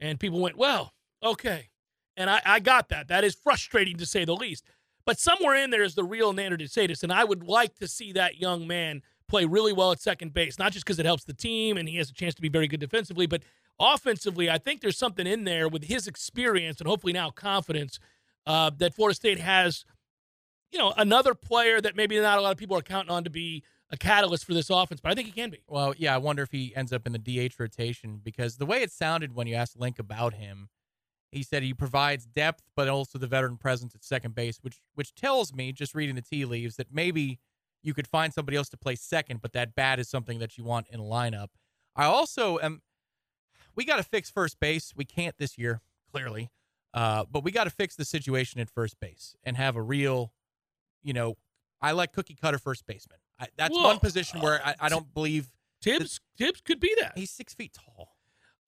and 0.01 0.19
people 0.19 0.41
went, 0.41 0.59
"Well, 0.59 0.93
okay," 1.23 1.71
and 2.17 2.29
I, 2.29 2.43
I 2.45 2.59
got 2.59 2.89
that. 2.89 3.07
That 3.07 3.23
is 3.23 3.37
frustrating 3.37 3.97
to 3.99 4.07
say 4.07 4.25
the 4.25 4.35
least. 4.35 4.65
But 5.05 5.19
somewhere 5.19 5.57
in 5.57 5.71
there 5.71 5.83
is 5.83 5.95
the 5.95 6.05
real 6.05 6.33
Nander 6.33 6.59
De 6.59 6.65
Sedas, 6.65 7.03
and 7.03 7.13
I 7.13 7.25
would 7.25 7.43
like 7.43 7.77
to 7.77 7.89
see 7.89 8.13
that 8.13 8.39
young 8.39 8.67
man 8.67 9.03
play 9.29 9.45
really 9.45 9.73
well 9.73 9.93
at 9.93 10.01
second 10.01 10.35
base, 10.35 10.59
not 10.59 10.73
just 10.73 10.85
because 10.85 10.99
it 10.99 11.07
helps 11.07 11.25
the 11.25 11.33
team 11.33 11.77
and 11.77 11.89
he 11.89 11.97
has 11.97 12.11
a 12.11 12.13
chance 12.13 12.35
to 12.35 12.43
be 12.43 12.49
very 12.49 12.69
good 12.69 12.81
defensively, 12.81 13.27
but 13.27 13.43
offensively, 13.81 14.51
I 14.51 14.59
think 14.59 14.81
there's 14.81 14.99
something 14.99 15.27
in 15.27 15.45
there 15.45 15.69
with 15.69 15.85
his 15.85 16.07
experience 16.07 16.81
and 16.81 16.89
hopefully 16.89 17.13
now 17.13 17.31
confidence 17.31 17.99
uh, 18.47 18.71
that 18.79 18.95
Florida 18.95 19.15
State 19.15 19.39
has, 19.39 19.85
you 20.71 20.79
know, 20.79 20.93
another 20.97 21.35
player 21.35 21.81
that 21.81 21.97
maybe 21.97 22.21
not 22.21 22.39
a 22.39 22.43
lot 22.43 22.53
of 22.53 22.59
people 22.59 22.77
are 22.77 22.83
counting 22.83 23.11
on 23.11 23.25
to 23.25 23.31
be 23.31 23.65
a 23.91 23.97
catalyst 23.97 24.45
for 24.45 24.55
this 24.55 24.71
offense, 24.71 25.01
but 25.01 25.13
I 25.13 25.15
think 25.15 25.27
he 25.27 25.33
can 25.33 25.51
be. 25.51 25.61
Well, 25.67 25.95
yeah, 25.99 26.15
I 26.15 26.19
wonder 26.19 26.43
if 26.43 26.51
he 26.51 26.75
ends 26.75 26.93
up 26.93 27.07
in 27.07 27.13
the 27.13 27.19
DH 27.19 27.59
rotation 27.59 28.21
because 28.23 28.57
the 28.57 28.67
way 28.67 28.83
it 28.83 28.91
sounded 28.91 29.35
when 29.35 29.47
you 29.47 29.55
asked 29.55 29.79
Link 29.79 29.99
about 29.99 30.35
him, 30.35 30.71
he 31.33 31.43
said 31.43 31.63
he 31.63 31.75
provides 31.75 32.27
depth 32.27 32.63
but 32.77 32.89
also 32.89 33.19
the 33.19 33.27
veteran 33.27 33.57
presence 33.57 33.95
at 33.95 34.05
second 34.05 34.35
base, 34.35 34.59
which 34.63 34.81
which 34.95 35.15
tells 35.15 35.53
me 35.53 35.73
just 35.73 35.95
reading 35.95 36.15
the 36.15 36.23
tea 36.23 36.45
leaves 36.45 36.77
that 36.77 36.93
maybe 36.93 37.41
you 37.83 37.95
could 37.95 38.07
find 38.07 38.33
somebody 38.33 38.57
else 38.57 38.69
to 38.69 38.77
play 38.77 38.95
second, 38.95 39.43
but 39.43 39.53
that 39.55 39.75
bat 39.75 39.99
is 39.99 40.09
something 40.09 40.39
that 40.39 40.57
you 40.57 40.63
want 40.65 40.87
in 40.91 41.01
a 41.01 41.03
lineup. 41.03 41.49
I 41.97 42.05
also 42.05 42.59
am 42.61 42.83
we 43.75 43.85
got 43.85 43.97
to 43.97 44.03
fix 44.03 44.31
first 44.31 44.61
base. 44.61 44.93
We 44.95 45.05
can't 45.05 45.37
this 45.39 45.59
year, 45.59 45.81
clearly. 46.11 46.51
Uh, 46.95 47.25
but 47.31 47.43
we 47.43 47.51
got 47.51 47.65
to 47.65 47.71
fix 47.71 47.97
the 47.97 48.05
situation 48.05 48.61
at 48.61 48.69
first 48.69 49.01
base 49.01 49.35
and 49.45 49.57
have 49.57 49.77
a 49.77 49.83
real, 49.83 50.33
you 51.03 51.15
know, 51.15 51.37
I 51.81 51.93
like 51.93 52.13
cookie 52.13 52.35
cutter 52.35 52.59
first 52.59 52.87
baseman. 52.87 53.19
I, 53.41 53.47
that's 53.57 53.75
Well, 53.75 53.85
one 53.85 53.99
position 53.99 54.41
where 54.41 54.65
I, 54.65 54.75
I 54.79 54.89
don't 54.91 55.13
believe 55.15 55.49
Tibbs, 55.81 56.21
Tibbs 56.37 56.61
could 56.61 56.81
be 56.81 56.95
that. 57.01 57.13
he's 57.17 57.31
six 57.31 57.55
feet 57.55 57.73
tall. 57.73 58.12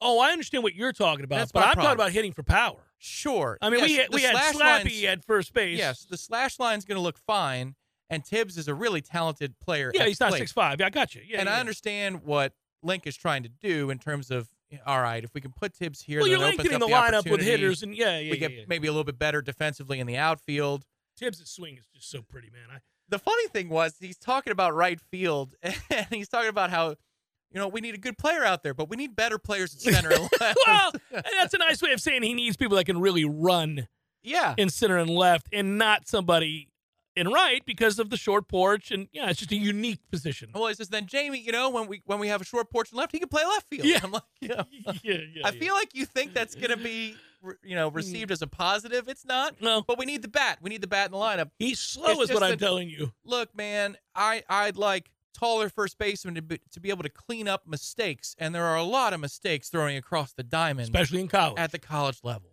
Oh, 0.04 0.20
I 0.20 0.30
understand 0.32 0.62
what 0.62 0.74
you're 0.74 0.92
talking 0.92 1.24
about, 1.24 1.36
That's 1.38 1.52
but 1.52 1.60
my 1.60 1.66
I'm 1.70 1.74
talking 1.76 1.92
about 1.92 2.12
hitting 2.12 2.32
for 2.32 2.42
power. 2.42 2.78
Sure. 2.98 3.58
I 3.60 3.70
mean, 3.70 3.82
we 3.82 3.88
Yes, 3.88 4.00
had, 4.02 4.10
the 4.12 4.14
we 4.16 4.22
had 4.22 4.32
slash 4.36 4.54
Slappy 4.54 4.84
lines- 5.02 5.04
at 5.04 5.24
first 5.24 5.52
base. 5.54 5.78
Yes, 5.78 6.04
the 6.04 6.16
slash 6.16 6.58
line's 6.58 6.84
going 6.84 6.96
to 6.96 7.02
look 7.02 7.18
fine, 7.18 7.74
and 8.10 8.24
Tibbs 8.24 8.56
is 8.58 8.68
a 8.68 8.74
really 8.74 9.00
talented 9.00 9.58
player. 9.60 9.90
Yeah, 9.94 10.02
at 10.02 10.08
he's 10.08 10.20
not 10.20 10.28
plate. 10.30 10.38
six 10.40 10.52
five. 10.52 10.78
Yeah, 10.80 10.86
I 10.86 10.90
got 10.90 11.14
you. 11.14 11.22
Yeah, 11.26 11.40
and 11.40 11.48
yeah. 11.48 11.56
I 11.56 11.60
understand 11.60 12.22
what 12.24 12.52
Link 12.82 13.06
is 13.06 13.16
trying 13.16 13.42
to 13.44 13.48
do 13.48 13.90
in 13.90 13.98
terms 13.98 14.30
of 14.30 14.48
all 14.86 15.00
right, 15.00 15.22
if 15.22 15.32
we 15.34 15.40
can 15.40 15.52
put 15.52 15.72
Tibbs 15.74 16.02
here, 16.02 16.18
Well, 16.20 16.28
then 16.28 16.38
you're 16.40 16.48
it 16.48 16.54
opens 16.54 16.68
the 16.70 16.78
lineup 16.78 16.90
with 16.90 17.14
opportunity. 17.14 17.44
hitters, 17.44 17.82
and 17.84 17.94
yeah, 17.96 18.18
yeah, 18.18 18.30
we 18.32 18.36
yeah, 18.38 18.48
get 18.48 18.52
yeah. 18.52 18.64
maybe 18.68 18.88
a 18.88 18.90
little 18.90 19.04
bit 19.04 19.18
better 19.18 19.40
defensively 19.40 20.00
in 20.00 20.06
the 20.06 20.16
outfield. 20.16 20.84
Tibbs' 21.16 21.48
swing 21.48 21.76
is 21.78 21.86
just 21.94 22.10
so 22.10 22.22
pretty, 22.22 22.50
man. 22.50 22.64
I, 22.74 22.78
The 23.08 23.20
funny 23.20 23.46
thing 23.48 23.68
was 23.68 23.96
he's 24.00 24.18
talking 24.18 24.50
about 24.50 24.74
right 24.74 25.00
field, 25.00 25.54
and 25.62 26.06
he's 26.10 26.28
talking 26.28 26.48
about 26.48 26.70
how 26.70 26.96
you 27.50 27.60
know 27.60 27.68
we 27.68 27.80
need 27.80 27.94
a 27.94 27.98
good 27.98 28.18
player 28.18 28.44
out 28.44 28.62
there, 28.62 28.74
but 28.74 28.88
we 28.88 28.96
need 28.96 29.16
better 29.16 29.38
players 29.38 29.74
at 29.74 29.80
center 29.94 30.10
and 30.10 30.28
left. 30.40 30.58
well, 30.66 30.92
that's 31.10 31.54
a 31.54 31.58
nice 31.58 31.82
way 31.82 31.92
of 31.92 32.00
saying 32.00 32.22
he 32.22 32.34
needs 32.34 32.56
people 32.56 32.76
that 32.76 32.84
can 32.84 33.00
really 33.00 33.24
run 33.24 33.88
yeah, 34.22 34.54
in 34.56 34.70
center 34.70 34.96
and 34.96 35.10
left, 35.10 35.48
and 35.52 35.78
not 35.78 36.08
somebody 36.08 36.68
in 37.16 37.28
right 37.28 37.64
because 37.64 37.98
of 37.98 38.10
the 38.10 38.16
short 38.16 38.48
porch, 38.48 38.90
and 38.90 39.08
yeah, 39.12 39.30
it's 39.30 39.38
just 39.38 39.52
a 39.52 39.56
unique 39.56 40.00
position. 40.10 40.50
Well, 40.54 40.66
it's 40.66 40.78
just 40.78 40.90
then 40.90 41.06
Jamie, 41.06 41.40
you 41.40 41.52
know, 41.52 41.70
when 41.70 41.86
we 41.86 42.02
when 42.06 42.18
we 42.18 42.28
have 42.28 42.40
a 42.40 42.44
short 42.44 42.70
porch 42.70 42.90
and 42.90 42.98
left, 42.98 43.12
he 43.12 43.18
can 43.18 43.28
play 43.28 43.44
left 43.44 43.68
field. 43.68 43.86
Yeah. 43.86 44.00
I'm 44.02 44.12
like, 44.12 44.22
yeah. 44.40 44.62
yeah, 45.02 45.16
yeah. 45.34 45.46
I 45.46 45.52
feel 45.52 45.74
like 45.74 45.94
you 45.94 46.06
think 46.06 46.34
that's 46.34 46.54
going 46.54 46.70
to 46.70 46.76
be, 46.76 47.14
you 47.62 47.76
know, 47.76 47.90
hmm. 47.90 47.96
received 47.96 48.30
as 48.30 48.42
a 48.42 48.46
positive. 48.46 49.08
It's 49.08 49.24
not. 49.24 49.60
no, 49.60 49.82
But 49.86 49.98
we 49.98 50.06
need 50.06 50.22
the 50.22 50.28
bat. 50.28 50.58
We 50.60 50.70
need 50.70 50.80
the 50.80 50.88
bat 50.88 51.06
in 51.06 51.12
the 51.12 51.18
lineup. 51.18 51.50
he's 51.58 51.78
slow, 51.78 52.20
It's 52.20 52.30
is 52.30 52.34
what 52.34 52.42
I'm 52.42 52.58
telling 52.58 52.88
you. 52.88 53.12
Look, 53.24 53.54
man, 53.54 53.96
I 54.14 54.42
I'd 54.48 54.76
like 54.76 55.10
taller 55.34 55.68
first 55.68 55.98
baseman 55.98 56.34
to 56.36 56.42
be, 56.42 56.60
to 56.70 56.80
be 56.80 56.90
able 56.90 57.02
to 57.02 57.08
clean 57.10 57.48
up 57.48 57.66
mistakes, 57.66 58.34
and 58.38 58.54
there 58.54 58.64
are 58.64 58.76
a 58.76 58.84
lot 58.84 59.12
of 59.12 59.20
mistakes 59.20 59.68
throwing 59.68 59.96
across 59.96 60.32
the 60.32 60.42
diamond 60.42 60.88
Especially 60.88 61.20
in 61.20 61.28
college. 61.28 61.58
at 61.58 61.72
the 61.72 61.78
college 61.78 62.20
level. 62.22 62.50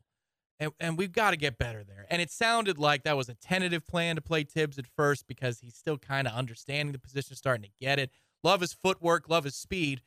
And, 0.60 0.72
and 0.80 0.98
we've 0.98 1.12
got 1.12 1.32
to 1.32 1.38
get 1.38 1.58
better 1.58 1.84
there. 1.84 2.06
And 2.10 2.22
it 2.22 2.30
sounded 2.30 2.78
like 2.78 3.04
that 3.04 3.18
was 3.18 3.30
a 3.30 3.34
tentative 3.34 3.88
plan 3.88 4.16
to 4.16 4.22
play 4.22 4.44
Tibbs 4.44 4.78
at 4.78 4.86
first 4.86 5.28
because 5.28 5.60
he's 5.60 5.76
still 5.76 5.98
kind 5.98 6.28
of 6.28 6.34
understanding 6.34 6.92
the 6.92 7.00
position, 7.00 7.36
starting 7.36 7.64
to 7.64 7.70
get 7.80 7.98
it. 7.98 8.12
Love 8.44 8.62
his 8.62 8.72
footwork, 8.72 9.28
love 9.28 9.44
his 9.46 9.56
speed. 9.56 10.02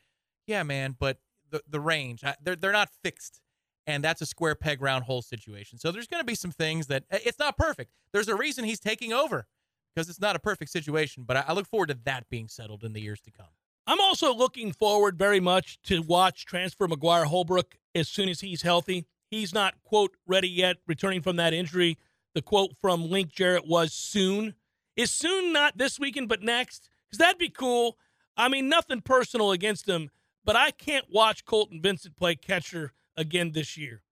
Yeah, 0.46 0.62
man, 0.62 0.94
but 0.98 1.18
the, 1.50 1.62
the 1.68 1.80
range, 1.80 2.22
I, 2.22 2.36
they're, 2.40 2.54
they're 2.54 2.72
not 2.72 2.90
fixed. 3.02 3.40
And 3.86 4.02
that's 4.02 4.22
a 4.22 4.26
square 4.26 4.54
peg 4.54 4.80
round 4.80 5.04
hole 5.04 5.22
situation. 5.22 5.78
So 5.78 5.90
there's 5.90 6.06
going 6.06 6.20
to 6.20 6.26
be 6.26 6.36
some 6.36 6.52
things 6.52 6.86
that 6.86 7.04
eh, 7.10 7.18
it's 7.24 7.38
not 7.38 7.58
perfect. 7.58 7.90
There's 8.12 8.28
a 8.28 8.36
reason 8.36 8.64
he's 8.64 8.80
taking 8.80 9.12
over 9.12 9.46
because 9.94 10.08
it's 10.08 10.20
not 10.20 10.36
a 10.36 10.40
perfect 10.40 10.70
situation. 10.70 11.24
But 11.26 11.36
I, 11.36 11.44
I 11.48 11.52
look 11.52 11.66
forward 11.66 11.88
to 11.88 11.98
that 12.04 12.28
being 12.28 12.48
settled 12.48 12.84
in 12.84 12.92
the 12.92 13.00
years 13.00 13.20
to 13.22 13.30
come. 13.30 13.46
I'm 13.86 14.00
also 14.00 14.34
looking 14.34 14.72
forward 14.72 15.18
very 15.18 15.40
much 15.40 15.80
to 15.84 16.00
watch 16.00 16.46
transfer 16.46 16.88
McGuire 16.88 17.26
Holbrook 17.26 17.76
as 17.94 18.08
soon 18.08 18.28
as 18.28 18.40
he's 18.40 18.62
healthy. 18.62 19.06
He's 19.30 19.52
not, 19.52 19.74
quote, 19.82 20.16
ready 20.26 20.48
yet, 20.48 20.78
returning 20.86 21.20
from 21.20 21.36
that 21.36 21.52
injury. 21.52 21.98
The 22.34 22.42
quote 22.42 22.72
from 22.80 23.10
Link 23.10 23.30
Jarrett 23.30 23.66
was 23.66 23.92
soon. 23.92 24.54
Is 24.96 25.10
soon 25.10 25.52
not 25.52 25.76
this 25.76 26.00
weekend, 26.00 26.28
but 26.28 26.42
next? 26.42 26.88
Because 27.06 27.18
that'd 27.18 27.38
be 27.38 27.48
cool. 27.50 27.98
I 28.36 28.48
mean, 28.48 28.68
nothing 28.68 29.00
personal 29.00 29.52
against 29.52 29.88
him, 29.88 30.10
but 30.44 30.56
I 30.56 30.70
can't 30.70 31.06
watch 31.12 31.44
Colton 31.44 31.80
Vincent 31.82 32.16
play 32.16 32.34
catcher 32.34 32.92
again 33.16 33.52
this 33.52 33.76
year. 33.76 34.02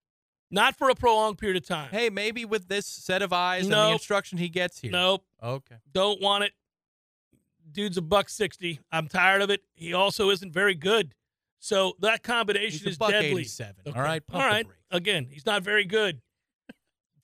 Not 0.51 0.77
for 0.77 0.91
a 0.91 0.95
prolonged 0.95 1.39
period 1.39 1.57
of 1.57 1.67
time. 1.67 1.89
Hey, 1.91 2.11
maybe 2.11 2.45
with 2.45 2.69
this 2.69 2.87
set 2.87 3.23
of 3.23 3.33
eyes 3.33 3.65
and 3.65 3.73
the 3.73 3.91
instruction 3.93 4.39
he 4.39 4.51
gets 4.51 4.81
here. 4.81 4.93
Nope. 4.93 5.25
Okay. 5.43 5.77
Don't 5.93 6.21
want 6.21 6.45
it. 6.45 6.53
Dude's 7.71 7.97
a 7.97 8.03
buck 8.03 8.29
sixty. 8.29 8.81
I'm 8.91 9.09
tired 9.09 9.43
of 9.43 9.51
it. 9.51 9.63
He 9.75 9.95
also 9.95 10.31
isn't 10.31 10.53
very 10.53 10.75
good. 10.75 11.15
So 11.59 11.95
that 12.01 12.25
combination 12.25 12.89
is 12.89 12.99
deadly. 12.99 13.43
87. 13.43 13.75
Okay. 13.87 13.97
All 13.99 14.05
right. 14.05 14.23
All 14.33 14.41
the 14.41 14.47
Again, 14.91 15.29
he's 15.31 15.47
not 15.47 15.63
very 15.63 15.85
good. 15.85 16.21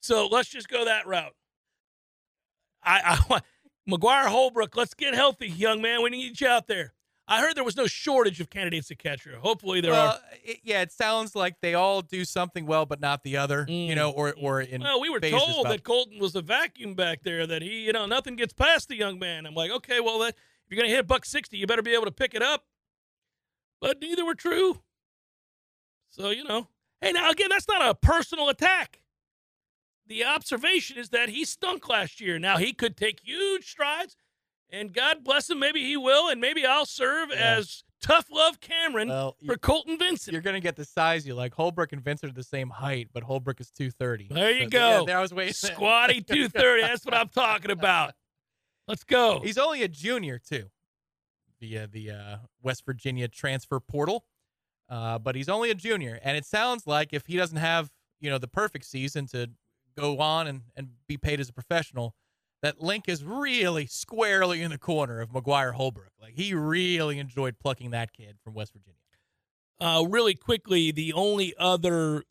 so 0.00 0.28
let's 0.28 0.48
just 0.48 0.68
go 0.68 0.84
that 0.84 1.08
route. 1.08 1.34
I, 2.84 3.18
I 3.30 3.40
McGuire 3.90 4.26
Holbrook, 4.26 4.76
let's 4.76 4.94
get 4.94 5.14
healthy, 5.14 5.48
young 5.48 5.82
man. 5.82 6.02
We 6.02 6.10
need 6.10 6.40
you 6.40 6.46
out 6.46 6.68
there. 6.68 6.92
I 7.30 7.40
heard 7.42 7.54
there 7.54 7.62
was 7.64 7.76
no 7.76 7.86
shortage 7.86 8.40
of 8.40 8.48
candidates 8.48 8.90
at 8.90 8.98
catcher. 8.98 9.36
Hopefully 9.36 9.82
there 9.82 9.92
well, 9.92 10.12
are. 10.12 10.20
it, 10.42 10.60
yeah, 10.64 10.80
it 10.80 10.90
sounds 10.90 11.36
like 11.36 11.60
they 11.60 11.74
all 11.74 12.00
do 12.00 12.24
something 12.24 12.64
well, 12.64 12.86
but 12.86 13.00
not 13.00 13.22
the 13.22 13.36
other. 13.36 13.66
You 13.68 13.92
Mm. 13.92 13.96
know, 13.96 14.10
or 14.10 14.34
or 14.40 14.62
in 14.62 14.80
Well, 14.82 14.98
we 15.00 15.10
were 15.10 15.20
told 15.20 15.66
that 15.66 15.82
Colton 15.84 16.18
was 16.18 16.34
a 16.34 16.40
vacuum 16.40 16.94
back 16.94 17.22
there. 17.24 17.46
That 17.46 17.60
he, 17.60 17.80
you 17.80 17.92
know, 17.92 18.06
nothing 18.06 18.34
gets 18.36 18.54
past 18.54 18.88
the 18.88 18.96
young 18.96 19.18
man. 19.18 19.44
I'm 19.44 19.54
like, 19.54 19.70
okay, 19.70 20.00
well, 20.00 20.18
that, 20.20 20.34
if 20.64 20.70
you're 20.72 20.80
gonna 20.82 20.94
hit 20.94 21.06
buck 21.06 21.26
sixty, 21.26 21.58
you 21.58 21.66
better 21.66 21.82
be 21.82 21.92
able 21.92 22.06
to 22.06 22.10
pick 22.10 22.34
it 22.34 22.42
up. 22.42 22.64
But 23.80 24.00
neither 24.00 24.24
were 24.24 24.34
true. 24.34 24.80
So 26.10 26.30
you 26.30 26.44
know, 26.44 26.68
hey, 27.02 27.12
now 27.12 27.30
again, 27.30 27.48
that's 27.50 27.68
not 27.68 27.86
a 27.86 27.94
personal 27.94 28.48
attack. 28.48 29.00
The 30.06 30.24
observation 30.24 30.96
is 30.96 31.10
that 31.10 31.28
he 31.28 31.44
stunk 31.44 31.86
last 31.90 32.20
year. 32.22 32.38
Now 32.38 32.56
he 32.56 32.72
could 32.72 32.96
take 32.96 33.20
huge 33.20 33.68
strides, 33.70 34.16
and 34.70 34.92
God 34.92 35.24
bless 35.24 35.48
him, 35.50 35.58
maybe 35.58 35.82
he 35.84 35.96
will, 35.96 36.28
and 36.28 36.40
maybe 36.40 36.64
I'll 36.66 36.86
serve 36.86 37.30
Yeah. 37.30 37.56
as 37.58 37.84
tough 38.00 38.26
love 38.30 38.60
Cameron 38.60 39.08
well, 39.08 39.36
for 39.44 39.56
Colton 39.56 39.98
Vincent. 39.98 40.32
you're 40.32 40.42
gonna 40.42 40.60
get 40.60 40.76
the 40.76 40.84
size 40.84 41.26
you 41.26 41.34
like. 41.34 41.54
Holbrook 41.54 41.92
and 41.92 42.02
Vincent 42.02 42.30
are 42.32 42.34
the 42.34 42.42
same 42.44 42.70
height, 42.70 43.08
but 43.12 43.22
Holbrook 43.24 43.60
is 43.60 43.70
two 43.70 43.90
thirty. 43.90 44.28
There 44.30 44.50
you 44.52 44.62
Yeah, 44.62 44.66
go. 44.68 45.04
there 45.06 45.18
I 45.18 45.22
was 45.22 45.34
waiting. 45.34 45.54
Squatty 45.54 46.20
230. 46.22 46.82
That's 46.82 47.04
what 47.04 47.14
I'm 47.14 47.28
talking 47.28 47.70
about. 47.70 48.14
Let's 48.86 49.04
go. 49.04 49.40
He's 49.42 49.58
only 49.58 49.82
a 49.82 49.88
junior 49.88 50.38
too, 50.38 50.70
via 51.60 51.86
the 51.86 52.10
uh, 52.10 52.36
West 52.62 52.84
Virginia 52.86 53.28
transfer 53.28 53.80
portal. 53.80 54.24
Uh, 54.88 55.18
but 55.18 55.34
he's 55.34 55.48
only 55.50 55.70
a 55.70 55.74
junior, 55.74 56.18
and 56.22 56.36
it 56.36 56.46
sounds 56.46 56.86
like 56.86 57.12
if 57.12 57.26
he 57.26 57.36
doesn't 57.36 57.58
have 57.58 57.90
you 58.20 58.30
know 58.30 58.38
the 58.38 58.48
perfect 58.48 58.84
season 58.86 59.26
to 59.26 59.50
go 59.96 60.18
on 60.18 60.46
and, 60.46 60.62
and 60.76 60.88
be 61.06 61.16
paid 61.18 61.40
as 61.40 61.48
a 61.48 61.52
professional, 61.52 62.14
that 62.62 62.80
Link 62.80 63.08
is 63.08 63.24
really 63.24 63.86
squarely 63.86 64.62
in 64.62 64.70
the 64.70 64.78
corner 64.78 65.20
of 65.20 65.30
McGuire 65.30 65.74
Holbrook. 65.74 66.12
Like 66.20 66.34
he 66.34 66.54
really 66.54 67.18
enjoyed 67.18 67.58
plucking 67.58 67.90
that 67.90 68.12
kid 68.12 68.36
from 68.42 68.54
West 68.54 68.72
Virginia. 68.72 68.94
Uh, 69.80 70.04
really 70.08 70.34
quickly, 70.34 70.90
the 70.90 71.12
only 71.12 71.54
other 71.58 72.24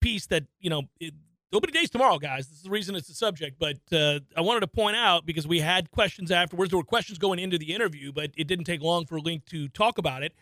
piece 0.00 0.26
that, 0.26 0.44
you 0.60 0.70
know, 0.70 0.84
it, 0.98 1.12
opening 1.52 1.74
days 1.74 1.90
tomorrow, 1.90 2.18
guys. 2.18 2.48
This 2.48 2.58
is 2.58 2.64
the 2.64 2.70
reason 2.70 2.94
it's 2.94 3.08
a 3.08 3.14
subject, 3.14 3.58
but 3.58 3.78
uh, 3.92 4.20
I 4.36 4.40
wanted 4.40 4.60
to 4.60 4.66
point 4.66 4.96
out 4.96 5.26
because 5.26 5.46
we 5.46 5.60
had 5.60 5.90
questions 5.90 6.30
afterwards. 6.30 6.70
There 6.70 6.78
were 6.78 6.84
questions 6.84 7.18
going 7.18 7.38
into 7.38 7.58
the 7.58 7.74
interview, 7.74 8.12
but 8.12 8.30
it 8.36 8.46
didn't 8.46 8.64
take 8.64 8.80
long 8.80 9.04
for 9.06 9.20
Link 9.20 9.44
to 9.46 9.68
talk 9.68 9.98
about 9.98 10.22
it. 10.22 10.32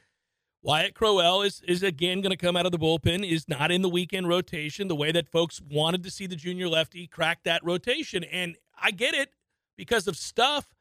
Wyatt 0.63 0.95
Crowell 0.95 1.43
is 1.43 1.61
is 1.69 1.83
again 1.83 2.23
going 2.23 2.31
to 2.31 2.39
come 2.39 2.57
out 2.57 2.65
of 2.65 2.73
the 2.73 2.79
bullpen. 2.79 3.29
Is 3.31 3.47
not 3.49 3.71
in 3.71 3.83
the 3.83 3.89
weekend 3.89 4.29
rotation 4.29 4.89
the 4.89 4.97
way 4.97 5.13
that 5.13 5.29
folks 5.29 5.61
wanted 5.61 6.03
to 6.05 6.11
see 6.11 6.27
the 6.27 6.37
junior 6.37 6.69
lefty 6.69 7.07
crack 7.07 7.41
that 7.45 7.63
rotation, 7.63 8.25
and 8.25 8.57
I 8.81 8.91
get 8.91 9.15
it 9.15 9.31
because 9.77 10.07
of 10.09 10.17
stuff. 10.17 10.75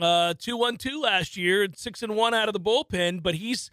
Uh, 0.00 0.34
two 0.38 0.56
one 0.56 0.76
two 0.76 1.00
last 1.00 1.36
year, 1.36 1.66
six 1.74 2.02
and 2.02 2.14
one 2.14 2.32
out 2.32 2.48
of 2.48 2.52
the 2.52 2.60
bullpen, 2.60 3.22
but 3.22 3.34
he's 3.34 3.70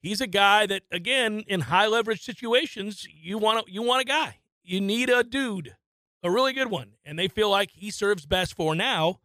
he's 0.00 0.20
a 0.20 0.26
guy 0.26 0.64
that 0.66 0.82
again 0.90 1.44
in 1.46 1.62
high 1.62 1.86
leverage 1.86 2.22
situations 2.22 3.06
you 3.10 3.36
want 3.36 3.66
to, 3.66 3.72
you 3.72 3.82
want 3.82 4.00
a 4.00 4.04
guy. 4.04 4.38
You 4.62 4.80
need 4.80 5.10
a 5.10 5.22
dude, 5.22 5.76
a 6.22 6.30
really 6.30 6.52
good 6.52 6.70
one, 6.70 6.92
and 7.04 7.18
they 7.18 7.28
feel 7.28 7.50
like 7.50 7.70
he 7.72 7.90
serves 7.90 8.26
best 8.26 8.54
for 8.54 8.74
now 8.74 9.20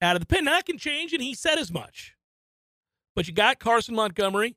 out 0.00 0.16
of 0.16 0.20
the 0.20 0.26
pen. 0.26 0.44
Now, 0.44 0.52
that 0.52 0.66
can 0.66 0.78
change, 0.78 1.12
and 1.12 1.22
he 1.22 1.34
said 1.34 1.58
as 1.58 1.72
much. 1.72 2.14
But 3.14 3.26
you 3.26 3.34
got 3.34 3.58
Carson 3.58 3.94
Montgomery, 3.94 4.56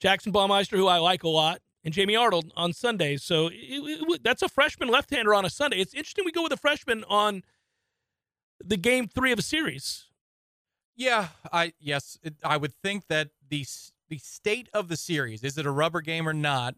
Jackson 0.00 0.32
Baumeister, 0.32 0.76
who 0.76 0.86
I 0.86 0.98
like 0.98 1.24
a 1.24 1.28
lot, 1.28 1.60
and 1.84 1.92
Jamie 1.92 2.16
Arnold 2.16 2.52
on 2.56 2.72
Sundays. 2.72 3.22
So 3.22 3.48
it, 3.48 3.54
it, 3.54 4.22
that's 4.24 4.42
a 4.42 4.48
freshman 4.48 4.88
left-hander 4.88 5.34
on 5.34 5.44
a 5.44 5.50
Sunday. 5.50 5.78
It's 5.78 5.92
interesting 5.92 6.24
we 6.24 6.32
go 6.32 6.42
with 6.42 6.52
a 6.52 6.56
freshman 6.56 7.04
on 7.04 7.42
the 8.64 8.76
game 8.76 9.08
three 9.08 9.32
of 9.32 9.38
a 9.38 9.42
series. 9.42 10.06
Yeah, 10.96 11.28
I 11.52 11.72
yes, 11.80 12.18
it, 12.22 12.34
I 12.44 12.56
would 12.56 12.74
think 12.82 13.06
that 13.08 13.30
the 13.48 13.64
the 14.08 14.18
state 14.18 14.68
of 14.74 14.88
the 14.88 14.96
series, 14.96 15.42
is 15.42 15.56
it 15.56 15.64
a 15.66 15.70
rubber 15.70 16.00
game 16.02 16.28
or 16.28 16.34
not, 16.34 16.74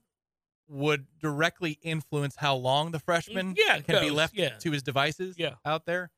would 0.69 1.07
directly 1.21 1.79
influence 1.83 2.37
how 2.37 2.55
long 2.55 2.93
the 2.93 3.01
freshman 3.01 3.55
mm, 3.55 3.59
Yeah, 3.59 3.77
it 3.77 3.87
can 3.87 4.01
be 4.01 4.11
left 4.11 4.35
yeah. 4.35 4.51
to 4.61 4.71
his 4.71 4.83
devices 4.83 5.35
Yeah. 5.37 5.55
out 5.65 5.85
there. 5.85 6.11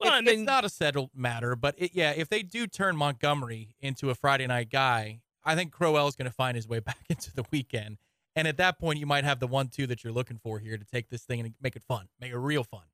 Well, 0.00 0.14
It- 0.14 0.18
and 0.18 0.26
then- 0.26 0.34
it's 0.40 0.46
not 0.46 0.64
a 0.64 0.68
settled 0.68 1.10
matter, 1.14 1.54
but 1.56 1.74
it, 1.78 1.94
yeah, 1.94 2.10
if 2.10 2.28
they 2.28 2.42
do 2.42 2.66
turn 2.66 2.96
Montgomery 2.96 3.76
into 3.80 4.10
a 4.10 4.14
Friday 4.16 4.46
night 4.48 4.68
guy, 4.70 5.20
I 5.44 5.54
think 5.54 5.72
Crowell 5.72 6.08
is 6.08 6.16
going 6.16 6.28
to 6.28 6.34
find 6.34 6.56
his 6.56 6.66
way 6.68 6.80
back 6.80 7.04
into 7.08 7.32
the 7.34 7.44
weekend. 7.52 7.98
And 8.36 8.46
at 8.46 8.56
that 8.58 8.78
point, 8.78 8.98
you 8.98 9.06
might 9.06 9.24
have 9.24 9.40
the 9.40 9.46
one-two 9.48 9.86
that 9.88 10.02
you're 10.04 10.12
looking 10.12 10.38
for 10.38 10.58
here 10.58 10.76
to 10.76 10.84
take 10.84 11.08
this 11.08 11.22
thing 11.24 11.40
and 11.40 11.54
make 11.60 11.74
it 11.76 11.82
fun, 11.84 12.08
make 12.20 12.30
it 12.32 12.36
real 12.38 12.62
fun. 12.64 12.84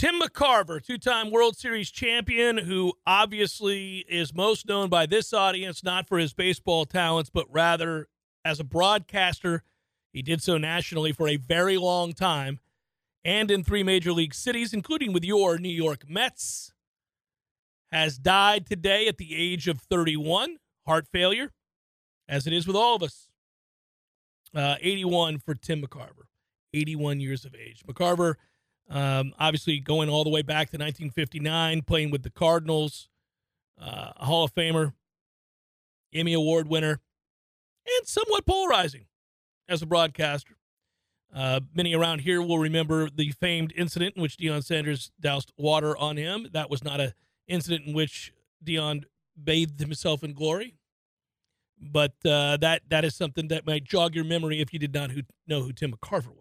Tim 0.00 0.18
McCarver, 0.18 0.82
two 0.82 0.96
time 0.96 1.30
World 1.30 1.58
Series 1.58 1.90
champion, 1.90 2.56
who 2.56 2.94
obviously 3.06 3.98
is 4.08 4.32
most 4.32 4.66
known 4.66 4.88
by 4.88 5.04
this 5.04 5.34
audience 5.34 5.84
not 5.84 6.08
for 6.08 6.16
his 6.16 6.32
baseball 6.32 6.86
talents, 6.86 7.28
but 7.28 7.44
rather 7.50 8.08
as 8.42 8.58
a 8.58 8.64
broadcaster. 8.64 9.62
He 10.10 10.22
did 10.22 10.42
so 10.42 10.56
nationally 10.56 11.12
for 11.12 11.28
a 11.28 11.36
very 11.36 11.76
long 11.76 12.14
time 12.14 12.60
and 13.26 13.50
in 13.50 13.62
three 13.62 13.82
major 13.82 14.10
league 14.10 14.32
cities, 14.32 14.72
including 14.72 15.12
with 15.12 15.22
your 15.22 15.58
New 15.58 15.68
York 15.68 16.08
Mets. 16.08 16.72
Has 17.92 18.16
died 18.16 18.64
today 18.64 19.06
at 19.06 19.18
the 19.18 19.36
age 19.36 19.68
of 19.68 19.82
31, 19.82 20.56
heart 20.86 21.08
failure, 21.12 21.52
as 22.26 22.46
it 22.46 22.54
is 22.54 22.66
with 22.66 22.74
all 22.74 22.96
of 22.96 23.02
us. 23.02 23.28
Uh, 24.54 24.76
81 24.80 25.40
for 25.40 25.54
Tim 25.54 25.82
McCarver, 25.82 26.24
81 26.72 27.20
years 27.20 27.44
of 27.44 27.54
age. 27.54 27.84
McCarver. 27.86 28.36
Um, 28.90 29.34
obviously, 29.38 29.78
going 29.78 30.08
all 30.08 30.24
the 30.24 30.30
way 30.30 30.42
back 30.42 30.70
to 30.70 30.76
1959, 30.76 31.82
playing 31.82 32.10
with 32.10 32.24
the 32.24 32.30
Cardinals, 32.30 33.08
uh, 33.80 34.10
Hall 34.16 34.44
of 34.44 34.52
Famer, 34.52 34.94
Emmy 36.12 36.32
Award 36.32 36.68
winner, 36.68 37.00
and 37.86 38.06
somewhat 38.08 38.44
polarizing 38.46 39.06
as 39.68 39.80
a 39.80 39.86
broadcaster. 39.86 40.56
Uh, 41.32 41.60
many 41.72 41.94
around 41.94 42.20
here 42.20 42.42
will 42.42 42.58
remember 42.58 43.08
the 43.08 43.30
famed 43.30 43.72
incident 43.76 44.16
in 44.16 44.22
which 44.22 44.36
Deion 44.36 44.64
Sanders 44.64 45.12
doused 45.20 45.52
water 45.56 45.96
on 45.96 46.16
him. 46.16 46.48
That 46.52 46.68
was 46.68 46.82
not 46.82 46.98
a 46.98 47.14
incident 47.46 47.86
in 47.86 47.94
which 47.94 48.32
Deion 48.64 49.04
bathed 49.40 49.78
himself 49.78 50.24
in 50.24 50.34
glory, 50.34 50.74
but 51.80 52.14
uh, 52.24 52.56
that 52.56 52.82
that 52.88 53.04
is 53.04 53.14
something 53.14 53.46
that 53.48 53.64
might 53.64 53.84
jog 53.84 54.16
your 54.16 54.24
memory 54.24 54.60
if 54.60 54.72
you 54.72 54.80
did 54.80 54.92
not 54.92 55.12
who, 55.12 55.22
know 55.46 55.62
who 55.62 55.72
Tim 55.72 55.92
McCarver 55.92 56.34
was 56.34 56.39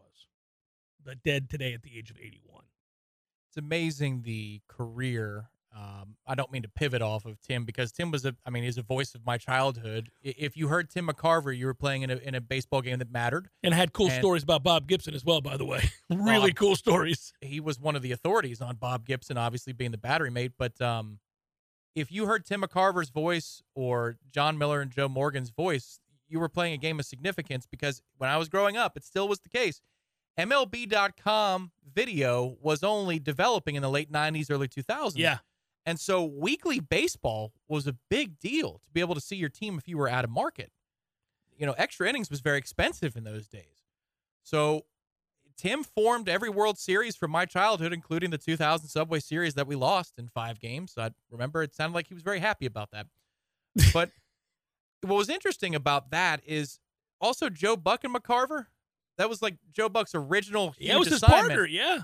but 1.03 1.23
dead 1.23 1.49
today 1.49 1.73
at 1.73 1.83
the 1.83 1.97
age 1.97 2.09
of 2.11 2.17
81. 2.17 2.63
it's 3.49 3.57
amazing 3.57 4.21
the 4.23 4.61
career. 4.67 5.49
Um, 5.75 6.15
I 6.25 6.33
don't 6.33 6.51
mean 6.51 6.63
to 6.63 6.67
pivot 6.67 7.01
off 7.03 7.25
of 7.25 7.39
Tim 7.41 7.63
because 7.63 7.91
Tim 7.91 8.09
was 8.09 8.25
a, 8.25 8.35
I 8.45 8.49
mean, 8.49 8.63
he's 8.63 8.79
a 8.79 8.81
voice 8.81 9.13
of 9.13 9.23
my 9.25 9.37
childhood. 9.37 10.09
If 10.23 10.57
you 10.57 10.67
heard 10.67 10.89
Tim 10.89 11.07
McCarver, 11.07 11.55
you 11.55 11.67
were 11.67 11.75
playing 11.75 12.01
in 12.01 12.09
a 12.09 12.15
in 12.15 12.33
a 12.33 12.41
baseball 12.41 12.81
game 12.81 12.97
that 12.99 13.11
mattered. 13.11 13.49
And 13.63 13.73
had 13.73 13.93
cool 13.93 14.07
And- 14.09 14.19
stories 14.19 14.41
about 14.43 14.63
Bob 14.63 14.87
Gibson 14.87 15.13
as 15.13 15.23
well, 15.23 15.41
by 15.41 15.57
the 15.57 15.65
way. 15.65 15.89
really 16.09 16.49
Bob- 16.51 16.57
cool 16.57 16.75
stories. 16.75 17.33
He 17.39 17.59
was 17.59 17.79
one 17.79 17.95
of 17.95 18.01
the 18.01 18.11
authorities 18.11 18.61
on 18.61 18.77
Bob 18.77 19.05
Gibson, 19.05 19.37
obviously 19.37 19.71
being 19.73 19.91
the 19.91 19.97
battery 19.99 20.31
mate. 20.31 20.53
But 20.57 20.81
um, 20.81 21.19
if 21.95 22.11
you 22.11 22.25
heard 22.25 22.45
Tim 22.45 22.61
McCarver's 22.63 23.11
voice 23.11 23.61
or 23.75 24.17
Jon 24.31 24.57
Miller 24.57 24.81
and 24.81 24.89
Joe 24.91 25.07
Morgan's 25.07 25.51
voice, 25.51 25.99
you 26.27 26.39
were 26.39 26.49
playing 26.49 26.73
a 26.73 26.77
game 26.77 26.99
of 26.99 27.05
significance 27.05 27.67
because 27.69 28.01
when 28.17 28.29
I 28.29 28.37
was 28.37 28.49
growing 28.49 28.75
up, 28.75 28.97
it 28.97 29.03
still 29.03 29.27
was 29.27 29.39
the 29.41 29.49
case. 29.49 29.81
MLB.com 30.39 31.71
video 31.93 32.55
was 32.61 32.81
only 32.81 33.19
developing 33.19 33.75
in 33.75 33.81
the 33.81 33.89
late 33.89 34.11
90s, 34.11 34.49
early 34.49 34.69
2000s. 34.69 35.13
Yeah. 35.17 35.39
And 35.85 35.99
so 35.99 36.23
weekly 36.23 36.79
baseball 36.79 37.51
was 37.67 37.87
a 37.87 37.95
big 38.09 38.39
deal 38.39 38.81
to 38.85 38.91
be 38.93 39.01
able 39.01 39.15
to 39.15 39.21
see 39.21 39.35
your 39.35 39.49
team 39.49 39.77
if 39.77 39.87
you 39.87 39.97
were 39.97 40.07
out 40.07 40.23
of 40.23 40.29
market. 40.29 40.71
You 41.57 41.65
know, 41.65 41.73
extra 41.77 42.07
innings 42.07 42.29
was 42.29 42.39
very 42.39 42.57
expensive 42.57 43.17
in 43.17 43.25
those 43.25 43.47
days. 43.47 43.83
So 44.43 44.85
Tim 45.57 45.83
formed 45.83 46.29
every 46.29 46.49
World 46.49 46.77
Series 46.77 47.17
from 47.17 47.31
my 47.31 47.45
childhood, 47.45 47.91
including 47.91 48.29
the 48.29 48.37
2000 48.37 48.87
Subway 48.87 49.19
Series 49.19 49.55
that 49.55 49.67
we 49.67 49.75
lost 49.75 50.13
in 50.17 50.29
five 50.29 50.61
games. 50.61 50.93
I 50.97 51.09
remember 51.29 51.63
it 51.63 51.75
sounded 51.75 51.95
like 51.95 52.07
he 52.07 52.13
was 52.13 52.23
very 52.23 52.39
happy 52.39 52.65
about 52.65 52.91
that. 52.91 53.07
But 53.93 54.11
what 55.01 55.17
was 55.17 55.29
interesting 55.29 55.75
about 55.75 56.11
that 56.11 56.41
is 56.45 56.79
also 57.19 57.49
Joe 57.49 57.75
Buck 57.75 58.05
and 58.05 58.15
McCarver. 58.15 58.67
That 59.19 59.29
was 59.29 59.41
like 59.43 59.57
Joe 59.71 59.89
Buck's 59.89 60.15
original 60.15 60.73
Yeah, 60.79 60.95
it 60.95 60.99
was 60.99 61.09
his 61.09 61.17
assignment. 61.17 61.49
partner. 61.49 61.65
Yeah. 61.67 61.99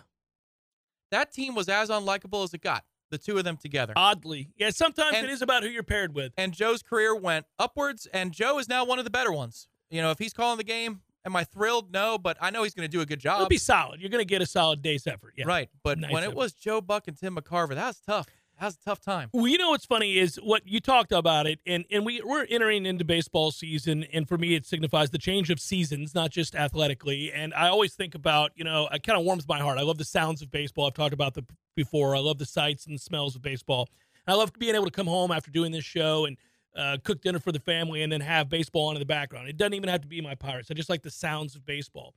That 1.11 1.31
team 1.31 1.55
was 1.55 1.69
as 1.69 1.89
unlikable 1.89 2.43
as 2.43 2.53
it 2.53 2.61
got. 2.61 2.83
The 3.11 3.17
two 3.17 3.37
of 3.37 3.43
them 3.43 3.57
together. 3.57 3.93
Oddly. 3.95 4.49
Yeah, 4.57 4.71
sometimes 4.71 5.15
And- 5.15 5.25
it 5.25 5.31
is 5.31 5.41
about 5.41 5.63
who 5.63 5.69
you're 5.69 5.83
paired 5.83 6.13
with. 6.13 6.33
and 6.37 6.53
Joe's 6.53 6.81
career 6.83 7.15
went 7.15 7.45
upwards, 7.57 8.05
and 8.07 8.31
Joe 8.33 8.57
is 8.59 8.67
now 8.67 8.83
one 8.85 8.99
of 8.99 9.05
the 9.05 9.11
better 9.11 9.31
ones. 9.31 9.67
You 9.89 10.01
know, 10.01 10.11
if 10.11 10.19
he's 10.19 10.33
calling 10.33 10.57
the 10.57 10.63
game, 10.63 11.01
am 11.23 11.35
I 11.35 11.43
thrilled? 11.43 11.93
No, 11.93 12.17
but 12.17 12.35
I 12.41 12.49
know 12.49 12.63
he's 12.63 12.73
going 12.73 12.87
to 12.89 12.91
do 12.91 13.01
a 13.01 13.05
good 13.05 13.19
job. 13.19 13.37
It'll 13.39 13.47
be 13.47 13.57
solid. 13.59 14.01
You're 14.01 14.09
going 14.09 14.21
to 14.23 14.25
get 14.27 14.41
a 14.41 14.45
solid 14.45 14.81
day's 14.81 15.05
effort. 15.07 15.35
Yeah. 15.37 15.45
Right, 15.47 15.69
but 15.83 15.99
Nice 15.99 16.11
when 16.11 16.23
it 16.23 16.33
was 16.33 16.53
Joe 16.53 16.81
Buck 16.81 17.07
and 17.07 17.17
Tim 17.17 17.35
McCarver, 17.37 17.75
that 17.75 17.87
was 17.87 18.01
tough. 18.05 18.27
Was 18.61 18.75
a 18.75 18.85
tough 18.85 19.01
time. 19.01 19.29
Well, 19.33 19.47
you 19.47 19.57
know 19.57 19.71
what's 19.71 19.85
funny 19.85 20.17
is 20.17 20.37
what 20.37 20.65
you 20.65 20.79
talked 20.79 21.11
about 21.11 21.45
it, 21.45 21.59
and 21.65 21.85
and 21.91 22.05
we 22.05 22.21
we're 22.21 22.45
entering 22.45 22.85
into 22.85 23.03
baseball 23.03 23.51
season, 23.51 24.05
and 24.13 24.27
for 24.27 24.37
me 24.37 24.55
it 24.55 24.65
signifies 24.65 25.09
the 25.09 25.17
change 25.17 25.49
of 25.49 25.59
seasons, 25.59 26.15
not 26.15 26.31
just 26.31 26.55
athletically. 26.55 27.33
And 27.33 27.53
I 27.53 27.67
always 27.67 27.93
think 27.95 28.15
about, 28.15 28.51
you 28.55 28.63
know, 28.63 28.87
it 28.91 29.03
kind 29.03 29.19
of 29.19 29.25
warms 29.25 29.47
my 29.47 29.59
heart. 29.59 29.77
I 29.77 29.81
love 29.81 29.97
the 29.97 30.05
sounds 30.05 30.41
of 30.41 30.51
baseball. 30.51 30.87
I've 30.87 30.93
talked 30.93 31.13
about 31.13 31.33
the 31.33 31.43
before. 31.75 32.15
I 32.15 32.19
love 32.19 32.37
the 32.37 32.45
sights 32.45 32.87
and 32.87 32.99
smells 32.99 33.35
of 33.35 33.41
baseball. 33.41 33.89
I 34.27 34.33
love 34.33 34.53
being 34.57 34.75
able 34.75 34.85
to 34.85 34.91
come 34.91 35.07
home 35.07 35.31
after 35.31 35.51
doing 35.51 35.71
this 35.71 35.83
show 35.83 36.25
and 36.25 36.37
uh, 36.75 36.97
cook 37.03 37.21
dinner 37.21 37.39
for 37.39 37.51
the 37.51 37.59
family, 37.59 38.03
and 38.03 38.11
then 38.11 38.21
have 38.21 38.49
baseball 38.49 38.87
on 38.87 38.95
in 38.95 38.99
the 38.99 39.05
background. 39.05 39.47
It 39.47 39.57
doesn't 39.57 39.73
even 39.73 39.89
have 39.89 40.01
to 40.01 40.07
be 40.07 40.21
my 40.21 40.35
Pirates. 40.35 40.69
I 40.71 40.73
just 40.73 40.89
like 40.89 41.03
the 41.03 41.11
sounds 41.11 41.55
of 41.55 41.65
baseball. 41.65 42.13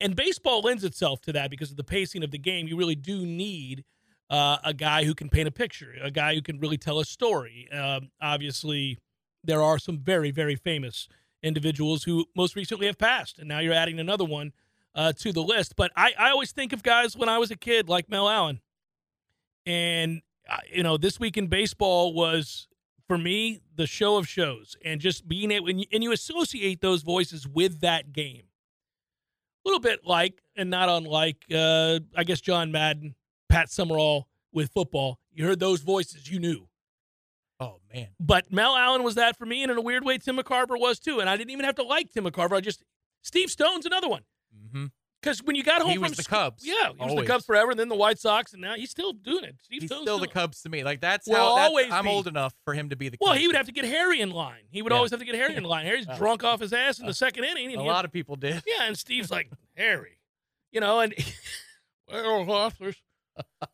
And 0.00 0.16
baseball 0.16 0.60
lends 0.60 0.84
itself 0.84 1.20
to 1.22 1.32
that 1.32 1.50
because 1.50 1.70
of 1.70 1.76
the 1.76 1.84
pacing 1.84 2.22
of 2.24 2.30
the 2.30 2.38
game. 2.38 2.66
You 2.66 2.76
really 2.76 2.94
do 2.94 3.24
need 3.24 3.84
uh, 4.30 4.58
a 4.64 4.74
guy 4.74 5.04
who 5.04 5.14
can 5.14 5.28
paint 5.28 5.48
a 5.48 5.52
picture, 5.52 5.94
a 6.02 6.10
guy 6.10 6.34
who 6.34 6.42
can 6.42 6.58
really 6.58 6.78
tell 6.78 6.98
a 6.98 7.04
story. 7.04 7.68
Um, 7.72 8.10
obviously, 8.20 8.98
there 9.42 9.62
are 9.62 9.78
some 9.78 9.98
very, 9.98 10.30
very 10.30 10.56
famous 10.56 11.08
individuals 11.42 12.04
who 12.04 12.24
most 12.34 12.56
recently 12.56 12.86
have 12.86 12.98
passed, 12.98 13.38
and 13.38 13.48
now 13.48 13.58
you're 13.58 13.74
adding 13.74 14.00
another 14.00 14.24
one 14.24 14.52
uh, 14.94 15.12
to 15.12 15.32
the 15.32 15.42
list. 15.42 15.76
But 15.76 15.92
I, 15.96 16.12
I 16.18 16.30
always 16.30 16.52
think 16.52 16.72
of 16.72 16.82
guys 16.82 17.16
when 17.16 17.28
I 17.28 17.38
was 17.38 17.50
a 17.50 17.56
kid 17.56 17.88
like 17.88 18.08
Mel 18.08 18.28
Allen. 18.28 18.60
And, 19.66 20.22
uh, 20.48 20.58
you 20.72 20.82
know, 20.82 20.96
this 20.96 21.18
week 21.18 21.36
in 21.36 21.46
baseball 21.46 22.14
was, 22.14 22.68
for 23.06 23.18
me, 23.18 23.60
the 23.76 23.86
show 23.86 24.16
of 24.16 24.28
shows. 24.28 24.76
And 24.84 25.00
just 25.00 25.26
being 25.28 25.50
able, 25.50 25.68
and 25.68 25.80
you, 25.80 25.86
and 25.92 26.02
you 26.02 26.12
associate 26.12 26.80
those 26.80 27.02
voices 27.02 27.46
with 27.46 27.80
that 27.80 28.12
game. 28.12 28.44
A 29.64 29.68
little 29.68 29.80
bit 29.80 30.00
like, 30.04 30.42
and 30.56 30.70
not 30.70 30.88
unlike, 30.88 31.44
uh, 31.54 32.00
I 32.16 32.24
guess, 32.24 32.40
John 32.40 32.70
Madden, 32.70 33.14
Pat 33.54 33.70
Summerall 33.70 34.26
with 34.52 34.70
football. 34.72 35.18
You 35.32 35.46
heard 35.46 35.60
those 35.60 35.80
voices, 35.80 36.30
you 36.30 36.38
knew. 36.38 36.68
Oh 37.60 37.78
man, 37.92 38.08
But 38.18 38.50
Mel 38.52 38.76
Allen 38.76 39.04
was 39.04 39.14
that 39.14 39.36
for 39.38 39.46
me, 39.46 39.62
and 39.62 39.70
in 39.70 39.78
a 39.78 39.80
weird 39.80 40.04
way, 40.04 40.18
Tim 40.18 40.36
McCarver 40.36 40.78
was 40.78 40.98
too. 40.98 41.20
And 41.20 41.30
I 41.30 41.36
didn't 41.36 41.50
even 41.50 41.64
have 41.64 41.76
to 41.76 41.84
like 41.84 42.10
Tim 42.12 42.24
McCarver. 42.24 42.56
I 42.56 42.60
just 42.60 42.82
Steve 43.22 43.48
Stone's 43.48 43.86
another 43.86 44.08
one 44.08 44.22
mm-hmm. 44.54 44.86
because 45.22 45.40
when 45.40 45.54
you 45.54 45.62
got 45.62 45.80
home 45.80 45.90
He 45.90 45.94
from 45.96 46.02
was 46.02 46.12
the 46.16 46.24
school- 46.24 46.36
Cubs, 46.38 46.66
yeah, 46.66 46.90
he 46.98 47.04
was 47.04 47.14
the. 47.14 47.26
Cubs 47.26 47.44
forever, 47.44 47.70
and 47.70 47.78
then 47.78 47.88
the 47.88 47.94
White 47.94 48.18
Sox, 48.18 48.52
and 48.54 48.60
now 48.60 48.74
he's 48.74 48.90
still 48.90 49.12
doing 49.12 49.44
it. 49.44 49.54
Steve 49.62 49.82
he's 49.82 49.88
Stone's 49.88 50.02
still 50.02 50.18
the. 50.18 50.26
Cubs 50.26 50.62
to 50.62 50.68
me. 50.68 50.82
Like 50.82 51.00
that's 51.00 51.30
how 51.30 51.54
that's, 51.54 51.68
always 51.68 51.92
I'm 51.92 52.04
be. 52.04 52.10
old 52.10 52.26
enough 52.26 52.54
for 52.64 52.74
him 52.74 52.90
to 52.90 52.96
be 52.96 53.08
the. 53.08 53.18
Well, 53.20 53.30
Cubs 53.30 53.40
he 53.40 53.46
would 53.46 53.56
have 53.56 53.66
to 53.66 53.72
get 53.72 53.84
Harry 53.84 54.20
in 54.20 54.30
line. 54.30 54.64
He 54.70 54.82
would 54.82 54.90
Yeah. 54.90 54.96
always 54.96 55.12
have 55.12 55.20
to 55.20 55.26
get 55.26 55.36
Harry 55.36 55.54
in 55.54 55.62
line. 55.62 55.86
Harry's 55.86 56.08
Uh, 56.08 56.16
drunk 56.18 56.42
off 56.42 56.60
his 56.60 56.72
ass 56.72 56.98
in 56.98 57.06
the 57.06 57.14
second 57.14 57.44
inning. 57.44 57.70
And 57.72 57.80
A 57.80 57.84
lot 57.84 58.04
of 58.04 58.10
people 58.12 58.34
did. 58.34 58.64
yeah, 58.66 58.84
and 58.86 58.98
Steve's 58.98 59.30
like 59.30 59.48
Harry, 59.76 60.18
you 60.72 60.80
know, 60.80 60.98
and 61.00 61.14
well, 62.12 62.50
officers, 62.50 62.96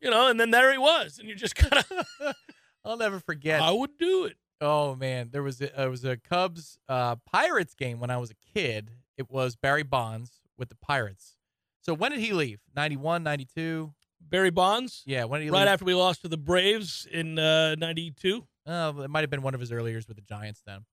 you 0.01 0.09
know, 0.09 0.27
and 0.29 0.39
then 0.39 0.51
there 0.51 0.71
he 0.71 0.77
was, 0.77 1.17
and 1.19 1.27
you 1.29 1.35
just 1.35 1.55
kind 1.55 1.83
of, 1.89 2.35
I'll 2.85 2.97
never 2.97 3.19
forget. 3.19 3.61
I 3.61 3.71
would 3.71 3.97
do 3.97 4.25
it. 4.25 4.37
Oh 4.59 4.95
man, 4.95 5.29
there 5.31 5.43
was 5.43 5.59
a, 5.61 5.83
it 5.83 5.89
was 5.89 6.05
a 6.05 6.17
Cubs 6.17 6.77
uh, 6.87 7.15
Pirates 7.31 7.73
game 7.73 7.99
when 7.99 8.09
I 8.11 8.17
was 8.17 8.31
a 8.31 8.35
kid. 8.53 8.91
It 9.17 9.29
was 9.29 9.55
Barry 9.55 9.83
Bonds 9.83 10.41
with 10.57 10.69
the 10.69 10.75
Pirates. 10.75 11.35
So 11.81 11.93
when 11.93 12.11
did 12.11 12.19
he 12.19 12.31
leave? 12.33 12.59
91, 12.75 13.23
92? 13.23 13.91
Barry 14.21 14.51
Bonds, 14.51 15.01
Yeah, 15.07 15.23
when 15.25 15.39
did 15.41 15.45
he 15.45 15.49
right 15.49 15.61
leave? 15.61 15.67
after 15.69 15.85
we 15.85 15.95
lost 15.95 16.21
to 16.21 16.27
the 16.27 16.37
Braves 16.37 17.07
in 17.11 17.39
uh, 17.39 17.73
'92. 17.75 18.45
Oh, 18.67 19.01
it 19.01 19.09
might 19.09 19.21
have 19.21 19.31
been 19.31 19.41
one 19.41 19.55
of 19.55 19.59
his 19.59 19.71
earlier 19.71 19.93
years 19.93 20.07
with 20.07 20.15
the 20.17 20.21
Giants 20.21 20.61
then. 20.65 20.85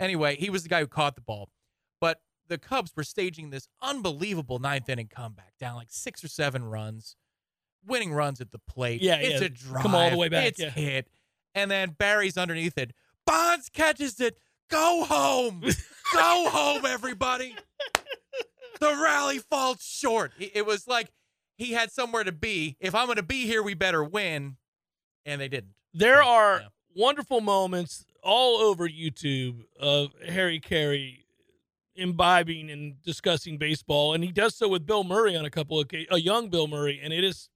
Anyway, 0.00 0.36
he 0.36 0.48
was 0.48 0.62
the 0.62 0.68
guy 0.70 0.80
who 0.80 0.86
caught 0.86 1.14
the 1.14 1.20
ball. 1.20 1.50
But 2.00 2.20
the 2.48 2.56
Cubs 2.56 2.92
were 2.96 3.04
staging 3.04 3.50
this 3.50 3.68
unbelievable 3.82 4.58
ninth 4.60 4.88
inning 4.88 5.08
comeback, 5.08 5.52
down 5.60 5.74
like 5.76 5.88
six 5.90 6.24
or 6.24 6.28
seven 6.28 6.64
runs, 6.64 7.16
winning 7.88 8.12
runs 8.12 8.40
at 8.40 8.50
the 8.52 8.58
plate. 8.58 9.02
Yeah, 9.02 9.16
it's 9.16 9.40
yeah. 9.40 9.46
a 9.46 9.48
drive. 9.48 9.82
Come 9.82 9.94
all 9.94 10.10
the 10.10 10.16
way 10.16 10.28
back, 10.28 10.46
It's 10.46 10.60
yeah. 10.60 10.70
hit. 10.70 11.08
And 11.54 11.70
then 11.70 11.96
Barry's 11.98 12.36
underneath 12.38 12.78
it. 12.78 12.92
Bonds 13.26 13.68
catches 13.68 14.20
it. 14.20 14.38
Go 14.70 15.04
home. 15.04 15.60
Go 16.14 16.50
home, 16.50 16.86
everybody. 16.86 17.56
The 18.80 18.94
rally 19.02 19.38
falls 19.38 19.82
short. 19.82 20.32
It 20.38 20.64
was 20.64 20.86
like 20.86 21.08
he 21.56 21.72
had 21.72 21.90
somewhere 21.90 22.22
to 22.24 22.32
be. 22.32 22.76
If 22.80 22.94
I'm 22.94 23.06
going 23.06 23.16
to 23.16 23.22
be 23.22 23.44
here, 23.46 23.62
we 23.62 23.74
better 23.74 24.04
win. 24.04 24.56
And 25.26 25.40
they 25.40 25.48
didn't. 25.48 25.72
There 25.92 26.22
are 26.22 26.60
Yeah. 26.60 26.68
wonderful 26.94 27.40
moments 27.40 28.04
all 28.22 28.58
over 28.58 28.88
YouTube 28.88 29.64
of 29.80 30.12
Harry 30.26 30.60
Caray 30.60 31.24
imbibing 31.96 32.70
and 32.70 33.02
discussing 33.02 33.58
baseball, 33.58 34.14
and 34.14 34.22
he 34.22 34.30
does 34.30 34.54
so 34.54 34.68
with 34.68 34.86
Bill 34.86 35.02
Murray 35.02 35.36
on 35.36 35.44
a 35.44 35.50
couple 35.50 35.80
of 35.80 35.86
occasions, 35.86 36.08
a 36.12 36.20
young 36.20 36.48
Bill 36.48 36.68
Murray, 36.68 37.00
and 37.02 37.12
it 37.12 37.24
is, 37.24 37.48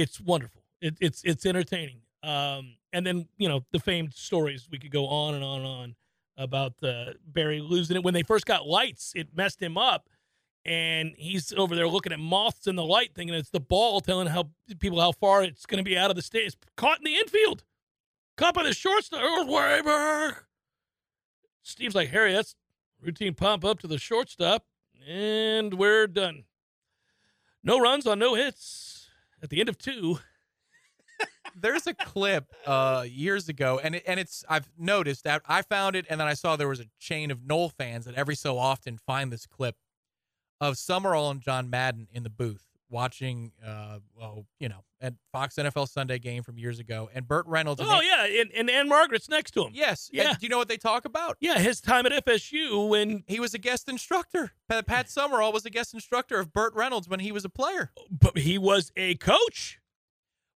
it's 0.00 0.20
wonderful. 0.20 0.62
It, 0.80 0.96
it's 1.00 1.22
it's 1.24 1.44
entertaining. 1.44 2.00
Um, 2.22 2.76
and 2.92 3.06
then 3.06 3.26
you 3.38 3.48
know 3.48 3.64
the 3.72 3.78
famed 3.78 4.14
stories 4.14 4.68
we 4.70 4.78
could 4.78 4.90
go 4.90 5.06
on 5.06 5.34
and 5.34 5.44
on 5.44 5.60
and 5.60 5.66
on 5.68 5.94
about 6.36 6.72
uh, 6.82 7.12
Barry 7.26 7.60
losing 7.60 7.96
it 7.96 8.02
when 8.02 8.14
they 8.14 8.22
first 8.22 8.46
got 8.46 8.66
lights. 8.66 9.12
It 9.14 9.28
messed 9.36 9.60
him 9.62 9.76
up. 9.76 10.08
And 10.66 11.14
he's 11.16 11.54
over 11.54 11.74
there 11.74 11.88
looking 11.88 12.12
at 12.12 12.18
moths 12.18 12.66
in 12.66 12.76
the 12.76 12.84
light, 12.84 13.12
thinking 13.14 13.34
it's 13.34 13.48
the 13.48 13.60
ball 13.60 14.02
telling 14.02 14.26
how 14.26 14.50
people 14.78 15.00
how 15.00 15.12
far 15.12 15.42
it's 15.42 15.64
going 15.64 15.82
to 15.82 15.88
be 15.88 15.96
out 15.96 16.10
of 16.10 16.16
the 16.16 16.22
state. 16.22 16.44
It's 16.44 16.56
caught 16.76 16.98
in 16.98 17.04
the 17.04 17.16
infield, 17.16 17.64
caught 18.36 18.52
by 18.52 18.64
the 18.64 18.74
shortstop. 18.74 19.22
It 19.22 19.84
back. 19.86 20.44
Steve's 21.62 21.94
like, 21.94 22.10
Harry, 22.10 22.34
that's 22.34 22.56
routine 23.00 23.34
pump 23.34 23.64
up 23.64 23.78
to 23.80 23.86
the 23.86 23.96
shortstop, 23.96 24.66
and 25.08 25.74
we're 25.74 26.06
done. 26.06 26.44
No 27.64 27.80
runs 27.80 28.06
on 28.06 28.18
no 28.18 28.34
hits 28.34 28.89
at 29.42 29.50
the 29.50 29.60
end 29.60 29.68
of 29.68 29.78
two. 29.78 30.18
there's 31.56 31.86
a 31.86 31.94
clip 31.94 32.46
uh 32.66 33.04
years 33.06 33.48
ago 33.48 33.80
and 33.82 33.96
it, 33.96 34.02
and 34.06 34.20
it's 34.20 34.44
I've 34.48 34.70
noticed 34.78 35.24
that 35.24 35.42
I 35.46 35.62
found 35.62 35.96
it 35.96 36.06
and 36.08 36.20
then 36.20 36.26
I 36.28 36.34
saw 36.34 36.56
there 36.56 36.68
was 36.68 36.80
a 36.80 36.86
chain 36.98 37.30
of 37.30 37.44
Nole 37.44 37.68
fans 37.68 38.04
that 38.06 38.14
every 38.14 38.36
so 38.36 38.56
often 38.56 38.96
find 38.98 39.32
this 39.32 39.46
clip 39.46 39.74
of 40.60 40.78
Summerall 40.78 41.30
and 41.30 41.40
John 41.40 41.68
Madden 41.68 42.08
in 42.12 42.22
the 42.22 42.30
booth 42.30 42.69
watching 42.90 43.52
uh 43.64 43.98
well 44.14 44.44
you 44.58 44.68
know 44.68 44.84
at 45.00 45.14
Fox 45.32 45.54
NFL 45.54 45.88
Sunday 45.88 46.18
game 46.18 46.42
from 46.42 46.58
years 46.58 46.78
ago 46.78 47.08
and 47.14 47.26
Burt 47.26 47.46
Reynolds 47.46 47.80
and 47.80 47.88
Oh 47.90 48.00
they- 48.00 48.06
yeah, 48.34 48.40
and, 48.42 48.50
and 48.52 48.68
Ann-Margret's 48.68 49.28
next 49.28 49.52
to 49.52 49.62
him. 49.64 49.70
yes 49.74 50.10
Yeah. 50.12 50.30
and 50.30 50.38
do 50.38 50.44
you 50.46 50.50
know 50.50 50.58
what 50.58 50.68
they 50.68 50.76
talk 50.76 51.04
about 51.04 51.36
Yeah, 51.40 51.58
his 51.58 51.80
time 51.80 52.04
at 52.06 52.12
FSU 52.26 52.88
when 52.88 53.22
he 53.26 53.38
was 53.40 53.54
a 53.54 53.58
guest 53.58 53.88
instructor 53.88 54.52
Pat, 54.68 54.86
Pat 54.86 55.08
Summerall 55.08 55.52
was 55.52 55.64
a 55.64 55.70
guest 55.70 55.94
instructor 55.94 56.38
of 56.38 56.52
Burt 56.52 56.74
Reynolds 56.74 57.08
when 57.08 57.20
he 57.20 57.32
was 57.32 57.44
a 57.44 57.48
player 57.48 57.92
but 58.10 58.36
he 58.38 58.58
was 58.58 58.90
a 58.96 59.14
coach. 59.16 59.78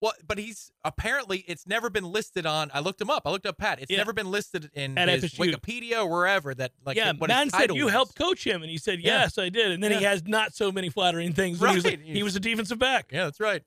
Well, 0.03 0.15
but 0.27 0.39
he's 0.39 0.73
apparently 0.83 1.45
it's 1.47 1.67
never 1.67 1.91
been 1.91 2.05
listed 2.05 2.47
on. 2.47 2.71
I 2.73 2.81
looked 2.81 2.99
him 3.01 3.11
up. 3.11 3.25
I 3.27 3.31
looked 3.31 3.45
up 3.45 3.59
Pat. 3.59 3.81
It's 3.83 3.91
Yeah. 3.91 3.99
never 3.99 4.15
been 4.15 4.31
listed 4.31 4.71
in 4.73 4.97
At 4.97 5.09
his 5.11 5.25
FSU. 5.25 5.53
Wikipedia 5.53 5.99
or 6.03 6.09
wherever 6.09 6.55
that 6.55 6.73
like 6.87 6.97
yeah, 6.97 7.13
what 7.13 7.29
Madden 7.29 7.51
said 7.51 7.75
you 7.75 7.85
was. 7.85 7.93
helped 7.93 8.15
coach 8.17 8.47
him, 8.47 8.63
and 8.63 8.71
he 8.71 8.79
said 8.79 9.01
Yeah. 9.01 9.21
yes, 9.23 9.37
I 9.37 9.51
did. 9.51 9.73
And 9.73 9.83
then 9.85 9.93
he 9.93 10.03
has 10.05 10.23
not 10.27 10.55
so 10.55 10.73
many 10.73 10.89
flattering 10.89 11.35
things. 11.35 11.61
when 11.61 11.71
He 11.71 11.77
was, 11.77 11.85
a, 11.85 11.89
Right. 11.91 12.01
he 12.01 12.23
was 12.23 12.35
a 12.35 12.41
defensive 12.41 12.79
back. 12.79 13.11
Yeah, 13.13 13.25
that's 13.25 13.41
right. 13.41 13.63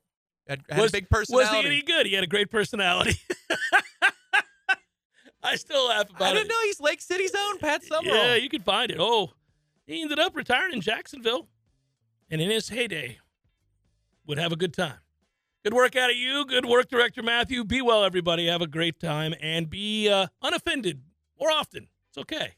Had, 0.48 0.62
had 0.68 0.80
was, 0.80 0.90
a 0.90 0.92
big 0.92 1.08
personality. 1.08 1.56
Was 1.56 1.64
he 1.64 1.70
any 1.70 1.82
good? 1.82 2.06
He 2.06 2.14
had 2.14 2.24
a 2.24 2.26
great 2.26 2.50
personality. 2.50 3.14
I 5.42 5.56
still 5.56 5.88
laugh 5.88 6.08
about 6.10 6.22
it. 6.22 6.24
I 6.24 6.32
didn't 6.32 6.48
know 6.48 6.62
he's 6.64 6.80
Lake 6.80 7.02
City's 7.02 7.34
own 7.34 7.58
Pat 7.58 7.82
Summerall. 7.84 8.14
Yeah, 8.16 8.34
you 8.36 8.48
can 8.48 8.62
find 8.62 8.90
it. 8.90 8.96
Oh, 8.98 9.32
he 9.86 10.00
ended 10.02 10.18
up 10.18 10.34
retiring 10.34 10.74
in 10.74 10.80
Jacksonville, 10.80 11.48
and 12.30 12.40
in 12.40 12.50
his 12.50 12.70
heyday, 12.70 13.18
would 14.26 14.38
have 14.38 14.52
a 14.52 14.56
good 14.56 14.72
time. 14.72 14.98
Good 15.64 15.72
work 15.72 15.96
out 15.96 16.10
of 16.10 16.16
you. 16.16 16.44
Good 16.44 16.66
work, 16.66 16.90
Director 16.90 17.22
Matthew. 17.22 17.64
Be 17.64 17.80
well, 17.80 18.04
everybody. 18.04 18.48
Have 18.48 18.60
a 18.60 18.66
great 18.66 19.00
time 19.00 19.34
and 19.40 19.70
be 19.70 20.10
uh, 20.10 20.26
unoffended 20.42 21.00
more 21.40 21.50
often. 21.50 21.88
It's 22.10 22.18
okay. 22.18 22.52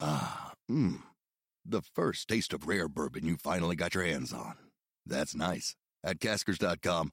Ah, 0.00 0.54
mmm. 0.68 0.98
The 1.64 1.82
first 1.94 2.26
taste 2.26 2.52
of 2.52 2.66
rare 2.66 2.88
bourbon 2.88 3.24
you 3.24 3.36
finally 3.36 3.76
got 3.76 3.94
your 3.94 4.02
hands 4.02 4.32
on. 4.32 4.56
That's 5.06 5.36
nice. 5.36 5.76
At 6.02 6.18
Caskers.com, 6.18 7.12